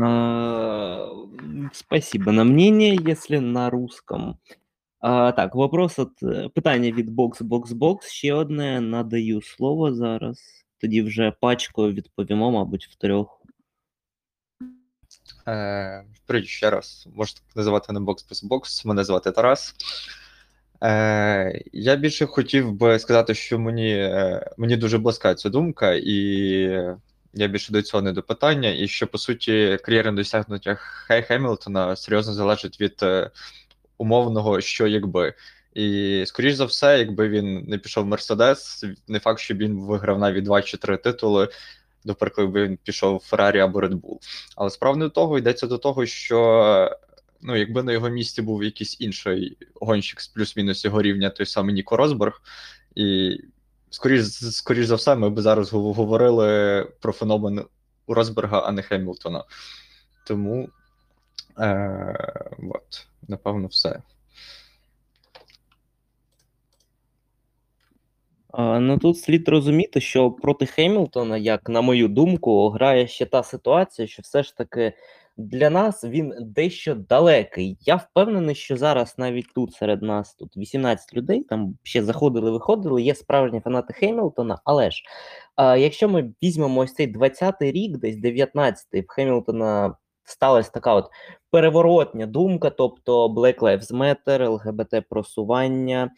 А, 0.00 1.08
м, 1.40 1.70
Спасибо 1.72 2.32
на 2.32 2.44
мнение, 2.44 2.96
если 3.10 3.38
на 3.38 3.70
русском. 3.70 4.38
А, 5.00 5.32
так, 5.32 5.54
вопрос 5.54 5.98
от 5.98 6.22
е, 6.22 6.48
питання 6.48 6.90
від 6.92 7.10
Бокс 7.10 7.42
Бокс 7.42 7.72
Бокс. 7.72 8.08
Ще 8.10 8.34
одне 8.34 8.80
надаю 8.80 9.42
слово 9.42 9.94
зараз. 9.94 10.64
Тоді 10.80 11.02
вже 11.02 11.30
пачкою 11.40 11.92
відповімо, 11.92 12.50
мабуть, 12.50 12.86
в 12.86 12.96
трьох. 12.96 13.41
Е, 15.47 16.03
Привіт 16.25 16.47
ще 16.47 16.69
раз. 16.69 17.07
Можете 17.15 17.41
називати 17.55 17.93
не 17.93 17.99
бокс 17.99 18.23
плюс 18.23 18.43
бокс. 18.43 18.85
Мене 18.85 19.03
звати 19.03 19.31
Тарас. 19.31 19.75
Е, 20.83 21.61
я 21.73 21.95
більше 21.95 22.25
хотів 22.25 22.71
би 22.73 22.99
сказати, 22.99 23.35
що 23.35 23.59
мені, 23.59 23.95
е, 23.95 24.49
мені 24.57 24.77
дуже 24.77 24.97
близька 24.97 25.35
ця 25.35 25.49
думка, 25.49 25.93
і 25.93 26.17
я 27.33 27.47
більше 27.47 27.73
до 27.73 27.81
цього 27.81 28.03
не 28.03 28.11
до 28.11 28.23
питання. 28.23 28.69
І 28.69 28.87
що 28.87 29.07
по 29.07 29.17
суті 29.17 29.79
кар'єрне 29.83 30.11
досягнуття 30.11 30.75
Хей 30.75 31.23
Хемілтона 31.23 31.95
серйозно 31.95 32.33
залежить 32.33 32.81
від 32.81 32.99
е, 33.03 33.31
умовного 33.97 34.61
що 34.61 34.87
якби. 34.87 35.33
І 35.73 36.23
скоріш 36.27 36.53
за 36.53 36.65
все, 36.65 36.99
якби 36.99 37.29
він 37.29 37.65
не 37.67 37.77
пішов 37.77 38.03
в 38.03 38.07
Мерседес, 38.07 38.85
не 39.07 39.19
факт, 39.19 39.39
що 39.39 39.55
він 39.55 39.79
виграв 39.79 40.19
навіть 40.19 40.43
два 40.43 40.61
чи 40.61 40.77
три 40.77 40.97
титули. 40.97 41.49
До 42.05 42.15
прикладу, 42.15 42.51
він 42.51 42.77
пішов 42.83 43.17
в 43.17 43.19
Феррарі 43.19 43.59
або 43.59 43.81
Red 43.81 44.01
Bull. 44.01 44.17
Але 44.55 44.69
справа 44.69 44.97
не 44.97 45.05
до 45.05 45.09
того 45.09 45.37
йдеться 45.37 45.67
до 45.67 45.77
того, 45.77 46.05
що 46.05 46.97
ну, 47.41 47.55
якби 47.55 47.83
на 47.83 47.91
його 47.91 48.09
місці 48.09 48.41
був 48.41 48.63
якийсь 48.63 49.01
інший 49.01 49.57
гонщик 49.81 50.21
з 50.21 50.27
плюс-мінус 50.27 50.85
його 50.85 51.01
рівня, 51.01 51.29
той 51.29 51.45
самий 51.45 51.75
Ніко 51.75 51.97
Росберг, 51.97 52.41
і 52.95 53.37
скоріш, 53.89 54.25
скоріш 54.31 54.85
за 54.85 54.95
все, 54.95 55.15
ми 55.15 55.29
б 55.29 55.41
зараз 55.41 55.73
говорили 55.73 56.83
про 56.99 57.13
феномен 57.13 57.65
у 58.05 58.13
Росберга, 58.13 58.59
а 58.59 58.71
не 58.71 58.81
Хемілтона. 58.81 59.43
Тому 60.27 60.69
е, 61.59 62.53
от, 62.69 63.07
напевно, 63.27 63.67
все. 63.67 64.01
Ну 68.57 68.97
тут 68.97 69.19
слід 69.19 69.49
розуміти, 69.49 70.01
що 70.01 70.31
проти 70.31 70.65
Хемілтона, 70.65 71.37
як 71.37 71.69
на 71.69 71.81
мою 71.81 72.07
думку, 72.07 72.69
грає 72.69 73.07
ще 73.07 73.25
та 73.25 73.43
ситуація, 73.43 74.07
що 74.07 74.21
все 74.21 74.43
ж 74.43 74.57
таки 74.57 74.93
для 75.37 75.69
нас 75.69 76.03
він 76.03 76.33
дещо 76.41 76.95
далекий. 76.95 77.77
Я 77.81 77.95
впевнений, 77.95 78.55
що 78.55 78.77
зараз 78.77 79.15
навіть 79.17 79.53
тут 79.55 79.73
серед 79.73 80.01
нас 80.01 80.35
тут 80.35 80.57
18 80.57 81.13
людей, 81.13 81.43
там 81.43 81.77
ще 81.83 82.03
заходили, 82.03 82.51
виходили, 82.51 83.01
є 83.01 83.15
справжні 83.15 83.59
фанати 83.59 83.93
Хемілтона, 83.93 84.61
але 84.63 84.91
ж 84.91 85.03
а, 85.55 85.77
якщо 85.77 86.09
ми 86.09 86.33
візьмемо 86.43 86.81
ось 86.81 86.93
цей 86.93 87.13
20-й 87.13 87.71
рік, 87.71 87.97
десь 87.97 88.15
19-й, 88.15 89.01
в 89.01 89.07
Хемілтона 89.07 89.95
сталася 90.23 90.71
така 90.71 90.93
от 90.93 91.05
переворотня 91.53 92.25
думка, 92.25 92.69
тобто 92.69 93.27
Black 93.27 93.59
Lives 93.59 93.91
Matter, 93.91 94.49
ЛГБТ 94.49 95.09
просування 95.09 96.11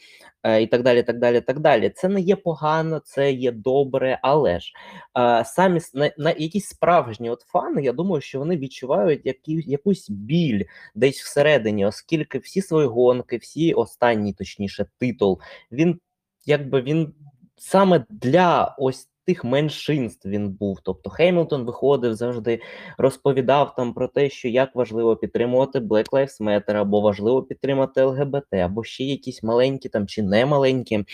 е, 0.43 0.61
і 0.61 0.67
так 0.67 0.83
далі. 0.83 1.03
так 1.03 1.19
далі, 1.19 1.41
так 1.41 1.59
далі. 1.59 1.89
Це 1.89 2.09
не 2.09 2.21
є 2.21 2.35
погано, 2.35 2.99
це 2.99 3.31
є 3.31 3.51
добре, 3.51 4.19
але 4.21 4.59
ж 4.59 4.73
е, 5.17 5.45
самі 5.45 5.79
на, 5.93 6.11
на 6.17 6.31
якісь 6.31 6.67
справжні 6.67 7.29
от 7.29 7.41
фани, 7.41 7.83
я 7.83 7.93
думаю, 7.93 8.21
що 8.21 8.39
вони 8.39 8.57
відчувають 8.57 9.21
які, 9.25 9.63
якусь 9.67 10.09
біль 10.09 10.63
десь 10.95 11.21
всередині, 11.21 11.85
оскільки 11.85 12.37
всі 12.37 12.61
свої 12.61 12.87
гонки, 12.87 13.37
всі 13.37 13.73
останній, 13.73 14.33
точніше, 14.33 14.85
титул, 14.99 15.39
він 15.71 15.99
якби 16.45 16.81
він 16.81 17.13
саме 17.57 18.05
для 18.09 18.75
ось 18.79 19.09
тих 19.25 19.43
меншинств 19.43 20.29
він 20.29 20.49
був. 20.49 20.79
Тобто 20.83 21.09
Хеймлтон 21.09 21.65
виходив 21.65 22.13
завжди, 22.13 22.61
розповідав 22.97 23.75
там 23.75 23.93
про 23.93 24.07
те, 24.07 24.29
що 24.29 24.47
як 24.47 24.75
важливо 24.75 25.15
підтримувати 25.15 25.79
Black 25.79 26.09
Lives 26.09 26.41
Matter, 26.41 26.73
або 26.73 27.01
важливо 27.01 27.43
підтримати 27.43 28.03
ЛГБТ, 28.03 28.53
або 28.53 28.83
ще 28.83 29.03
якісь 29.03 29.43
маленькі 29.43 29.89
там 29.89 30.07
чи 30.07 30.23
не 30.23 30.45
маленькі, 30.45 31.05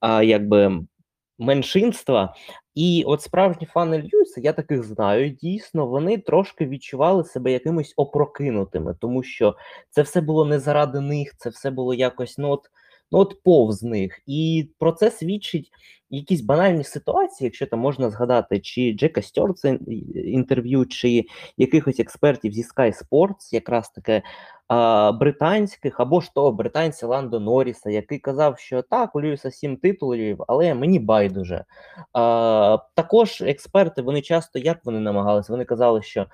а, 0.00 0.22
якби 0.22 0.84
меншинства. 1.38 2.34
І 2.74 3.04
от 3.06 3.22
справжні 3.22 3.66
фани 3.66 3.98
Льюіса, 3.98 4.40
я 4.40 4.52
таких 4.52 4.82
знаю, 4.82 5.30
дійсно, 5.30 5.86
вони 5.86 6.18
трошки 6.18 6.66
відчували 6.66 7.24
себе 7.24 7.52
якимись 7.52 7.94
опрокинутими, 7.96 8.96
тому 9.00 9.22
що 9.22 9.56
це 9.90 10.02
все 10.02 10.20
було 10.20 10.44
не 10.44 10.58
заради 10.58 11.00
них, 11.00 11.34
це 11.38 11.50
все 11.50 11.70
було 11.70 11.94
якось 11.94 12.38
ну 12.38 12.50
от, 12.50 12.70
ну 13.12 13.18
от 13.18 13.42
повз 13.42 13.82
них. 13.82 14.20
І 14.26 14.70
про 14.78 14.92
це 14.92 15.10
свідчить 15.10 15.70
якісь 16.10 16.40
банальні 16.40 16.84
ситуації, 16.84 17.46
якщо 17.46 17.66
там 17.66 17.78
можна 17.80 18.10
згадати, 18.10 18.60
чи 18.60 18.92
Джека 18.92 19.22
Стюарта 19.22 19.78
інтерв'ю, 20.14 20.86
чи 20.86 21.24
якихось 21.56 22.00
експертів 22.00 22.52
зі 22.52 22.62
Sky 22.62 23.02
Sports, 23.02 23.48
якраз 23.52 23.90
таке 23.90 24.22
британських, 25.20 26.00
або 26.00 26.20
ж 26.20 26.34
того 26.34 26.52
британця 26.52 27.06
Ландо 27.06 27.40
Норріса, 27.40 27.90
який 27.90 28.18
казав, 28.18 28.58
що 28.58 28.82
так, 28.82 29.16
у 29.16 29.22
Льюіса 29.22 29.50
сім 29.50 29.76
титулів, 29.76 30.42
але 30.48 30.74
мені 30.74 30.98
байдуже. 30.98 31.64
А, 32.12 32.78
також 32.94 33.42
експерти, 33.42 34.02
вони 34.02 34.22
часто 34.22 34.58
як 34.58 34.84
вони 34.84 35.00
намагалися? 35.00 35.52
Вони 35.52 35.64
казали, 35.64 36.02
що 36.02 36.26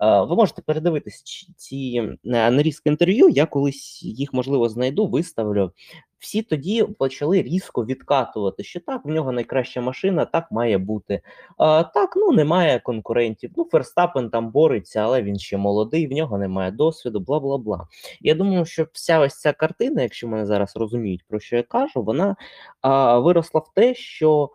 ви 0.00 0.36
можете 0.36 0.62
передивитись 0.62 1.46
ці 1.56 2.02
е, 2.24 2.50
нарізки 2.50 2.90
інтерв'ю. 2.90 3.28
Я 3.28 3.46
колись 3.46 4.02
їх 4.02 4.32
можливо 4.32 4.68
знайду, 4.68 5.06
виставлю. 5.06 5.72
Всі 6.18 6.42
тоді 6.42 6.84
почали 6.98 7.42
різко 7.42 7.84
відкатувати, 7.84 8.64
що 8.64 8.80
так, 8.80 9.04
в 9.04 9.08
нього 9.08 9.32
найкраща 9.32 9.80
машина, 9.80 10.24
так 10.24 10.52
має 10.52 10.78
бути. 10.78 11.20
А, 11.56 11.82
так, 11.82 12.16
ну 12.16 12.32
немає 12.32 12.80
конкурентів. 12.80 13.50
Ну, 13.56 13.68
Ферстапен 13.72 14.30
там 14.30 14.50
бореться, 14.50 15.00
але 15.00 15.22
він 15.22 15.38
ще 15.38 15.56
молодий, 15.56 16.06
в 16.06 16.12
нього 16.12 16.38
немає 16.38 16.70
досвіду, 16.70 17.20
бла 17.20 17.40
бла 17.40 17.58
бла. 17.58 17.88
Я 18.20 18.34
думаю, 18.34 18.64
що 18.64 18.86
вся 18.92 19.20
ось 19.20 19.40
ця 19.40 19.52
картина, 19.52 20.02
якщо 20.02 20.28
мене 20.28 20.46
зараз 20.46 20.76
розуміють, 20.76 21.24
про 21.28 21.40
що 21.40 21.56
я 21.56 21.62
кажу, 21.62 22.02
вона 22.02 22.36
а, 22.80 23.18
виросла 23.18 23.60
в 23.60 23.74
те, 23.74 23.94
що 23.94 24.50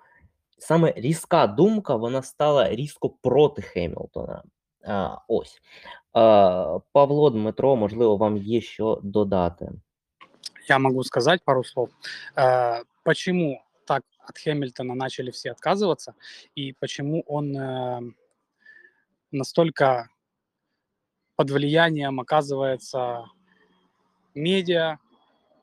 саме 0.58 0.94
різка 0.96 1.48
думка 1.48 1.96
вона 1.96 2.22
стала 2.22 2.70
різко 2.70 3.10
проти 3.22 3.62
Хемілтона. 3.62 4.44
А, 4.90 5.22
ось. 5.28 5.62
А, 6.14 6.80
Павло 6.92 7.30
Дмитро, 7.30 7.76
можливо, 7.76 8.18
вам 8.18 8.38
є 8.38 8.62
що 8.62 9.00
додати. 9.04 9.72
Я 10.68 10.80
могу 10.80 11.04
сказать 11.04 11.44
пару 11.44 11.64
слов. 11.64 11.90
Э, 12.36 12.84
Почему 13.04 13.62
так 13.86 14.04
от 14.30 14.38
Хэмилтона 14.38 14.94
начали 14.94 15.32
все 15.32 15.52
отказываться, 15.52 16.14
и 16.56 16.74
почему 16.80 17.24
он 17.28 17.58
э, 17.58 18.02
настолько 19.32 20.10
под 21.36 21.50
влиянием 21.50 22.20
оказывается 22.20 23.26
медиа, 24.36 24.98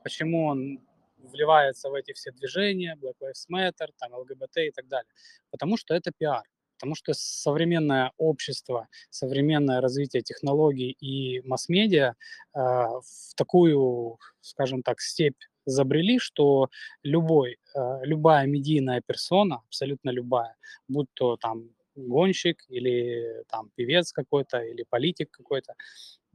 почему 0.03 0.47
он 0.47 0.79
вливается 1.17 1.89
в 1.89 1.93
эти 1.93 2.13
все 2.13 2.31
движения, 2.31 2.97
Black 3.01 3.15
Lives 3.21 3.47
Matter, 3.49 3.87
там, 3.97 4.13
ЛГБТ 4.13 4.57
и 4.57 4.71
так 4.71 4.87
далее. 4.87 5.11
Потому 5.51 5.77
что 5.77 5.93
это 5.93 6.11
пиар. 6.17 6.43
Потому 6.77 6.95
что 6.95 7.13
современное 7.13 8.11
общество, 8.17 8.87
современное 9.09 9.81
развитие 9.81 10.21
технологий 10.21 10.91
и 10.91 11.41
масс-медиа 11.47 12.09
э, 12.09 12.13
в 12.53 13.35
такую, 13.35 14.19
скажем 14.41 14.83
так, 14.83 15.01
степь 15.01 15.41
забрели, 15.65 16.19
что 16.19 16.69
любой, 17.03 17.57
э, 17.75 17.79
любая 18.03 18.47
медийная 18.47 19.01
персона, 19.05 19.61
абсолютно 19.67 20.11
любая, 20.11 20.55
будь 20.87 21.07
то 21.13 21.37
там 21.37 21.69
гонщик 21.95 22.63
или 22.69 23.43
там 23.49 23.71
певец 23.75 24.11
какой-то 24.11 24.59
или 24.59 24.85
политик 24.89 25.31
какой-то, 25.31 25.73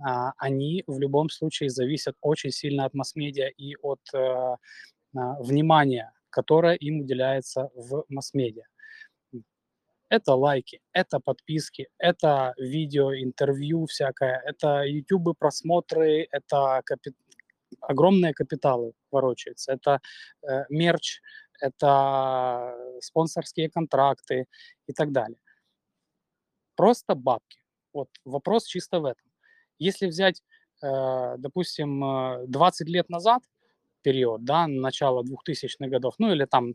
а, 0.00 0.32
они 0.38 0.82
в 0.86 0.98
любом 0.98 1.30
случае 1.30 1.70
зависят 1.70 2.16
очень 2.20 2.50
сильно 2.50 2.84
от 2.84 2.94
масс-медиа 2.94 3.48
и 3.48 3.76
от 3.82 4.00
э, 4.14 4.18
а, 4.18 4.56
внимания, 5.40 6.12
которое 6.30 6.74
им 6.74 7.00
уделяется 7.00 7.70
в 7.74 8.04
масс-медиа. 8.08 8.64
Это 10.12 10.34
лайки, 10.34 10.80
это 10.92 11.20
подписки, 11.20 11.88
это 11.96 12.52
видео, 12.58 13.14
интервью 13.14 13.86
всякое, 13.86 14.42
это 14.44 14.82
YouTube 14.84 15.38
просмотры, 15.38 16.28
это 16.30 16.82
капи- 16.84 17.14
огромные 17.80 18.34
капиталы 18.34 18.92
ворочаются, 19.10 19.72
это 19.72 20.00
э, 20.46 20.64
мерч, 20.68 21.22
это 21.62 22.76
спонсорские 23.00 23.70
контракты 23.70 24.44
и 24.86 24.92
так 24.92 25.12
далее. 25.12 25.38
Просто 26.76 27.14
бабки. 27.14 27.60
Вот 27.94 28.08
вопрос 28.26 28.66
чисто 28.66 29.00
в 29.00 29.06
этом. 29.06 29.30
Если 29.78 30.08
взять, 30.08 30.42
э, 30.82 31.36
допустим, 31.38 32.04
э, 32.04 32.46
20 32.48 32.88
лет 32.88 33.08
назад 33.08 33.42
период, 34.02 34.44
да, 34.44 34.66
начало 34.66 35.22
2000-х 35.22 35.88
годов, 35.88 36.16
ну 36.18 36.32
или 36.32 36.44
там 36.44 36.74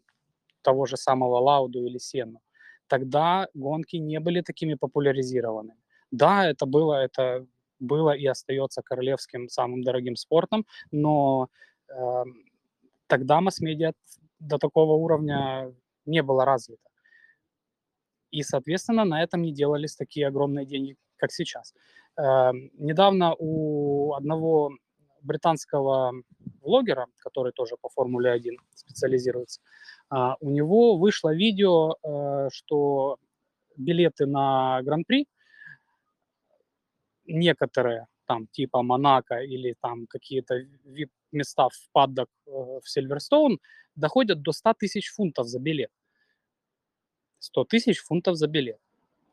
того 0.63 0.87
же 0.87 0.97
самого 0.97 1.37
Лауду 1.39 1.85
или 1.85 1.99
Сену, 1.99 2.41
тогда 2.87 3.47
гонки 3.53 3.97
не 3.97 4.19
были 4.19 4.41
такими 4.41 4.75
популяризированными. 4.75 5.79
Да, 6.11 6.49
это 6.49 6.65
было, 6.65 6.95
это 6.95 7.45
было 7.79 8.11
и 8.11 8.25
остается 8.25 8.81
королевским 8.81 9.49
самым 9.49 9.83
дорогим 9.83 10.15
спортом, 10.15 10.65
но 10.91 11.49
э, 11.89 12.23
тогда 13.07 13.41
масс-медиа 13.41 13.93
до 14.39 14.57
такого 14.57 14.93
уровня 14.93 15.73
не 16.05 16.21
было 16.23 16.45
развито. 16.45 16.89
И, 18.31 18.43
соответственно, 18.43 19.05
на 19.05 19.23
этом 19.23 19.41
не 19.41 19.53
делались 19.53 19.95
такие 19.95 20.27
огромные 20.27 20.65
деньги, 20.65 20.95
как 21.17 21.31
сейчас. 21.31 21.73
Э, 22.17 22.51
недавно 22.73 23.35
у 23.37 24.13
одного 24.13 24.71
британского 25.21 26.13
блогера, 26.67 27.07
который 27.17 27.53
тоже 27.53 27.75
по 27.81 27.89
Формуле 27.89 28.31
1 28.31 28.57
специализируется, 28.75 29.61
а, 30.09 30.35
у 30.41 30.49
него 30.49 30.97
вышло 30.97 31.33
видео, 31.33 31.95
э, 32.03 32.49
что 32.51 33.17
билеты 33.77 34.25
на 34.25 34.81
Гран-при 34.83 35.27
некоторые, 37.25 38.07
там 38.25 38.47
типа 38.47 38.81
Монако 38.81 39.35
или 39.39 39.75
там 39.81 40.07
какие-то 40.07 40.55
VIP-места 40.85 41.69
в 41.69 41.91
паддок 41.91 42.29
э, 42.45 42.51
в 42.51 42.89
Сильверстоун 42.89 43.59
доходят 43.95 44.41
до 44.41 44.51
100 44.51 44.73
тысяч 44.73 45.09
фунтов 45.09 45.47
за 45.47 45.59
билет. 45.59 45.91
100 47.39 47.65
тысяч 47.65 47.99
фунтов 47.99 48.35
за 48.35 48.47
билет. 48.47 48.79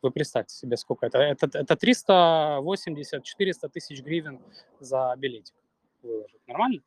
Вы 0.03 0.11
представьте 0.11 0.55
себе, 0.55 0.77
сколько 0.77 1.07
это. 1.07 1.19
Это, 1.19 1.47
это 1.59 1.75
380-400 1.75 3.69
тысяч 3.73 4.03
гривен 4.03 4.41
за 4.81 5.15
билетик 5.17 5.55
выложить. 6.03 6.47
Нормально? 6.47 6.83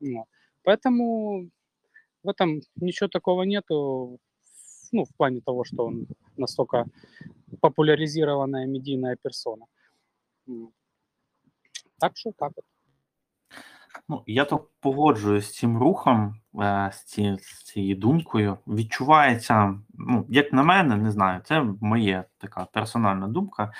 Вот. 0.00 0.26
Поэтому 0.62 1.50
в 2.22 2.28
этом 2.28 2.60
ничего 2.76 3.08
такого 3.08 3.44
нету, 3.44 4.18
ну, 4.92 5.04
в 5.04 5.14
плане 5.16 5.40
того, 5.40 5.64
что 5.64 5.86
он 5.86 6.06
настолько 6.36 6.86
популяризированная 7.60 8.66
медийная 8.66 9.16
персона. 9.16 9.66
Так 11.98 12.16
що 12.16 12.32
так 12.32 12.52
от. 12.56 12.64
Ну, 14.08 14.22
я 14.26 14.44
то 14.44 14.68
погоджуюсь 14.80 15.46
з 15.46 15.54
цим 15.54 15.78
рухом, 15.78 16.34
е, 16.60 16.90
з, 16.94 17.04
ці, 17.04 17.36
з 17.40 17.64
цією 17.64 17.96
думкою. 17.96 18.58
Відчувається, 18.66 19.74
ну, 19.94 20.26
як 20.28 20.52
на 20.52 20.62
мене, 20.62 20.96
не 20.96 21.10
знаю, 21.10 21.40
це 21.44 21.64
моя 21.80 22.24
така 22.38 22.64
персональна 22.64 23.28
думка. 23.28 23.72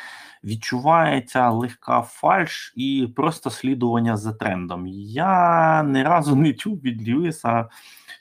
Відчувається 0.44 1.50
легка 1.50 2.02
фальш 2.02 2.72
і 2.76 3.12
просто 3.16 3.50
слідування 3.50 4.16
за 4.16 4.32
трендом. 4.32 4.86
Я 4.86 5.82
ні 5.82 6.02
разу 6.02 6.36
не 6.36 6.52
чув 6.52 6.80
від 6.80 7.08
Льюіса 7.08 7.68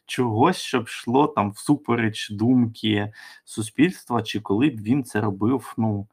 чогось, 0.06 0.58
щоб 0.58 0.84
йшло 0.84 1.28
там 1.28 1.52
всупереч 1.52 2.30
думки 2.30 3.12
суспільства, 3.46 4.22
чи 4.22 4.40
коли 4.40 4.70
б 4.70 4.82
він 4.82 5.04
це 5.04 5.22
робив, 5.22 5.74
ну. 5.78 6.08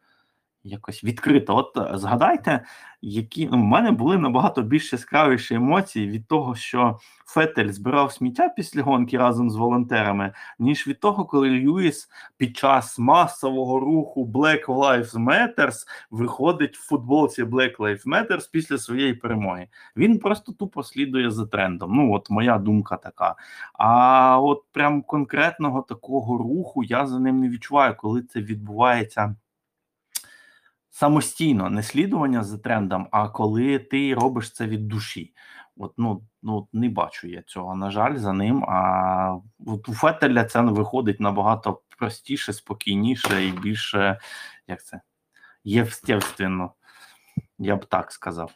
Якось 0.65 1.05
відкрито. 1.05 1.57
От 1.57 1.77
е, 1.77 1.99
згадайте, 1.99 2.65
які 3.03 3.49
ну, 3.53 3.59
в 3.59 3.65
мене 3.65 3.91
були 3.91 4.19
набагато 4.19 4.63
більш 4.63 4.93
яскравіші 4.93 5.55
емоції 5.55 6.09
від 6.09 6.27
того, 6.27 6.55
що 6.55 6.99
Фетель 7.27 7.69
збирав 7.69 8.13
сміття 8.13 8.49
після 8.49 8.83
гонки 8.83 9.19
разом 9.19 9.51
з 9.51 9.57
волонтерами, 9.57 10.33
ніж 10.59 10.89
від 10.89 11.01
того, 11.01 11.25
коли 11.25 11.51
Льюіс 11.51 12.09
під 12.37 12.57
час 12.57 12.99
масового 12.99 13.81
руху 13.81 14.27
Black 14.27 14.67
Lives 14.67 15.15
Matters 15.15 15.87
виходить 16.11 16.77
в 16.77 16.89
футболці 16.89 17.45
Black 17.45 17.77
Lives 17.77 18.07
Matters 18.07 18.51
після 18.53 18.79
своєї 18.79 19.15
перемоги. 19.15 19.69
Він 19.97 20.19
просто 20.19 20.53
тупо 20.53 20.83
слідує 20.83 21.31
за 21.31 21.47
трендом. 21.47 21.97
Ну, 21.97 22.13
от 22.13 22.31
моя 22.31 22.59
думка 22.59 22.97
така. 22.97 23.35
А 23.75 24.41
от 24.41 24.65
прям 24.73 25.03
конкретного 25.03 25.83
такого 25.83 26.39
руху 26.39 26.83
я 26.85 27.07
за 27.07 27.19
ним 27.19 27.41
не 27.41 27.49
відчуваю, 27.49 27.95
коли 27.97 28.23
це 28.23 28.41
відбувається 28.41 29.35
самостійно, 30.93 31.71
не 31.71 31.83
слідування 31.83 32.45
за 32.45 32.59
трендом, 32.59 33.09
а 33.11 33.29
коли 33.29 33.79
ти 33.79 34.15
робиш 34.15 34.51
це 34.51 34.67
від 34.67 34.89
душі. 34.89 35.35
От 35.77 35.93
ну, 35.97 36.23
ну 36.43 36.69
не 36.73 36.89
бачу 36.89 37.29
я 37.29 37.43
цього, 37.43 37.75
на 37.75 37.91
жаль, 37.91 38.17
за 38.17 38.33
ним. 38.33 38.65
А 38.65 39.39
от 39.67 39.89
у 39.89 39.95
Фетеля 39.95 40.45
це 40.45 40.61
виходить 40.61 41.21
набагато 41.21 41.83
простіше, 41.99 42.53
спокійніше 42.53 43.47
і 43.47 43.53
більше, 43.53 44.21
як 44.67 44.85
це, 44.85 45.01
євстєвственно. 45.65 46.73
Я 47.59 47.77
б 47.77 47.85
так 47.85 48.13
сказав. 48.13 48.53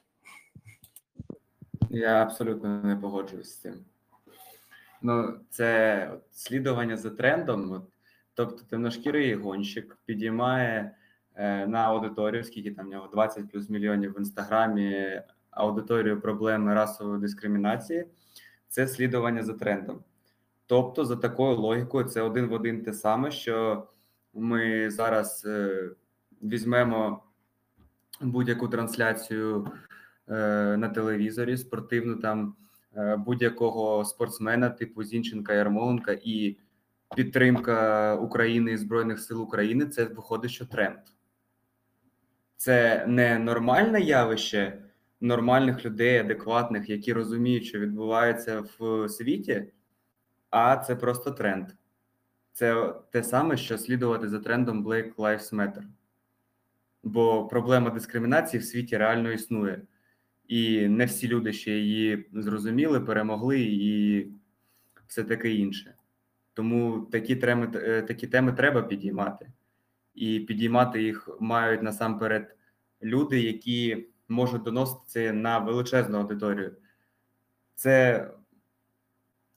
Я 1.91 2.23
абсолютно 2.23 2.83
не 2.83 2.97
погоджуюсь 2.97 3.51
з 3.51 3.61
цим. 3.61 3.75
Ну, 5.03 5.39
це 5.51 6.11
от 6.15 6.23
слідування 6.33 6.97
за 6.97 7.11
трендом. 7.11 7.73
От, 7.73 7.89
тобто, 8.35 8.65
темношкірий 8.65 9.35
гонщик 9.35 9.99
підіймає 10.05 10.97
на 11.67 11.79
аудиторію, 11.79 12.45
скільки 12.45 12.71
там 12.71 12.87
в 12.87 12.91
нього 12.91 13.09
20 13.13 13.51
плюс 13.53 13.71
мільйонів 13.71 14.13
в 14.13 14.19
інстаграмі 14.19 15.23
аудиторію 15.51 16.21
проблеми 16.21 16.75
расової 16.75 17.21
дискримінації. 17.21 18.07
Це 18.69 18.89
слідування 18.89 19.43
за 19.43 19.53
трендом. 19.53 20.05
Тобто, 20.67 21.05
за 21.05 21.17
такою 21.17 21.57
логікою, 21.57 22.05
це 22.05 22.23
один 22.23 22.47
в 22.47 22.53
один 22.53 22.83
те 22.83 22.93
саме, 22.93 23.31
що 23.31 23.87
ми 24.35 24.91
зараз 24.91 25.45
е, 25.47 25.91
візьмемо 26.43 27.23
будь-яку 28.21 28.69
трансляцію 28.69 29.71
е, 30.29 30.77
на 30.77 30.89
телевізорі, 30.89 31.57
спортивну 31.57 32.17
там 32.17 32.55
е, 32.97 33.17
будь-якого 33.17 34.05
спортсмена, 34.05 34.71
типу 34.71 35.05
Зінченка 35.05 35.55
Ярмоленка, 35.55 36.19
і 36.25 36.57
підтримка 37.17 38.15
України 38.17 38.73
і 38.73 38.77
Збройних 38.77 39.21
сил 39.21 39.43
України 39.43 39.87
це 39.87 40.05
виходить, 40.05 40.51
що 40.51 40.67
тренд. 40.67 40.99
Це 42.57 43.07
не 43.07 43.39
нормальне 43.39 44.01
явище 44.01 44.83
нормальних 45.21 45.85
людей, 45.85 46.19
адекватних, 46.19 46.91
які 46.91 47.13
розуміють, 47.13 47.65
що 47.65 47.79
відбувається 47.79 48.65
в 48.79 49.09
світі, 49.09 49.73
а 50.51 50.77
це 50.77 50.97
просто 50.97 51.31
тренд. 51.31 51.69
Це 52.53 52.95
те 53.11 53.23
саме, 53.23 53.57
що 53.57 53.79
слідувати 53.79 54.29
за 54.29 54.39
трендом 54.39 54.87
Black 54.87 55.15
Lives 55.15 55.55
Matter. 55.55 55.83
Бо 57.03 57.47
проблема 57.47 57.91
дискримінації 57.91 58.61
в 58.61 58.65
світі 58.65 58.97
реально 58.97 59.33
існує. 59.33 59.83
І 60.49 60.89
не 60.89 61.05
всі 61.05 61.29
люди 61.29 61.53
ще 61.53 61.71
її 61.71 62.29
зрозуміли, 62.33 63.01
перемогли 63.01 63.61
і 63.61 64.27
все 65.07 65.25
таке 65.25 65.51
інше. 65.51 65.95
Тому 66.55 67.09
такі 67.13 67.37
теми, 67.37 67.71
е, 67.75 68.03
такі 68.03 68.27
теми 68.27 68.53
треба 68.53 68.83
підіймати. 68.83 69.53
І 70.17 70.41
підіймати 70.41 71.03
їх 71.03 71.29
мають 71.41 71.83
насамперед 71.83 72.57
люди, 73.03 73.41
які 73.41 74.09
можуть 74.29 74.63
доносити 74.63 75.33
на 75.33 75.59
величезну 75.59 76.19
аудиторію. 76.19 76.77
Це, 77.75 78.31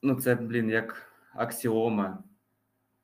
ну, 0.02 0.14
це, 0.14 0.34
блін, 0.34 0.70
як 0.70 1.12
аксіома. 1.34 2.24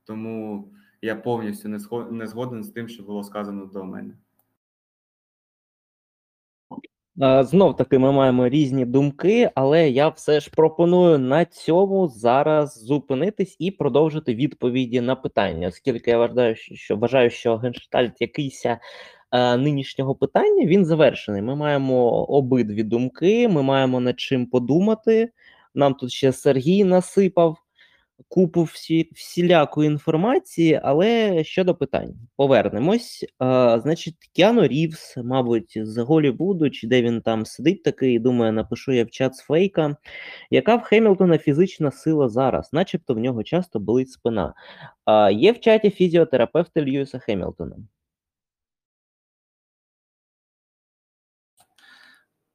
Тому 0.05 0.69
я 1.03 1.17
повністю 1.17 1.69
не 2.11 2.27
згоден 2.27 2.65
з 2.65 2.71
тим, 2.71 2.89
що 2.89 3.03
було 3.03 3.25
сказано 3.25 3.67
до 3.67 3.85
мене. 3.85 4.15
Знов 7.19 7.77
таки 7.77 7.99
ми 7.99 8.13
маємо 8.13 8.49
різні 8.49 8.85
думки, 8.85 9.51
але 9.55 9.91
я 9.91 10.09
все 10.09 10.41
ж 10.41 10.51
пропоную 10.51 11.19
на 11.19 11.45
цьому 11.45 12.09
зараз 12.09 12.85
зупинитись 12.85 13.57
і 13.59 13.71
продовжити 13.71 14.35
відповіді 14.35 15.01
на 15.01 15.17
питання, 15.17 15.69
оскільки 15.69 16.11
я 16.11 16.19
вважаю, 16.19 16.57
що 16.57 16.97
вважаю, 16.97 17.31
що 17.31 17.57
генштальт 17.57 18.21
якийсь 18.21 18.67
е, 18.67 18.79
нинішнього 19.57 20.15
питання 20.15 20.67
він 20.67 20.85
завершений. 20.85 21.43
Ми 21.43 21.57
маємо 21.57 22.25
обидві 22.25 22.83
думки, 22.83 23.49
ми 23.49 23.63
маємо 23.63 24.01
над 24.01 24.21
чим 24.21 24.47
подумати. 24.47 25.31
Нам 25.75 25.95
тут 25.95 26.13
ще 26.13 26.33
Сергій 26.33 26.85
насипав 26.85 27.57
купу 28.29 28.63
всі, 28.63 29.11
всілякої 29.15 29.91
інформації, 29.91 30.81
але 30.83 31.45
щодо 31.45 31.75
питань, 31.75 32.15
повернемось. 32.37 33.25
А, 33.39 33.81
значить, 33.81 34.17
Кіану 34.33 34.67
Рівс, 34.67 35.17
мабуть, 35.17 35.73
з 35.77 35.99
Голлівуду, 35.99 36.71
чи 36.71 36.87
де 36.87 37.03
він 37.03 37.21
там 37.23 37.47
сидить 37.47 37.83
такий, 37.83 38.19
думає, 38.19 38.53
напишу 38.53 38.93
я 38.93 39.05
в 39.05 39.11
чат 39.11 39.35
з 39.35 39.41
фейка. 39.41 39.97
Яка 40.51 40.77
в 40.77 40.83
Хемілтона 40.83 41.39
фізична 41.39 41.91
сила 41.91 42.29
зараз? 42.29 42.73
Начебто 42.73 43.15
в 43.15 43.19
нього 43.19 43.43
часто 43.43 43.81
болить 43.81 44.11
спина. 44.11 44.55
А, 45.05 45.31
є 45.31 45.53
в 45.53 45.61
чаті 45.61 45.91
фізіотерапевти 45.91 46.83
Льюіса 46.83 47.19
Хемілтона. 47.19 47.77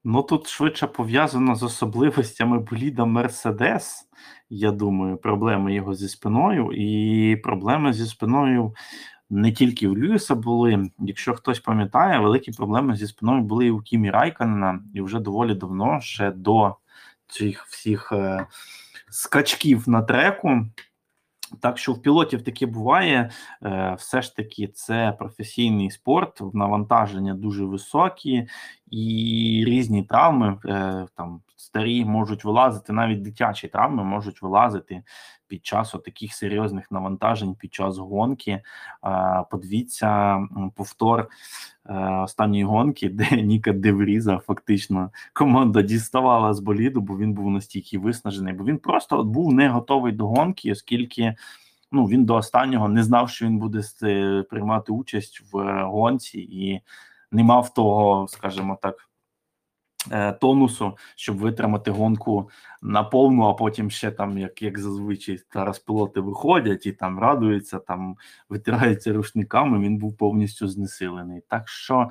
Ну 0.04 0.24
тут 0.24 0.48
швидше 0.48 0.88
пов'язано 0.88 1.56
з 1.56 1.64
особливостями 1.64 2.60
боліда 2.60 3.06
Мерседес. 3.06 4.10
Я 4.50 4.72
думаю, 4.72 5.18
проблеми 5.18 5.74
його 5.74 5.94
зі 5.94 6.10
спиною, 6.10 6.72
і 6.74 7.36
проблеми 7.36 7.94
зі 7.94 8.06
спиною 8.06 8.74
не 9.30 9.52
тільки 9.52 9.88
в 9.88 9.98
Льюіса 9.98 10.36
були. 10.36 10.90
Якщо 11.00 11.34
хтось 11.34 11.60
пам'ятає, 11.60 12.20
великі 12.20 12.52
проблеми 12.52 12.96
зі 12.96 13.08
спиною 13.08 13.42
були 13.42 13.66
і 13.66 13.72
у 13.72 13.82
Кімі 13.82 14.12
Райканена, 14.12 14.80
і 14.94 15.02
вже 15.02 15.20
доволі 15.20 15.56
давно, 15.56 16.02
ще 16.02 16.32
до 16.32 16.76
цих 17.28 17.66
всіх 17.66 18.12
е, 18.12 18.46
скачків 19.10 19.90
на 19.90 20.02
треку. 20.02 20.66
Так 21.60 21.78
що 21.78 21.94
в 21.94 22.02
пілотів 22.02 22.44
таке 22.44 22.66
буває, 22.66 23.30
е, 23.64 23.96
все 24.00 24.22
ж 24.22 24.36
таки, 24.36 24.68
це 24.68 25.16
професійний 25.20 25.92
спорт, 25.92 26.42
навантаження 26.54 27.34
дуже 27.34 27.66
високі, 27.66 28.48
і 28.92 29.64
різні 29.68 30.04
травми 30.04 30.58
е, 30.66 31.06
там 31.16 31.42
старі 31.62 32.06
можуть 32.06 32.46
вилазити, 32.46 32.94
навіть 32.94 33.22
дитячі 33.22 33.68
травми 33.68 34.04
можуть 34.04 34.42
вилазити 34.42 35.04
під 35.48 35.66
час 35.66 35.96
таких 36.06 36.34
серйозних 36.34 36.92
навантажень, 36.92 37.56
під 37.56 37.74
час 37.74 37.98
гонки. 37.98 38.62
Подивіться 39.52 40.40
повтор 40.76 41.28
е, 41.86 41.94
останньої 42.10 42.64
гонки, 42.64 43.10
де 43.10 43.30
Ніка 43.42 43.74
Девріза 43.74 44.38
фактично 44.38 45.12
команда 45.34 45.82
діставала 45.82 46.54
з 46.54 46.60
боліду, 46.60 47.02
бо 47.02 47.18
він 47.18 47.34
був 47.34 47.52
настільки 47.52 48.00
виснажений, 48.00 48.54
бо 48.54 48.64
він 48.64 48.78
просто 48.78 49.24
був 49.24 49.54
не 49.54 49.70
готовий 49.70 50.12
до 50.12 50.28
гонки, 50.28 50.72
оскільки. 50.72 51.36
Ну, 51.94 52.06
він 52.06 52.26
до 52.26 52.36
останнього 52.36 52.90
не 52.90 53.04
знав, 53.04 53.30
що 53.30 53.46
він 53.46 53.58
буде 53.58 53.82
приймати 54.50 54.92
участь 54.92 55.42
в 55.54 55.58
е, 55.58 55.84
гонці, 55.84 56.40
і 56.40 56.82
не 57.32 57.44
мав 57.44 57.74
того, 57.74 58.28
скажімо 58.28 58.78
так, 58.82 59.11
тонусу, 60.42 60.98
щоб 61.16 61.38
витримати 61.38 61.92
гонку 61.92 62.50
на 62.82 63.04
повну, 63.04 63.44
а 63.44 63.54
потім 63.54 63.92
ще 63.92 64.12
там, 64.12 64.38
як 64.38 64.62
як 64.62 64.80
зазвичай, 64.80 65.40
зараз 65.54 65.80
пілоти 65.80 66.20
виходять 66.20 66.86
і 66.86 66.92
там 66.92 67.20
радуються, 67.20 67.80
там 67.80 68.18
витираються 68.50 69.14
рушниками. 69.14 69.80
Він 69.80 69.98
був 69.98 70.18
повністю 70.18 70.68
знесилений. 70.68 71.42
Так 71.48 71.70
що 71.70 72.10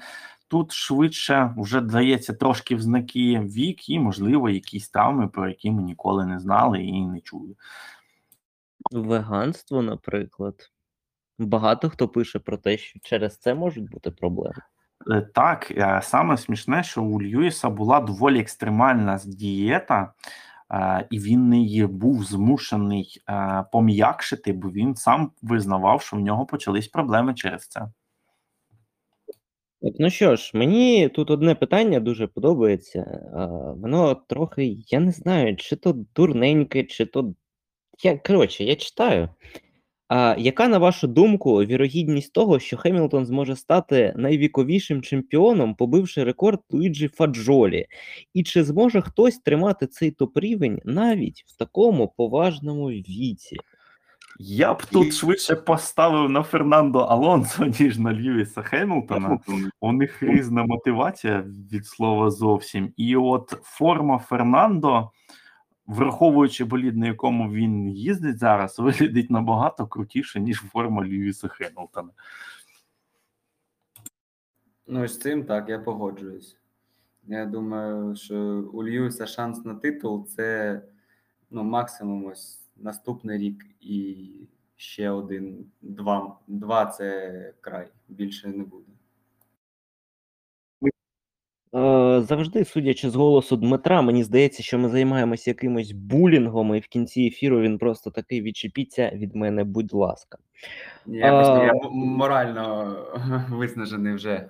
тут 0.49 0.73
швидше 0.73 1.55
вже 1.57 1.81
дається 1.81 2.35
трошки 2.35 2.75
в 2.75 2.81
знаки 2.81 3.41
вік, 3.41 3.89
і, 3.89 3.99
можливо, 3.99 4.51
якісь 4.51 4.89
травми, 4.89 5.29
про 5.29 5.49
які 5.49 5.71
ми 5.71 5.83
ніколи 5.83 6.27
не 6.27 6.39
знали 6.39 6.83
і 6.83 7.07
не 7.07 7.21
чули. 7.21 7.55
Веганство, 8.91 9.83
наприклад. 9.83 10.71
Багато 11.39 11.91
хто 11.91 12.09
пише 12.09 12.39
про 12.39 12.57
те, 12.57 12.79
що 12.79 12.99
через 13.03 13.39
це 13.39 13.55
можуть 13.55 13.91
бути 13.91 14.11
проблеми. 14.11 14.63
Е, 15.09 15.21
Так, 15.21 15.71
е, 15.71 16.01
саме 16.03 16.37
смішне, 16.37 16.83
що 16.83 17.03
у 17.03 17.23
Льюіса 17.23 17.71
була 17.71 18.01
доволі 18.01 18.41
екстремальна 18.41 19.21
дієта, 19.27 20.13
е, 20.73 21.07
і 21.11 21.19
він 21.19 21.49
не 21.49 21.87
був 21.87 22.25
змушений 22.25 23.23
пом'якшити, 23.73 24.53
бо 24.53 24.71
він 24.71 24.95
сам 24.95 25.33
визнавав, 25.43 26.03
що 26.03 26.17
в 26.17 26.21
нього 26.21 26.47
почались 26.47 26.89
проблеми 26.89 27.35
через 27.35 27.69
це. 27.69 27.89
Ну 29.83 30.11
що 30.11 30.37
ж, 30.37 30.51
мені 30.55 31.09
тут 31.09 31.31
одне 31.31 31.55
питання 31.55 32.01
дуже 32.01 32.27
подобається. 32.27 33.31
Воно 33.77 34.15
трохи, 34.15 34.77
я 34.87 35.01
не 35.01 35.13
знаю, 35.13 35.57
чи 35.57 35.77
то 35.77 35.93
дурненьке, 36.15 36.85
чи 36.85 37.07
то. 37.07 37.35
Я, 38.03 38.19
коротше, 38.19 38.65
я 38.65 38.77
читаю. 38.77 39.29
А 40.11 40.35
яка, 40.39 40.69
на 40.69 40.79
вашу 40.79 41.07
думку, 41.07 41.65
вірогідність 41.65 42.33
того, 42.33 42.59
що 42.59 42.77
Хемілтон 42.77 43.27
зможе 43.27 43.57
стати 43.57 44.15
найвіковішим 44.17 45.03
чемпіоном, 45.03 45.75
побивши 45.75 46.25
рекорд 46.25 46.61
Луїджі 46.71 47.09
Фаджолі? 47.09 47.87
І 48.35 48.43
чи 48.43 48.65
зможе 48.65 49.01
хтось 49.01 49.39
тримати 49.39 49.87
цей 49.87 50.11
топ-рівень 50.11 50.81
навіть 50.85 51.45
в 51.47 51.57
такому 51.57 52.09
поважному 52.17 52.87
віці? 52.87 53.57
Я 54.39 54.75
б 54.75 54.83
тут 54.85 55.15
швидше 55.15 55.57
поставив 55.57 56.31
на 56.31 56.43
Фернандо 56.43 56.99
Алонсо, 56.99 57.65
ніж 57.81 57.99
на 57.99 58.13
Льюіса 58.13 58.63
Хемілтона. 58.63 59.39
У 59.81 59.93
них 59.93 60.23
різна 60.23 60.65
мотивація 60.65 61.45
від 61.73 61.87
слова 61.87 62.31
зовсім. 62.31 62.93
І 62.97 63.17
от 63.17 63.55
форма 63.63 64.19
Фернандо, 64.19 65.11
враховуючи 65.91 66.65
болід, 66.65 66.97
на 66.97 67.07
якому 67.07 67.53
він 67.53 67.89
їздить 67.89 68.39
зараз, 68.39 68.79
виглядить 68.79 69.31
набагато 69.31 69.87
крутіше, 69.87 70.41
ніж 70.41 70.59
форма 70.59 71.05
Льюіса 71.05 71.49
Хемілтона. 71.49 72.11
Ну, 74.87 75.09
з 75.09 75.19
цим 75.19 75.45
так, 75.45 75.69
я 75.69 75.79
погоджуюсь. 75.79 76.57
Я 77.27 77.47
думаю, 77.47 78.17
що 78.17 78.37
у 78.73 78.85
Льюіса 78.85 79.27
шанс 79.27 79.65
на 79.65 79.75
титул 79.75 80.27
це 80.27 80.83
ну, 81.51 81.65
максимум 81.65 82.25
ось 82.25 82.61
наступний 82.77 83.39
рік 83.39 83.67
і 83.81 84.27
ще 84.77 85.11
один, 85.11 85.67
два. 85.83 86.39
Два 86.47 86.87
це 86.87 87.53
край, 87.61 87.89
більше 88.09 88.49
не 88.49 88.65
буде. 88.65 88.91
Е, 91.75 92.10
завжди, 92.23 92.65
судячи 92.65 93.11
з 93.11 93.15
голосу 93.15 93.57
Дмитра, 93.57 94.03
мені 94.03 94.25
здається, 94.25 94.63
що 94.63 94.79
ми 94.79 94.89
займаємося 94.89 95.51
якимось 95.51 95.93
булінгом, 95.93 96.75
і 96.75 96.79
в 96.79 96.87
кінці 96.87 97.23
ефіру 97.23 97.61
він 97.61 97.79
просто 97.79 98.11
такий 98.11 98.43
відчепіться 98.43 99.11
від 99.15 99.37
мене, 99.37 99.65
будь 99.65 99.93
ласка. 99.93 100.39
Якось 101.07 101.49
А, 101.49 101.65
я 101.65 101.73
морально 101.93 102.97
виснажений 103.51 104.15
вже. 104.15 104.49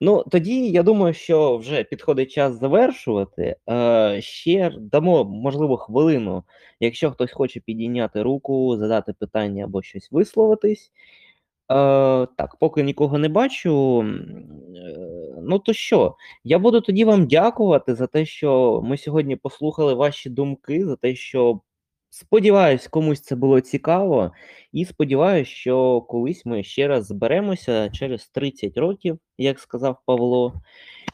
Ну, 0.00 0.24
тоді 0.30 0.70
я 0.70 0.82
думаю, 0.82 1.14
що 1.14 1.56
вже 1.56 1.84
підходить 1.84 2.30
час 2.30 2.60
завершувати. 2.60 3.56
Е, 3.70 4.20
ще 4.20 4.72
дамо, 4.78 5.24
можливо, 5.24 5.76
хвилину, 5.76 6.44
якщо 6.80 7.10
хтось 7.10 7.32
хоче 7.32 7.60
підійняти 7.60 8.22
руку, 8.22 8.76
задати 8.76 9.12
питання 9.12 9.64
або 9.64 9.82
щось 9.82 10.12
висловитись. 10.12 10.92
Е, 11.72 12.26
так, 12.36 12.56
поки 12.60 12.82
нікого 12.82 13.18
не 13.18 13.28
бачу. 13.28 14.02
е, 14.02 15.36
Ну 15.42 15.58
то 15.58 15.72
що, 15.72 16.16
я 16.44 16.58
буду 16.58 16.80
тоді 16.80 17.04
вам 17.04 17.26
дякувати 17.26 17.94
за 17.94 18.06
те, 18.06 18.26
що 18.26 18.80
ми 18.84 18.96
сьогодні 18.98 19.36
послухали 19.36 19.94
ваші 19.94 20.30
думки, 20.30 20.86
за 20.86 20.96
те, 20.96 21.14
що 21.14 21.60
сподіваюсь, 22.10 22.88
комусь 22.88 23.20
це 23.20 23.36
було 23.36 23.60
цікаво, 23.60 24.32
і 24.72 24.84
сподіваюся, 24.84 25.50
що 25.50 26.00
колись 26.00 26.46
ми 26.46 26.62
ще 26.62 26.88
раз 26.88 27.06
зберемося 27.06 27.90
через 27.90 28.28
30 28.28 28.76
років, 28.76 29.18
як 29.38 29.58
сказав 29.58 29.96
Павло, 30.06 30.54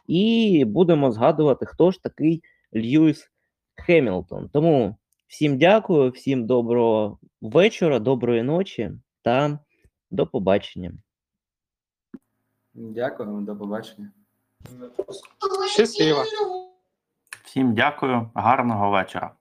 і 0.06 0.64
будемо 0.66 1.12
згадувати, 1.12 1.66
хто 1.66 1.90
ж 1.90 2.02
такий 2.02 2.42
Льюіс 2.76 3.30
Хемілтон. 3.74 4.48
Тому 4.52 4.96
всім 5.28 5.58
дякую, 5.58 6.10
всім 6.10 6.46
доброго 6.46 7.18
вечора, 7.40 7.98
доброї 7.98 8.42
ночі 8.42 8.90
та 9.22 9.58
до 10.12 10.26
побачення. 10.26 10.92
Дякую, 12.74 13.40
до 13.40 13.56
побачення. 13.56 14.12
Щасливо. 15.66 16.24
Всім 17.44 17.74
дякую, 17.74 18.30
гарного 18.34 18.90
вечора. 18.90 19.34